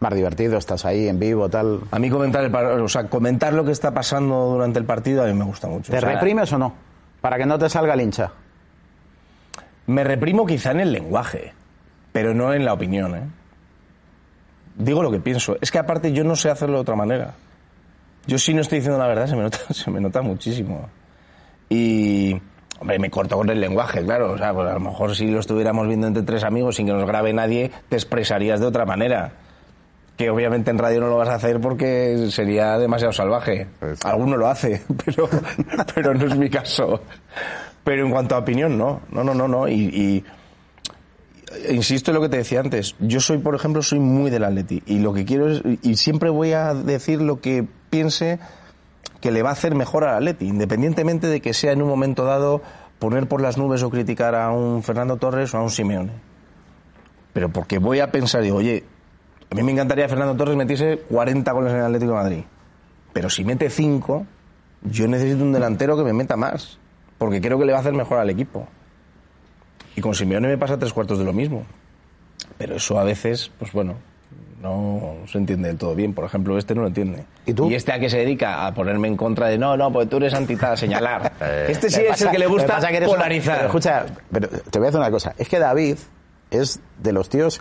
Más 0.00 0.14
divertido, 0.14 0.56
estás 0.56 0.84
ahí 0.86 1.08
en 1.08 1.18
vivo, 1.18 1.48
tal. 1.50 1.80
A 1.90 1.98
mí 1.98 2.08
comentar, 2.08 2.42
el, 2.44 2.50
par- 2.50 2.64
o 2.66 2.88
sea, 2.88 3.08
comentar 3.08 3.52
lo 3.52 3.64
que 3.64 3.72
está 3.72 3.92
pasando 3.92 4.46
durante 4.46 4.78
el 4.78 4.84
partido 4.86 5.22
a 5.22 5.26
mí 5.26 5.34
me 5.34 5.44
gusta 5.44 5.68
mucho. 5.68 5.92
¿Te 5.92 5.98
O 5.98 6.00
sea, 6.00 6.10
reprimes 6.12 6.50
o 6.52 6.58
no? 6.58 6.72
Para 7.20 7.36
que 7.36 7.44
no 7.44 7.58
te 7.58 7.68
salga 7.68 7.92
el 7.94 8.00
hincha. 8.00 8.30
Me 9.86 10.02
reprimo 10.04 10.46
quizá 10.46 10.70
en 10.70 10.80
el 10.80 10.92
lenguaje, 10.92 11.52
pero 12.12 12.32
no 12.32 12.54
en 12.54 12.64
la 12.64 12.72
opinión. 12.72 13.14
¿eh? 13.14 13.22
Digo 14.76 15.02
lo 15.02 15.10
que 15.10 15.20
pienso. 15.20 15.56
Es 15.60 15.70
que 15.70 15.78
aparte 15.78 16.12
yo 16.12 16.24
no 16.24 16.34
sé 16.36 16.48
hacerlo 16.48 16.76
de 16.76 16.80
otra 16.82 16.96
manera. 16.96 17.34
Yo 18.26 18.38
si 18.38 18.54
no 18.54 18.62
estoy 18.62 18.78
diciendo 18.78 18.98
la 18.98 19.06
verdad 19.08 19.26
se 19.26 19.36
me 19.36 19.42
nota, 19.42 19.58
se 19.70 19.90
me 19.90 20.00
nota 20.00 20.22
muchísimo. 20.22 20.88
Y, 21.68 22.40
hombre, 22.80 22.98
me 22.98 23.10
corto 23.10 23.36
con 23.36 23.50
el 23.50 23.60
lenguaje, 23.60 24.02
claro. 24.02 24.32
O 24.32 24.38
sea, 24.38 24.54
pues 24.54 24.66
a 24.68 24.74
lo 24.74 24.80
mejor 24.80 25.14
si 25.14 25.26
lo 25.30 25.40
estuviéramos 25.40 25.86
viendo 25.88 26.06
entre 26.06 26.22
tres 26.22 26.42
amigos 26.44 26.76
sin 26.76 26.86
que 26.86 26.92
nos 26.92 27.06
grabe 27.06 27.32
nadie, 27.34 27.70
te 27.90 27.96
expresarías 27.96 28.60
de 28.60 28.66
otra 28.66 28.86
manera. 28.86 29.32
Que 30.20 30.28
obviamente 30.28 30.70
en 30.70 30.76
radio 30.76 31.00
no 31.00 31.06
lo 31.08 31.16
vas 31.16 31.30
a 31.30 31.36
hacer 31.36 31.58
porque 31.62 32.26
sería 32.30 32.76
demasiado 32.78 33.10
salvaje. 33.10 33.66
Pues- 33.78 34.04
Alguno 34.04 34.36
lo 34.36 34.48
hace, 34.48 34.82
pero, 35.06 35.26
pero 35.94 36.12
no 36.12 36.26
es 36.26 36.36
mi 36.36 36.50
caso. 36.50 37.00
Pero 37.84 38.04
en 38.04 38.12
cuanto 38.12 38.34
a 38.34 38.38
opinión, 38.40 38.76
no. 38.76 39.00
No, 39.10 39.24
no, 39.24 39.32
no, 39.32 39.48
no. 39.48 39.66
Y, 39.66 39.72
y- 39.72 40.24
insisto 41.70 42.10
en 42.10 42.16
lo 42.16 42.20
que 42.20 42.28
te 42.28 42.36
decía 42.36 42.60
antes. 42.60 42.96
Yo 43.00 43.18
soy, 43.20 43.38
por 43.38 43.54
ejemplo, 43.54 43.80
soy 43.82 43.98
muy 43.98 44.30
del 44.30 44.44
Atleti. 44.44 44.82
Y 44.84 44.98
lo 44.98 45.14
que 45.14 45.24
quiero 45.24 45.50
es, 45.50 45.62
y 45.80 45.96
siempre 45.96 46.28
voy 46.28 46.52
a 46.52 46.74
decir 46.74 47.22
lo 47.22 47.40
que 47.40 47.66
piense 47.88 48.38
que 49.22 49.30
le 49.30 49.42
va 49.42 49.48
a 49.48 49.52
hacer 49.52 49.74
mejor 49.74 50.04
al 50.04 50.16
Atleti, 50.16 50.46
independientemente 50.48 51.28
de 51.28 51.40
que 51.40 51.54
sea 51.54 51.72
en 51.72 51.80
un 51.80 51.88
momento 51.88 52.26
dado 52.26 52.60
poner 52.98 53.26
por 53.26 53.40
las 53.40 53.56
nubes 53.56 53.82
o 53.82 53.88
criticar 53.88 54.34
a 54.34 54.50
un 54.50 54.82
Fernando 54.82 55.16
Torres 55.16 55.54
o 55.54 55.56
a 55.56 55.62
un 55.62 55.70
Simeone. 55.70 56.12
Pero 57.32 57.48
porque 57.48 57.78
voy 57.78 58.00
a 58.00 58.10
pensar, 58.12 58.42
digo, 58.42 58.58
oye, 58.58 58.84
a 59.50 59.54
mí 59.54 59.62
me 59.62 59.72
encantaría 59.72 60.04
que 60.04 60.10
Fernando 60.10 60.36
Torres 60.36 60.56
metiese 60.56 60.98
40 61.08 61.50
goles 61.52 61.72
en 61.72 61.78
el 61.78 61.84
Atlético 61.84 62.12
de 62.12 62.16
Madrid. 62.18 62.42
Pero 63.12 63.28
si 63.30 63.44
mete 63.44 63.68
5, 63.70 64.26
yo 64.82 65.08
necesito 65.08 65.42
un 65.42 65.52
delantero 65.52 65.96
que 65.96 66.04
me 66.04 66.12
meta 66.12 66.36
más. 66.36 66.78
Porque 67.18 67.40
creo 67.40 67.58
que 67.58 67.64
le 67.66 67.72
va 67.72 67.78
a 67.78 67.80
hacer 67.80 67.92
mejor 67.92 68.18
al 68.18 68.30
equipo. 68.30 68.66
Y 69.96 70.00
con 70.00 70.14
Simeone 70.14 70.48
me 70.48 70.56
pasa 70.56 70.78
tres 70.78 70.92
cuartos 70.92 71.18
de 71.18 71.24
lo 71.24 71.32
mismo. 71.32 71.64
Pero 72.56 72.76
eso 72.76 72.98
a 72.98 73.04
veces, 73.04 73.50
pues 73.58 73.72
bueno, 73.72 73.96
no 74.62 75.16
se 75.26 75.38
entiende 75.38 75.68
del 75.68 75.76
todo 75.76 75.94
bien. 75.94 76.14
Por 76.14 76.24
ejemplo, 76.24 76.56
este 76.56 76.74
no 76.74 76.82
lo 76.82 76.86
entiende. 76.88 77.24
¿Y 77.44 77.52
tú? 77.52 77.68
este 77.70 77.92
a 77.92 77.98
que 77.98 78.08
se 78.08 78.18
dedica 78.18 78.66
a 78.66 78.72
ponerme 78.72 79.08
en 79.08 79.16
contra 79.16 79.48
de 79.48 79.58
no, 79.58 79.76
no, 79.76 79.92
porque 79.92 80.06
tú 80.08 80.16
eres 80.18 80.32
antital, 80.34 80.78
señalar. 80.78 81.32
este 81.68 81.90
sí 81.90 82.00
es 82.02 82.08
pasa- 82.10 82.26
el 82.26 82.30
que 82.30 82.38
le 82.38 82.46
gusta 82.46 82.78
que 82.88 82.98
una- 82.98 83.06
polarizar. 83.06 83.56
pero 83.56 83.66
escucha, 83.66 84.06
pero 84.30 84.48
te 84.48 84.78
voy 84.78 84.86
a 84.86 84.90
decir 84.90 85.00
una 85.00 85.10
cosa. 85.10 85.34
Es 85.36 85.48
que 85.48 85.58
David 85.58 85.96
es 86.50 86.80
de 87.02 87.12
los 87.12 87.28
tíos 87.28 87.60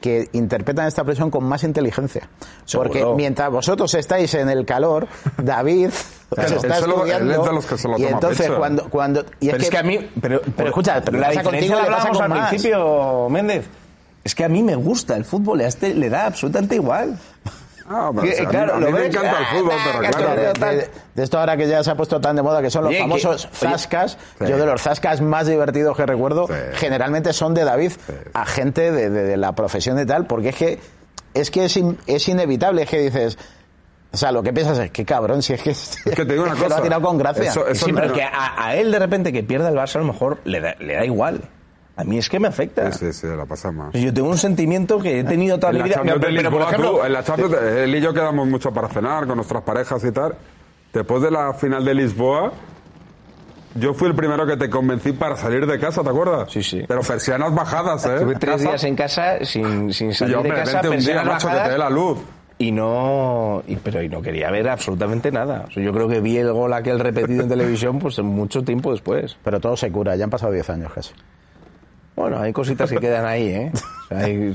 que 0.00 0.28
interpretan 0.32 0.86
esta 0.86 1.02
presión 1.04 1.30
con 1.30 1.44
más 1.44 1.64
inteligencia. 1.64 2.28
Seguro. 2.64 2.90
Porque 2.90 3.04
mientras 3.16 3.50
vosotros 3.50 3.92
estáis 3.94 4.34
en 4.34 4.48
el 4.50 4.64
calor, 4.66 5.08
David 5.38 5.90
Claro, 6.30 6.56
está 6.56 6.78
estudiando. 6.78 7.52
los 7.52 7.66
que 7.66 7.78
se 7.78 7.88
lo 7.88 7.98
y 7.98 8.04
entonces 8.04 8.46
pecho. 8.46 8.58
cuando 8.58 8.90
cuando 8.90 9.24
y 9.40 9.46
pero 9.50 9.62
es 9.62 9.70
que 9.70 9.78
a 9.78 9.82
mí, 9.84 10.10
pero, 10.20 10.40
pero 10.56 10.68
escucha, 10.70 11.00
pero 11.04 11.18
la 11.18 11.30
diferencia 11.30 11.50
contigo, 11.52 11.74
la 11.76 11.82
hablábamos 11.84 12.20
al 12.20 12.28
más. 12.28 12.48
principio, 12.48 13.28
Méndez. 13.30 13.66
Es 14.24 14.34
que 14.34 14.44
a 14.44 14.48
mí 14.48 14.62
me 14.62 14.74
gusta 14.74 15.16
el 15.16 15.24
fútbol, 15.24 15.60
a 15.60 15.68
este 15.68 15.94
le 15.94 16.10
da 16.10 16.26
absolutamente 16.26 16.74
igual. 16.74 17.16
Ah, 17.88 18.10
pero, 18.14 18.22
Que, 18.26 18.32
o 18.32 18.34
sea, 18.34 18.42
a 18.42 18.46
mí- 18.46 18.50
claro, 18.52 18.74
a 18.74 18.78
mí, 18.80 18.92
me 18.92 19.06
encanta 19.06 19.30
el 19.30 19.44
ah, 19.44 19.48
fútbol, 19.52 19.72
ah, 19.72 19.84
pero 19.86 20.00
que 20.00 20.10
claro. 20.10 20.40
de, 20.70 20.76
de- 20.76 20.90
de 21.14 21.22
esto 21.22 21.38
ahora 21.38 21.56
que 21.56 21.68
ya 21.68 21.82
se 21.84 21.90
ha 21.90 21.94
puesto 21.94 22.20
tan 22.20 22.34
de 22.36 22.42
moda, 22.42 22.60
que 22.62 22.70
son 22.70 22.82
los 22.84 22.90
Oye, 22.90 22.96
que- 22.98 23.02
famosos 23.02 23.44
oye, 23.46 23.54
zascas, 23.54 24.18
sí. 24.38 24.44
yo 24.46 24.58
de 24.58 24.66
los 24.66 24.82
zascas 24.82 25.20
más 25.20 25.46
divertidos 25.46 25.96
que 25.96 26.04
recuerdo, 26.04 26.46
Sí. 26.48 26.54
generalmente 26.74 27.32
son 27.32 27.54
de 27.54 27.64
David, 27.64 27.92
a 28.34 28.44
gente 28.46 28.90
de, 28.92 29.10
de- 29.10 29.22
de 29.24 29.36
la 29.36 29.52
profesión 29.52 29.98
y 30.00 30.04
tal, 30.06 30.26
porque 30.26 30.48
es 30.50 30.56
que 30.56 30.80
es, 31.34 31.50
que 31.50 31.64
es, 31.66 31.76
in- 31.76 31.98
es 32.06 32.26
inevitable, 32.28 32.82
es 32.82 32.90
que 32.90 32.98
dices... 32.98 33.38
O 34.12 34.16
sea, 34.18 34.32
lo 34.32 34.42
que 34.42 34.50
piensas 34.52 34.78
es 34.78 34.90
que 34.92 35.04
cabrón, 35.04 35.42
si 35.42 35.52
es 35.52 35.62
que, 35.62 35.70
es 35.72 35.98
que 36.04 36.24
te 36.24 36.32
digo 36.32 36.44
una 36.44 36.54
lo 36.68 36.74
ha 36.74 36.80
tirado 36.82 37.02
con 37.02 37.18
gracia. 37.18 37.50
eso- 37.50 37.66
eso 37.68 37.84
sí, 37.86 37.92
pero 37.92 38.08
no- 38.08 38.14
que 38.14 38.22
a, 38.22 38.64
a 38.66 38.74
él 38.74 38.90
de 38.90 38.98
repente 38.98 39.30
que 39.32 39.42
pierda 39.42 39.68
el 39.68 39.74
Barça 39.74 39.96
a 39.96 39.98
lo 39.98 40.06
mejor 40.06 40.38
le 40.44 40.60
da, 40.60 40.74
le 40.80 40.94
da 40.94 41.04
igual. 41.04 41.42
A 41.96 42.04
mí 42.04 42.18
es 42.18 42.28
que 42.28 42.38
me 42.38 42.48
afecta. 42.48 42.92
Sí, 42.92 43.06
sí, 43.06 43.12
sí, 43.12 43.26
la 43.26 43.46
pasa 43.46 43.72
más. 43.72 43.94
Yo 43.94 44.12
tengo 44.12 44.28
un 44.28 44.36
sentimiento 44.38 44.98
que 44.98 45.20
he 45.20 45.24
tenido 45.24 45.58
toda 45.58 45.72
mi 45.72 45.78
la 45.78 45.84
vida. 45.86 46.00
Pero, 46.02 46.18
de 46.18 46.26
pero, 46.26 46.50
por 46.50 46.60
Lisboa, 46.60 46.64
ejemplo, 46.68 46.90
tú, 46.98 47.04
en 47.04 47.12
la 47.12 47.24
Champions, 47.24 47.54
él 47.54 47.94
y 47.94 48.00
yo 48.02 48.12
quedamos 48.12 48.46
mucho 48.46 48.70
para 48.72 48.88
cenar 48.88 49.26
con 49.26 49.36
nuestras 49.36 49.62
parejas 49.62 50.04
y 50.04 50.12
tal. 50.12 50.34
Después 50.92 51.22
de 51.22 51.30
la 51.30 51.54
final 51.54 51.84
de 51.86 51.94
Lisboa, 51.94 52.52
yo 53.76 53.94
fui 53.94 54.08
el 54.08 54.14
primero 54.14 54.46
que 54.46 54.56
te 54.56 54.68
convencí 54.70 55.12
para 55.12 55.36
salir 55.36 55.66
de 55.66 55.78
casa, 55.78 56.02
¿te 56.02 56.08
acuerdas? 56.10 56.50
Sí, 56.50 56.62
sí. 56.62 56.84
Pero 56.86 57.00
persianas 57.00 57.54
bajadas, 57.54 58.04
¿eh? 58.06 58.14
Estuve 58.14 58.34
tres 58.36 58.56
Casa. 58.56 58.68
días 58.68 58.84
en 58.84 58.96
casa 58.96 59.44
sin, 59.44 59.92
sin 59.92 60.12
salir 60.14 60.34
yo, 60.34 60.42
de 60.42 60.48
hombre, 60.50 60.64
casa, 60.64 60.80
vente 60.82 60.98
un 60.98 61.04
día, 61.04 61.22
macho, 61.24 61.48
que 61.48 61.54
te 61.56 61.68
dé 61.70 61.78
la 61.78 61.90
luz. 61.90 62.18
y 62.58 62.72
no 62.72 63.62
y, 63.66 63.76
pero 63.76 64.02
y 64.02 64.08
no 64.10 64.20
quería 64.22 64.50
ver 64.50 64.68
absolutamente 64.68 65.30
nada. 65.32 65.64
O 65.68 65.70
sea, 65.70 65.82
yo 65.82 65.92
creo 65.92 66.08
que 66.08 66.20
vi 66.20 66.36
el 66.38 66.52
gol 66.52 66.72
aquel 66.74 66.98
repetido 66.98 67.42
en 67.42 67.48
televisión 67.48 67.98
pues 67.98 68.18
mucho 68.20 68.62
tiempo 68.62 68.92
después. 68.92 69.36
Pero 69.42 69.60
todo 69.60 69.76
se 69.78 69.90
cura, 69.90 70.14
ya 70.16 70.24
han 70.24 70.30
pasado 70.30 70.52
10 70.52 70.70
años 70.70 70.92
casi. 70.94 71.12
Bueno, 72.16 72.38
hay 72.40 72.50
cositas 72.52 72.88
que 72.90 72.96
quedan 72.98 73.26
ahí, 73.26 73.46
¿eh? 73.48 73.72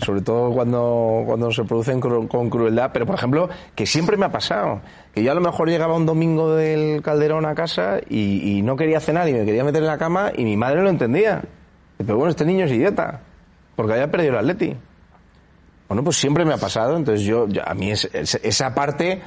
Sobre 0.04 0.22
todo 0.22 0.52
cuando, 0.52 1.22
cuando 1.28 1.52
se 1.52 1.64
producen 1.64 2.02
cru- 2.02 2.28
con 2.28 2.50
crueldad. 2.50 2.90
Pero, 2.92 3.06
por 3.06 3.14
ejemplo, 3.16 3.50
que 3.76 3.86
siempre 3.86 4.18
me 4.18 4.26
ha 4.26 4.32
pasado. 4.32 4.82
Que 5.14 5.22
yo 5.24 5.32
a 5.32 5.36
lo 5.36 5.42
mejor 5.42 5.70
llegaba 5.70 5.96
un 5.96 6.08
domingo 6.08 6.56
del 6.56 7.04
Calderón 7.04 7.46
a 7.46 7.54
casa 7.54 8.00
y, 8.10 8.58
y 8.58 8.62
no 8.64 8.76
quería 8.76 9.00
cenar 9.00 9.30
y 9.30 9.34
me 9.34 9.46
quería 9.46 9.64
meter 9.64 9.82
en 9.84 9.88
la 9.88 10.00
cama 10.00 10.32
y 10.36 10.44
mi 10.44 10.58
madre 10.58 10.82
lo 10.82 10.90
entendía. 10.90 11.44
Pero 11.98 12.16
bueno, 12.18 12.32
este 12.32 12.46
niño 12.46 12.66
es 12.66 12.72
idiota. 12.72 13.22
Porque 13.76 13.94
había 13.94 14.10
perdido 14.10 14.32
el 14.34 14.40
Atleti. 14.40 14.76
Bueno, 15.88 16.04
pues 16.04 16.16
siempre 16.18 16.44
me 16.46 16.54
ha 16.54 16.58
pasado. 16.58 16.98
Entonces 16.98 17.26
yo, 17.28 17.48
yo- 17.48 17.62
a 17.64 17.76
mí 17.76 17.92
es- 17.92 18.10
esa 18.14 18.74
parte 18.74 19.22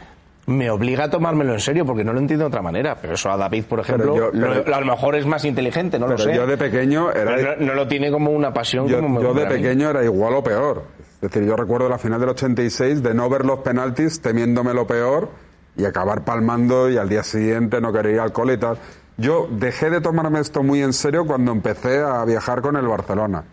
me 0.46 0.70
obliga 0.70 1.04
a 1.04 1.10
tomármelo 1.10 1.52
en 1.54 1.60
serio 1.60 1.86
porque 1.86 2.04
no 2.04 2.12
lo 2.12 2.18
entiendo 2.18 2.44
de 2.44 2.48
otra 2.48 2.60
manera. 2.62 2.96
Pero 3.00 3.14
eso 3.14 3.30
a 3.30 3.36
David, 3.36 3.64
por 3.64 3.80
ejemplo, 3.80 4.14
yo- 4.16 4.30
lo- 4.32 4.74
a 4.74 4.80
lo 4.80 4.86
mejor 4.86 5.14
es 5.16 5.26
más 5.26 5.44
inteligente, 5.44 5.98
no 5.98 6.06
lo 6.06 6.18
sé. 6.18 6.34
yo 6.34 6.46
de 6.46 6.56
pequeño 6.56 7.10
era... 7.10 7.34
Pero 7.36 7.56
no, 7.60 7.66
no 7.66 7.74
lo 7.74 7.88
tiene 7.88 8.10
como 8.10 8.30
una 8.30 8.52
pasión 8.52 8.86
Yo, 8.86 9.00
como 9.00 9.20
me 9.20 9.22
yo 9.22 9.32
de 9.34 9.46
pequeño 9.46 9.90
era 9.90 10.04
igual 10.04 10.34
o 10.34 10.44
peor. 10.44 10.82
Es 11.22 11.30
decir, 11.32 11.44
yo 11.48 11.56
recuerdo 11.56 11.88
la 11.88 11.96
final 11.98 12.20
del 12.20 12.28
86 12.30 13.02
de 13.02 13.14
no 13.14 13.28
ver 13.30 13.46
los 13.46 13.60
penaltis 13.60 14.20
temiéndome 14.20 14.74
lo 14.74 14.86
peor 14.86 15.30
y 15.76 15.86
acabar 15.86 16.22
palmando 16.24 16.90
y 16.90 16.98
al 16.98 17.08
día 17.08 17.22
siguiente 17.22 17.80
no 17.80 17.92
querer 17.92 18.14
ir 18.14 18.20
al 18.20 18.32
cole 18.32 18.54
y 18.54 18.58
tal. 18.58 18.76
Yo 19.16 19.48
dejé 19.50 19.88
de 19.90 20.00
tomarme 20.00 20.40
esto 20.40 20.62
muy 20.62 20.82
en 20.82 20.92
serio 20.92 21.24
cuando 21.26 21.52
empecé 21.52 22.00
a 22.00 22.24
viajar 22.24 22.60
con 22.60 22.76
el 22.76 22.86
Barcelona. 22.86 23.44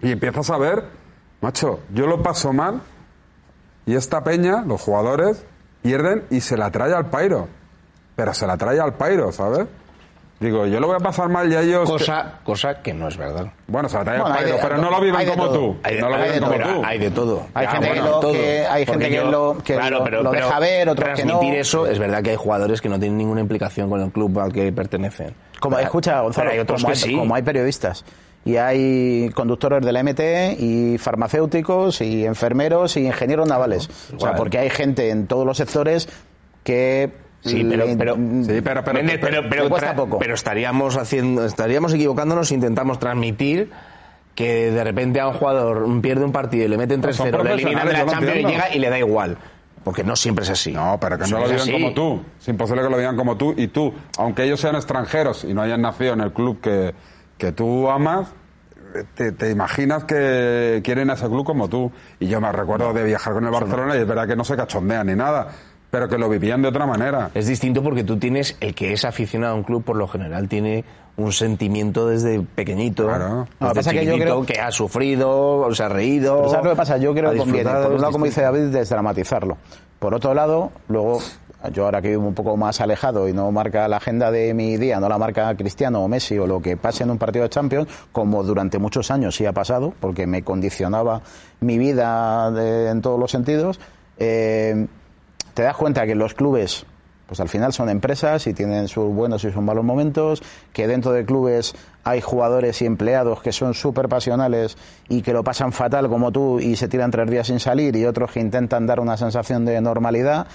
Y 0.00 0.12
empiezas 0.12 0.48
a 0.50 0.56
ver, 0.58 0.84
macho, 1.42 1.80
yo 1.92 2.06
lo 2.06 2.22
paso 2.22 2.52
mal 2.52 2.80
y 3.86 3.94
esta 3.96 4.24
peña, 4.24 4.62
los 4.66 4.80
jugadores, 4.80 5.44
pierden 5.84 6.24
y 6.30 6.40
se 6.40 6.56
la 6.56 6.70
trae 6.70 6.94
al 6.94 7.06
pairo. 7.10 7.46
Pero 8.16 8.32
se 8.32 8.46
la 8.46 8.56
trae 8.56 8.80
al 8.80 8.94
pairo, 8.94 9.30
¿sabes? 9.32 9.66
Digo, 10.40 10.66
yo 10.66 10.80
lo 10.80 10.86
voy 10.88 10.96
a 10.96 11.00
pasar 11.00 11.28
mal 11.28 11.50
y 11.50 11.54
a 11.54 11.60
ellos... 11.60 11.88
Cosa, 11.88 12.40
cosa 12.42 12.82
que 12.82 12.92
no 12.92 13.08
es 13.08 13.16
verdad. 13.16 13.46
Bueno, 13.66 13.88
se 13.88 13.96
la 13.98 14.04
trae 14.04 14.18
Bueno, 14.18 14.32
al 14.34 14.38
hay 14.38 14.44
pairo, 14.44 14.56
de- 14.56 14.62
pero 14.62 14.78
no 14.78 14.90
lo 14.90 15.00
viven 15.00 15.28
como 15.28 15.44
todo. 15.46 15.54
tú. 15.58 15.76
Hay 15.82 15.94
de, 15.94 16.00
no 16.00 16.08
lo 16.08 16.14
hay 16.16 16.22
viven 16.22 16.34
de 16.34 16.40
como 16.46 16.58
todo, 16.62 16.74
tú. 16.74 16.82
hay 16.86 16.98
de 16.98 17.10
todo. 17.10 17.46
Hay 17.54 17.66
Ya, 17.66 17.72
gente 17.72 17.90
que 17.92 18.00
lo- 18.00 18.20
todo. 18.20 18.32
que- 18.32 18.66
hay 18.66 18.84
Porque 18.86 19.04
gente 19.04 19.16
que 19.16 19.24
lo- 19.30 19.58
que 19.64 19.76
lo- 19.90 20.22
lo 20.22 20.30
deja 20.32 20.58
ver, 20.58 20.88
otros 20.88 21.08
que 21.16 21.24
no. 21.24 21.28
transmitir 21.30 21.58
eso, 21.58 21.86
es 21.86 21.98
verdad 21.98 22.22
que 22.22 22.30
hay 22.30 22.36
jugadores 22.36 22.80
que 22.80 22.88
no 22.88 22.98
tienen 22.98 23.16
ninguna 23.18 23.40
implicación 23.42 23.88
con 23.90 24.00
el 24.00 24.10
club 24.10 24.38
al 24.40 24.52
que 24.52 24.72
pertenecen. 24.72 25.34
Como, 25.60 25.76
Pero- 25.76 25.86
escucha, 25.86 26.20
Gonzalo, 26.20 26.50
hay 26.50 26.58
otros 26.58 26.82
como, 26.82 26.92
que 26.92 26.98
hay, 26.98 27.08
sí. 27.10 27.16
como 27.16 27.34
hay 27.34 27.42
periodistas 27.42 28.04
y 28.44 28.56
hay 28.56 29.30
conductores 29.34 29.84
de 29.84 29.92
la 29.92 30.02
MT 30.02 30.56
y 30.60 30.98
farmacéuticos 30.98 32.00
y 32.00 32.24
enfermeros 32.26 32.96
y 32.96 33.06
ingenieros 33.06 33.48
navales. 33.48 33.88
o 34.16 34.20
sea, 34.20 34.34
porque 34.34 34.58
hay 34.58 34.70
gente 34.70 35.10
en 35.10 35.26
todos 35.26 35.46
los 35.46 35.56
sectores 35.56 36.08
que 36.62 37.22
Sí, 37.46 37.62
pero, 37.68 37.84
pero, 37.98 38.14
Sí, 38.14 38.62
pero- 38.64 38.82
pero- 38.82 39.00
pero, 39.20 39.48
pero- 39.50 39.68
cuesta 39.68 39.94
poco. 39.94 40.18
pero 40.18 40.32
estaríamos 40.32 40.96
haciendo, 40.96 41.44
estaríamos 41.44 41.92
equivocándonos 41.92 42.48
si 42.48 42.54
intentamos 42.54 42.98
transmitir 42.98 43.70
que 44.34 44.70
de 44.70 44.82
repente 44.82 45.20
a 45.20 45.28
un 45.28 45.34
jugador 45.34 46.00
pierde 46.00 46.24
un 46.24 46.32
partido 46.32 46.64
y 46.64 46.68
le 46.68 46.78
meten 46.78 47.02
3-0, 47.02 47.36
son 47.36 47.46
le 47.46 47.52
eliminan 47.52 47.86
de 47.86 47.92
la 47.92 48.06
Champions 48.06 48.36
y 48.40 48.44
llega 48.46 48.74
y 48.74 48.78
le 48.78 48.88
da 48.88 48.98
igual. 48.98 49.36
Porque 49.84 50.02
no 50.02 50.16
siempre 50.16 50.44
es 50.44 50.50
así. 50.50 50.72
No, 50.72 50.96
pero 50.98 51.18
que 51.18 51.26
no 51.28 51.40
lo 51.46 51.54
así. 51.54 51.70
como 51.70 51.92
tú. 51.92 52.22
Es 52.40 52.48
imposible 52.48 52.82
que 52.82 52.88
lo 52.88 52.96
vivan 52.96 53.14
como 53.16 53.36
tú. 53.36 53.52
Y 53.58 53.68
tú, 53.68 53.92
aunque 54.16 54.44
ellos 54.44 54.58
sean 54.58 54.76
extranjeros 54.76 55.44
y 55.44 55.52
no 55.52 55.60
hayan 55.60 55.82
nacido 55.82 56.14
en 56.14 56.22
el 56.22 56.32
club 56.32 56.62
que, 56.62 56.94
que 57.38 57.52
tú 57.52 57.88
amas, 57.90 58.28
te, 59.14 59.32
te 59.32 59.50
imaginas 59.50 60.04
que 60.04 60.80
quieren 60.84 61.10
a 61.10 61.14
ese 61.14 61.26
club 61.26 61.44
como 61.44 61.68
tú. 61.68 61.90
Y 62.20 62.28
yo 62.28 62.40
me 62.40 62.50
recuerdo 62.52 62.92
de 62.92 63.04
viajar 63.04 63.32
con 63.34 63.44
el 63.44 63.50
Barcelona 63.50 63.96
y 63.96 64.00
es 64.00 64.06
verdad 64.06 64.26
que 64.26 64.36
no 64.36 64.44
se 64.44 64.56
cachondean 64.56 65.06
ni 65.06 65.14
nada. 65.14 65.48
pero 65.90 66.08
que 66.08 66.18
lo 66.18 66.28
vivían 66.28 66.60
de 66.60 66.66
otra 66.68 66.86
manera. 66.86 67.30
Es 67.34 67.46
distinto 67.46 67.80
porque 67.80 68.02
tú 68.02 68.16
tienes, 68.18 68.56
el 68.60 68.74
que 68.74 68.92
es 68.92 69.04
aficionado 69.04 69.52
a 69.52 69.56
un 69.56 69.62
club 69.62 69.84
por 69.84 69.94
lo 69.96 70.08
general 70.08 70.48
tiene 70.48 70.84
un 71.16 71.32
sentimiento 71.32 72.08
desde 72.08 72.40
pequeñito. 72.40 73.06
Claro. 73.06 73.46
Lo 73.60 73.68
que 73.68 73.74
Desde 73.74 73.74
pasa 73.74 73.90
que 73.92 74.04
yo 74.04 74.14
creo- 74.16 74.44
que 74.44 74.60
ha 74.60 74.72
sufrido, 74.72 75.68
se 75.72 75.84
ha 75.84 75.88
reído. 75.88 76.38
Pero 76.38 76.48
¿sabes 76.50 76.64
lo 76.64 76.70
que 76.72 76.76
pasa? 76.76 76.96
Yo 76.96 77.14
creo 77.14 77.30
que 77.30 77.38
conviene, 77.38 77.70
por 77.70 77.92
un 77.92 78.00
lado, 78.00 78.12
como 78.12 78.24
dice. 78.24 78.42
David, 78.42 78.70
desdramatizarlo. 78.72 79.56
Por 80.00 80.14
otro 80.14 80.34
lado, 80.34 80.72
luego, 80.88 81.20
yo 81.72 81.84
ahora 81.84 82.02
que 82.02 82.10
vivo 82.10 82.26
un 82.26 82.34
poco 82.34 82.56
más 82.56 82.80
alejado 82.80 83.28
y 83.28 83.32
no 83.32 83.50
marca 83.52 83.86
la 83.88 83.96
agenda 83.96 84.30
de 84.30 84.54
mi 84.54 84.76
día, 84.76 85.00
no 85.00 85.08
la 85.08 85.18
marca 85.18 85.54
Cristiano 85.56 86.02
o 86.02 86.08
Messi 86.08 86.38
o 86.38 86.46
lo 86.46 86.60
que 86.60 86.76
pase 86.76 87.04
en 87.04 87.10
un 87.10 87.18
partido 87.18 87.42
de 87.44 87.48
Champions, 87.50 87.88
como 88.12 88.42
durante 88.42 88.78
muchos 88.78 89.10
años 89.10 89.34
sí 89.36 89.46
ha 89.46 89.52
pasado, 89.52 89.94
porque 90.00 90.26
me 90.26 90.42
condicionaba 90.42 91.22
mi 91.60 91.78
vida 91.78 92.50
de- 92.50 92.90
en 92.90 93.00
todos 93.02 93.18
los 93.18 93.30
sentidos, 93.30 93.80
eh, 94.18 94.86
te 95.54 95.62
das 95.62 95.76
cuenta 95.76 96.06
que 96.06 96.14
los 96.14 96.34
clubes 96.34 96.86
pues 97.26 97.40
al 97.40 97.48
final 97.48 97.72
son 97.72 97.88
empresas 97.88 98.46
y 98.46 98.52
tienen 98.52 98.86
sus 98.86 99.06
buenos 99.12 99.42
y 99.44 99.50
sus 99.50 99.62
malos 99.62 99.82
momentos, 99.82 100.42
que 100.74 100.86
dentro 100.86 101.10
de 101.12 101.24
clubes 101.24 101.74
hay 102.04 102.20
jugadores 102.20 102.82
y 102.82 102.86
empleados 102.86 103.40
que 103.40 103.50
son 103.50 103.72
súper 103.72 104.10
pasionales 104.10 104.76
y 105.08 105.22
que 105.22 105.32
lo 105.32 105.42
pasan 105.42 105.72
fatal 105.72 106.10
como 106.10 106.32
tú 106.32 106.60
y 106.60 106.76
se 106.76 106.86
tiran 106.86 107.10
tres 107.10 107.30
días 107.30 107.46
sin 107.46 107.60
salir 107.60 107.96
y 107.96 108.04
otros 108.04 108.30
que 108.30 108.40
intentan 108.40 108.86
dar 108.86 109.00
una 109.00 109.16
sensación 109.16 109.64
de 109.64 109.80
normalidad. 109.80 110.46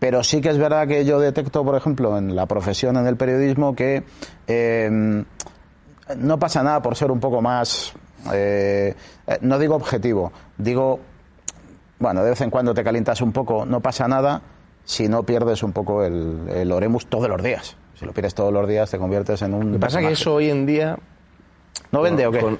Pero 0.00 0.24
sí 0.24 0.40
que 0.40 0.48
es 0.48 0.58
verdad 0.58 0.88
que 0.88 1.04
yo 1.04 1.20
detecto, 1.20 1.64
por 1.64 1.76
ejemplo, 1.76 2.18
en 2.18 2.34
la 2.34 2.46
profesión, 2.46 2.96
en 2.96 3.06
el 3.06 3.16
periodismo, 3.16 3.76
que 3.76 4.02
eh, 4.48 5.24
no 6.16 6.38
pasa 6.38 6.62
nada 6.64 6.82
por 6.82 6.96
ser 6.96 7.10
un 7.12 7.20
poco 7.20 7.40
más, 7.40 7.92
eh, 8.32 8.94
eh, 9.26 9.38
no 9.42 9.58
digo 9.58 9.76
objetivo, 9.76 10.32
digo 10.58 10.98
bueno, 11.98 12.24
de 12.24 12.30
vez 12.30 12.40
en 12.40 12.48
cuando 12.50 12.72
te 12.72 12.82
calientas 12.82 13.20
un 13.20 13.30
poco, 13.30 13.66
no 13.66 13.80
pasa 13.80 14.08
nada 14.08 14.40
si 14.84 15.06
no 15.06 15.22
pierdes 15.22 15.62
un 15.62 15.72
poco 15.72 16.02
el, 16.02 16.48
el 16.48 16.72
oremus 16.72 17.06
todos 17.06 17.28
los 17.28 17.42
días. 17.42 17.76
Si 17.94 18.06
lo 18.06 18.12
pierdes 18.14 18.34
todos 18.34 18.50
los 18.52 18.66
días 18.66 18.90
te 18.90 18.96
conviertes 18.98 19.42
en 19.42 19.52
un... 19.52 19.66
Lo 19.66 19.72
que 19.74 19.78
pasa 19.80 20.00
es 20.00 20.06
que 20.06 20.12
eso 20.14 20.34
hoy 20.34 20.48
en 20.48 20.64
día... 20.64 20.98
¿No 21.92 22.00
vende 22.00 22.26
o 22.26 22.32
qué? 22.32 22.38
con- 22.40 22.58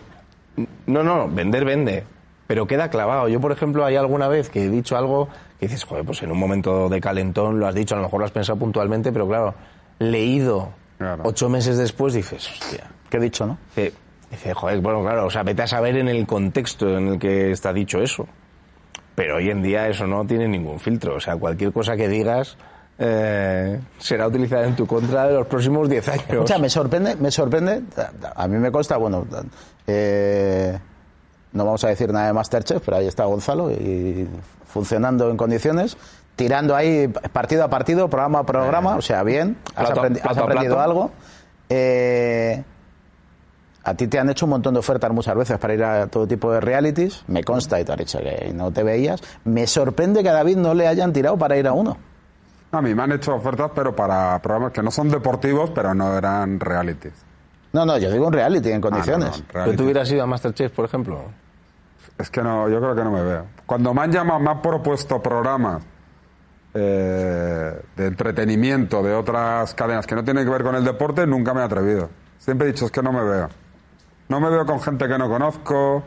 No, 0.86 1.02
no, 1.02 1.26
vender 1.26 1.64
vende. 1.64 2.04
Pero 2.46 2.66
queda 2.66 2.90
clavado. 2.90 3.28
Yo, 3.28 3.40
por 3.40 3.50
ejemplo, 3.52 3.86
hay 3.86 3.96
alguna 3.96 4.28
vez 4.28 4.50
que 4.50 4.64
he 4.66 4.68
dicho 4.68 4.98
algo 4.98 5.28
que 5.60 5.66
dices, 5.66 5.84
joder, 5.84 6.04
pues 6.04 6.22
en 6.22 6.32
un 6.32 6.38
momento 6.38 6.88
de 6.88 7.00
calentón 7.00 7.60
lo 7.60 7.66
has 7.68 7.74
dicho, 7.74 7.94
a 7.94 7.98
lo 7.98 8.04
mejor 8.04 8.20
lo 8.20 8.24
has 8.26 8.32
pensado 8.32 8.58
puntualmente, 8.58 9.12
pero 9.12 9.28
claro, 9.28 9.54
leído 9.98 10.70
Claro. 10.98 11.22
ocho 11.24 11.48
meses 11.48 11.78
después 11.78 12.14
dices, 12.14 12.48
hostia. 12.50 12.90
¿Qué 13.08 13.16
he 13.18 13.20
dicho, 13.20 13.46
no? 13.46 13.58
Dice, 13.76 13.92
dice, 14.30 14.54
joder, 14.54 14.80
bueno, 14.80 15.02
claro, 15.02 15.26
o 15.26 15.30
sea, 15.30 15.42
vete 15.42 15.62
a 15.62 15.66
saber 15.66 15.96
en 15.96 16.08
el 16.08 16.26
contexto 16.26 16.96
en 16.96 17.08
el 17.08 17.18
que 17.18 17.50
está 17.52 17.72
dicho 17.72 18.00
eso. 18.00 18.26
Pero 19.14 19.36
hoy 19.36 19.50
en 19.50 19.62
día 19.62 19.88
eso 19.88 20.06
no 20.06 20.24
tiene 20.26 20.46
ningún 20.48 20.78
filtro. 20.80 21.16
O 21.16 21.20
sea, 21.20 21.36
cualquier 21.36 21.72
cosa 21.72 21.96
que 21.96 22.08
digas 22.08 22.56
eh, 22.98 23.80
será 23.98 24.28
utilizada 24.28 24.66
en 24.66 24.76
tu 24.76 24.86
contra 24.86 25.26
de 25.26 25.34
los 25.34 25.46
próximos 25.46 25.88
10 25.88 26.08
años. 26.08 26.24
Escucha, 26.28 26.58
me 26.58 26.70
sorprende, 26.70 27.16
me 27.16 27.30
sorprende, 27.30 27.82
a 28.36 28.46
mí 28.48 28.56
me 28.58 28.70
consta, 28.70 28.96
bueno, 28.98 29.26
eh, 29.86 30.78
no 31.52 31.64
vamos 31.64 31.82
a 31.84 31.88
decir 31.88 32.12
nada 32.12 32.26
de 32.28 32.32
Masterchef, 32.32 32.82
pero 32.84 32.98
ahí 32.98 33.06
está 33.06 33.24
Gonzalo 33.24 33.70
y 33.70 34.28
funcionando 34.70 35.30
en 35.30 35.36
condiciones, 35.36 35.96
tirando 36.36 36.74
ahí 36.74 37.08
partido 37.08 37.64
a 37.64 37.68
partido, 37.68 38.08
programa 38.08 38.38
a 38.40 38.46
programa, 38.46 38.96
o 38.96 39.02
sea, 39.02 39.22
bien, 39.22 39.56
has, 39.74 39.86
Plato 39.90 40.02
aprendi- 40.02 40.16
has 40.18 40.22
plato 40.22 40.40
a 40.40 40.44
aprendido 40.44 40.74
plato. 40.76 40.90
algo. 40.90 41.10
Eh, 41.68 42.62
a 43.82 43.94
ti 43.94 44.06
te 44.08 44.18
han 44.18 44.28
hecho 44.28 44.44
un 44.46 44.50
montón 44.50 44.74
de 44.74 44.80
ofertas 44.80 45.10
muchas 45.10 45.34
veces 45.34 45.58
para 45.58 45.74
ir 45.74 45.82
a 45.82 46.06
todo 46.06 46.26
tipo 46.26 46.52
de 46.52 46.60
realities, 46.60 47.24
me 47.28 47.42
consta 47.42 47.80
y 47.80 47.84
te 47.84 47.92
han 47.92 47.98
dicho 47.98 48.18
que 48.18 48.52
no 48.54 48.70
te 48.70 48.82
veías. 48.82 49.20
Me 49.44 49.66
sorprende 49.66 50.22
que 50.22 50.28
a 50.28 50.34
David 50.34 50.56
no 50.58 50.74
le 50.74 50.86
hayan 50.86 51.12
tirado 51.12 51.36
para 51.38 51.56
ir 51.56 51.66
a 51.66 51.72
uno. 51.72 51.96
A 52.72 52.80
mí 52.82 52.94
me 52.94 53.02
han 53.02 53.12
hecho 53.12 53.34
ofertas, 53.34 53.70
pero 53.74 53.96
para 53.96 54.38
programas 54.40 54.72
que 54.72 54.82
no 54.82 54.90
son 54.90 55.08
deportivos, 55.10 55.70
pero 55.74 55.94
no 55.94 56.16
eran 56.16 56.60
realities. 56.60 57.14
No, 57.72 57.86
no, 57.86 57.96
yo 57.98 58.10
digo 58.12 58.26
un 58.26 58.32
reality 58.32 58.68
en 58.68 58.74
Ah, 58.74 58.78
no, 58.78 58.90
condiciones. 58.90 59.30
no, 59.38 59.44
¿Pero 59.46 59.52
reality. 59.60 59.76
tú 59.76 59.84
hubieras 59.84 60.10
ido 60.12 60.22
a 60.22 60.26
Masterchef, 60.26 60.72
por 60.72 60.84
ejemplo? 60.84 61.18
Es 62.18 62.30
que 62.30 62.42
no, 62.42 62.68
yo 62.68 62.80
creo 62.80 62.94
que 62.94 63.04
no 63.04 63.10
me 63.10 63.22
veo. 63.22 63.44
Cuando 63.66 63.94
me 63.94 64.02
han 64.02 64.12
llamado, 64.12 64.40
me 64.40 64.50
han 64.50 64.60
propuesto 64.62 65.22
programas 65.22 65.82
eh, 66.74 67.82
de 67.96 68.06
entretenimiento 68.06 69.02
de 69.02 69.14
otras 69.14 69.74
cadenas 69.74 70.06
que 70.06 70.14
no 70.14 70.22
tienen 70.24 70.44
que 70.44 70.50
ver 70.50 70.62
con 70.62 70.74
el 70.74 70.84
deporte, 70.84 71.26
nunca 71.26 71.54
me 71.54 71.60
he 71.60 71.64
atrevido. 71.64 72.10
Siempre 72.38 72.68
he 72.68 72.72
dicho, 72.72 72.86
es 72.86 72.90
que 72.92 73.02
no 73.02 73.12
me 73.12 73.22
veo. 73.24 73.48
No 74.28 74.40
me 74.40 74.48
veo 74.50 74.64
con 74.66 74.80
gente 74.80 75.08
que 75.08 75.18
no 75.18 75.28
conozco. 75.28 76.04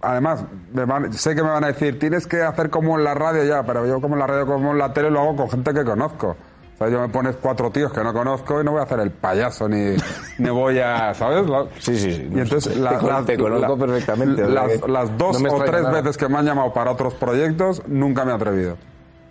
Además, 0.00 0.44
me 0.72 0.84
van- 0.84 1.12
sé 1.12 1.34
que 1.34 1.42
me 1.42 1.50
van 1.50 1.64
a 1.64 1.68
decir, 1.68 1.98
tienes 1.98 2.26
que 2.26 2.42
hacer 2.42 2.70
como 2.70 2.98
en 2.98 3.04
la 3.04 3.14
radio 3.14 3.44
ya, 3.44 3.62
pero 3.64 3.86
yo 3.86 4.00
como 4.00 4.14
en 4.14 4.20
la 4.20 4.26
radio, 4.26 4.46
como 4.46 4.72
en 4.72 4.78
la 4.78 4.92
tele, 4.92 5.10
lo 5.10 5.20
hago 5.20 5.36
con 5.36 5.50
gente 5.50 5.72
que 5.74 5.84
conozco. 5.84 6.36
O 6.78 6.84
sea, 6.84 6.88
yo 6.90 7.00
me 7.00 7.08
pones 7.08 7.34
cuatro 7.36 7.70
tíos 7.72 7.92
que 7.92 8.04
no 8.04 8.12
conozco 8.12 8.60
y 8.60 8.64
no 8.64 8.70
voy 8.70 8.80
a 8.80 8.84
hacer 8.84 9.00
el 9.00 9.10
payaso, 9.10 9.68
ni, 9.68 9.96
ni 10.38 10.48
voy 10.48 10.78
a, 10.78 11.12
¿sabes? 11.12 11.44
Sí, 11.80 11.98
sí, 11.98 12.12
sí. 12.12 12.30
Y 12.32 12.38
entonces, 12.38 12.72
Te 12.72 12.78
la- 12.78 12.98
con- 13.00 13.26
conozco 13.36 13.76
la- 13.76 13.76
perfectamente, 13.86 14.48
Las, 14.48 14.88
las 14.88 15.18
dos 15.18 15.42
no 15.42 15.54
o 15.54 15.64
tres 15.64 15.82
nada. 15.82 16.00
veces 16.00 16.16
que 16.16 16.28
me 16.28 16.38
han 16.38 16.44
llamado 16.46 16.72
para 16.72 16.92
otros 16.92 17.14
proyectos, 17.14 17.82
nunca 17.88 18.24
me 18.24 18.30
he 18.30 18.34
atrevido. 18.36 18.76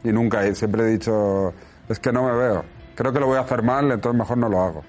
Y 0.04 0.10
nunca, 0.12 0.46
he- 0.46 0.56
siempre 0.56 0.84
he 0.84 0.88
dicho, 0.88 1.54
es 1.88 2.00
que 2.00 2.12
no 2.12 2.24
me 2.24 2.34
veo. 2.34 2.66
Creo 2.96 3.14
que 3.14 3.20
lo 3.22 3.28
voy 3.28 3.38
a 3.38 3.42
hacer 3.42 3.64
mal, 3.64 3.90
entonces 3.92 4.20
mejor 4.20 4.38
no 4.38 4.50
lo 4.50 4.62
hago. 4.62 4.84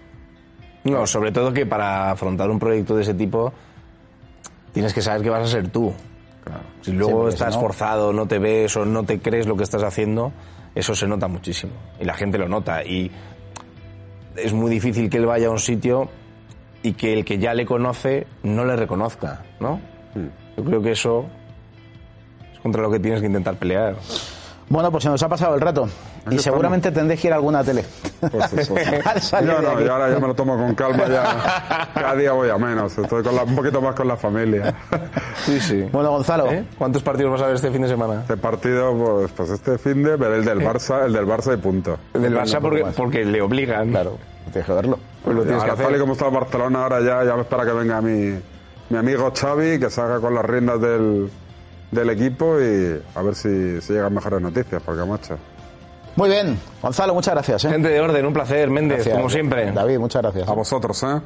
No, 0.83 1.07
sobre 1.07 1.31
todo 1.31 1.53
que 1.53 1.65
para 1.65 2.11
afrontar 2.11 2.51
un 2.51 2.59
proyecto 2.59 2.97
de 2.97 3.03
ese 3.03 3.15
tipo 3.15 3.53
tienes 4.73 4.93
que 4.93 5.01
saber 5.03 5.23
que 5.23 5.31
vas 5.31 5.45
a 5.45 5.47
ser 5.47 5.69
tú. 5.69 5.93
Si 6.83 6.91
Sí, 6.91 6.97
luego 6.97 7.29
si 7.31 7.35
estás 7.35 7.55
no- 7.55 7.61
forzado, 7.61 8.13
no 8.13 8.27
te 8.27 8.39
ves 8.39 8.77
o 8.77 8.85
no 8.85 9.05
te 9.05 9.19
crees 9.21 9.47
lo 9.47 9.57
que 9.57 9.65
estás 9.65 9.83
haciendo, 9.83 10.33
eso 10.75 10.95
se 10.95 11.07
nota 11.07 11.29
muchísimo. 11.29 11.73
Y 12.01 12.05
la 12.05 12.15
gente 12.15 12.39
lo 12.39 12.49
nota. 12.49 12.85
Y 12.85 13.11
es 14.37 14.53
muy 14.53 14.71
difícil 14.71 15.11
que 15.11 15.17
él 15.19 15.27
vaya 15.27 15.49
a 15.49 15.51
un 15.51 15.59
sitio 15.59 16.09
y 16.83 16.93
que 16.93 17.13
el 17.13 17.25
que 17.25 17.39
ya 17.39 17.55
le 17.55 17.67
conoce 17.67 18.27
no 18.43 18.65
le 18.65 18.77
reconozca, 18.77 19.43
¿no? 19.61 19.81
Yo 20.57 20.65
creo 20.65 20.83
que 20.83 20.93
eso 20.93 21.27
es 22.53 22.59
contra 22.61 22.83
lo 22.83 22.91
que 22.91 23.01
tienes 23.01 23.21
que 23.21 23.27
intentar 23.27 23.57
pelear. 23.57 23.97
Bueno, 24.69 24.91
pues 24.91 25.05
se 25.05 25.11
nos 25.11 25.23
ha 25.23 25.29
pasado 25.29 25.55
el 25.55 25.61
rato. 25.61 25.89
Y 26.31 26.39
seguramente 26.39 26.91
tendréis 26.93 27.21
que 27.21 27.29
ir 27.29 27.33
a 27.33 27.37
alguna 27.37 27.65
tele. 27.65 27.85
Pues 28.21 28.53
eso. 28.53 28.75
De 28.75 28.83
no, 29.43 29.71
aquí. 29.71 29.85
yo 29.85 29.93
ahora 29.93 30.11
ya 30.11 30.19
me 30.19 30.27
lo 30.27 30.35
tomo 30.35 30.57
con 30.57 30.75
calma, 30.75 31.07
ya 31.09 31.89
cada 31.95 32.15
día 32.17 32.33
voy 32.33 32.49
a 32.51 32.59
menos. 32.59 32.97
Estoy 32.99 33.23
con 33.23 33.35
la- 33.37 33.45
un 33.45 33.55
poquito 33.57 33.81
más 33.81 33.95
con 33.95 34.09
la 34.09 34.17
familia. 34.17 34.75
Sí, 35.45 35.61
sí. 35.61 35.89
Bueno, 35.93 36.11
Gonzalo, 36.11 36.51
¿Eh? 36.51 36.65
¿Cuántos 36.77 37.03
partidos 37.03 37.33
vas 37.33 37.43
a 37.43 37.47
ver 37.47 37.55
este 37.57 37.71
fin 37.71 37.83
de 37.83 37.89
semana? 37.89 38.21
Este 38.23 38.37
partido, 38.37 38.93
pues, 38.97 39.31
pues 39.33 39.51
este 39.51 39.79
fin 39.79 40.03
de 40.03 40.17
ver 40.17 40.33
el 40.33 40.45
del 40.45 40.61
Barça, 40.61 41.05
el 41.07 41.13
del 41.13 41.27
Barça 41.27 41.55
y 41.55 41.59
punto. 41.59 41.99
Del 42.15 42.35
Barça 42.37 42.59
porque, 42.61 42.85
porque 42.97 43.25
le 43.25 43.41
obligan. 43.41 43.91
claro, 43.91 44.19
tienes 44.53 44.67
que 44.67 44.73
verlo. 44.73 44.99
Pues 45.25 45.37
lo 45.37 45.43
tienes 45.43 45.63
que 45.63 45.71
Ahora, 45.71 45.83
tal 45.83 45.91
y 45.93 45.95
hacer. 45.95 46.01
como 46.01 46.13
está 46.15 46.27
el 46.27 46.35
Barcelona, 46.35 46.83
ahora 46.83 47.01
ya, 47.01 47.25
ya 47.25 47.35
me 47.35 47.43
espera 47.43 47.65
que 47.65 47.73
venga 47.73 48.01
mi, 48.01 48.39
mi 48.91 48.97
amigo 48.99 49.33
Xavi, 49.35 49.79
que 49.79 49.91
salga 49.91 50.21
con 50.21 50.35
las 50.35 50.45
riendas 50.45 50.81
del, 50.81 51.31
del 51.91 52.11
equipo 52.11 52.59
y 52.61 53.01
a 53.15 53.23
ver 53.23 53.35
si, 53.35 53.81
si 53.81 53.93
llegan 53.93 54.15
mejores 54.15 54.41
noticias, 54.41 54.81
porque 54.85 55.05
macho. 55.05 55.37
Muy 56.19 56.31
bien, 56.31 56.59
Gonzalo, 56.83 57.15
muchas 57.15 57.33
gracias. 57.33 57.65
¿eh? 57.65 57.71
Gente 57.71 57.91
de 57.91 58.01
orden, 58.01 58.27
un 58.27 58.33
placer, 58.33 58.69
Méndez, 58.71 58.97
Gracias. 58.97 59.17
como 59.17 59.31
siempre. 59.31 59.71
David, 59.71 60.01
muchas 60.01 60.21
gracias. 60.21 60.49
A 60.49 60.53
vosotros, 60.53 61.01
¿eh? 61.05 61.21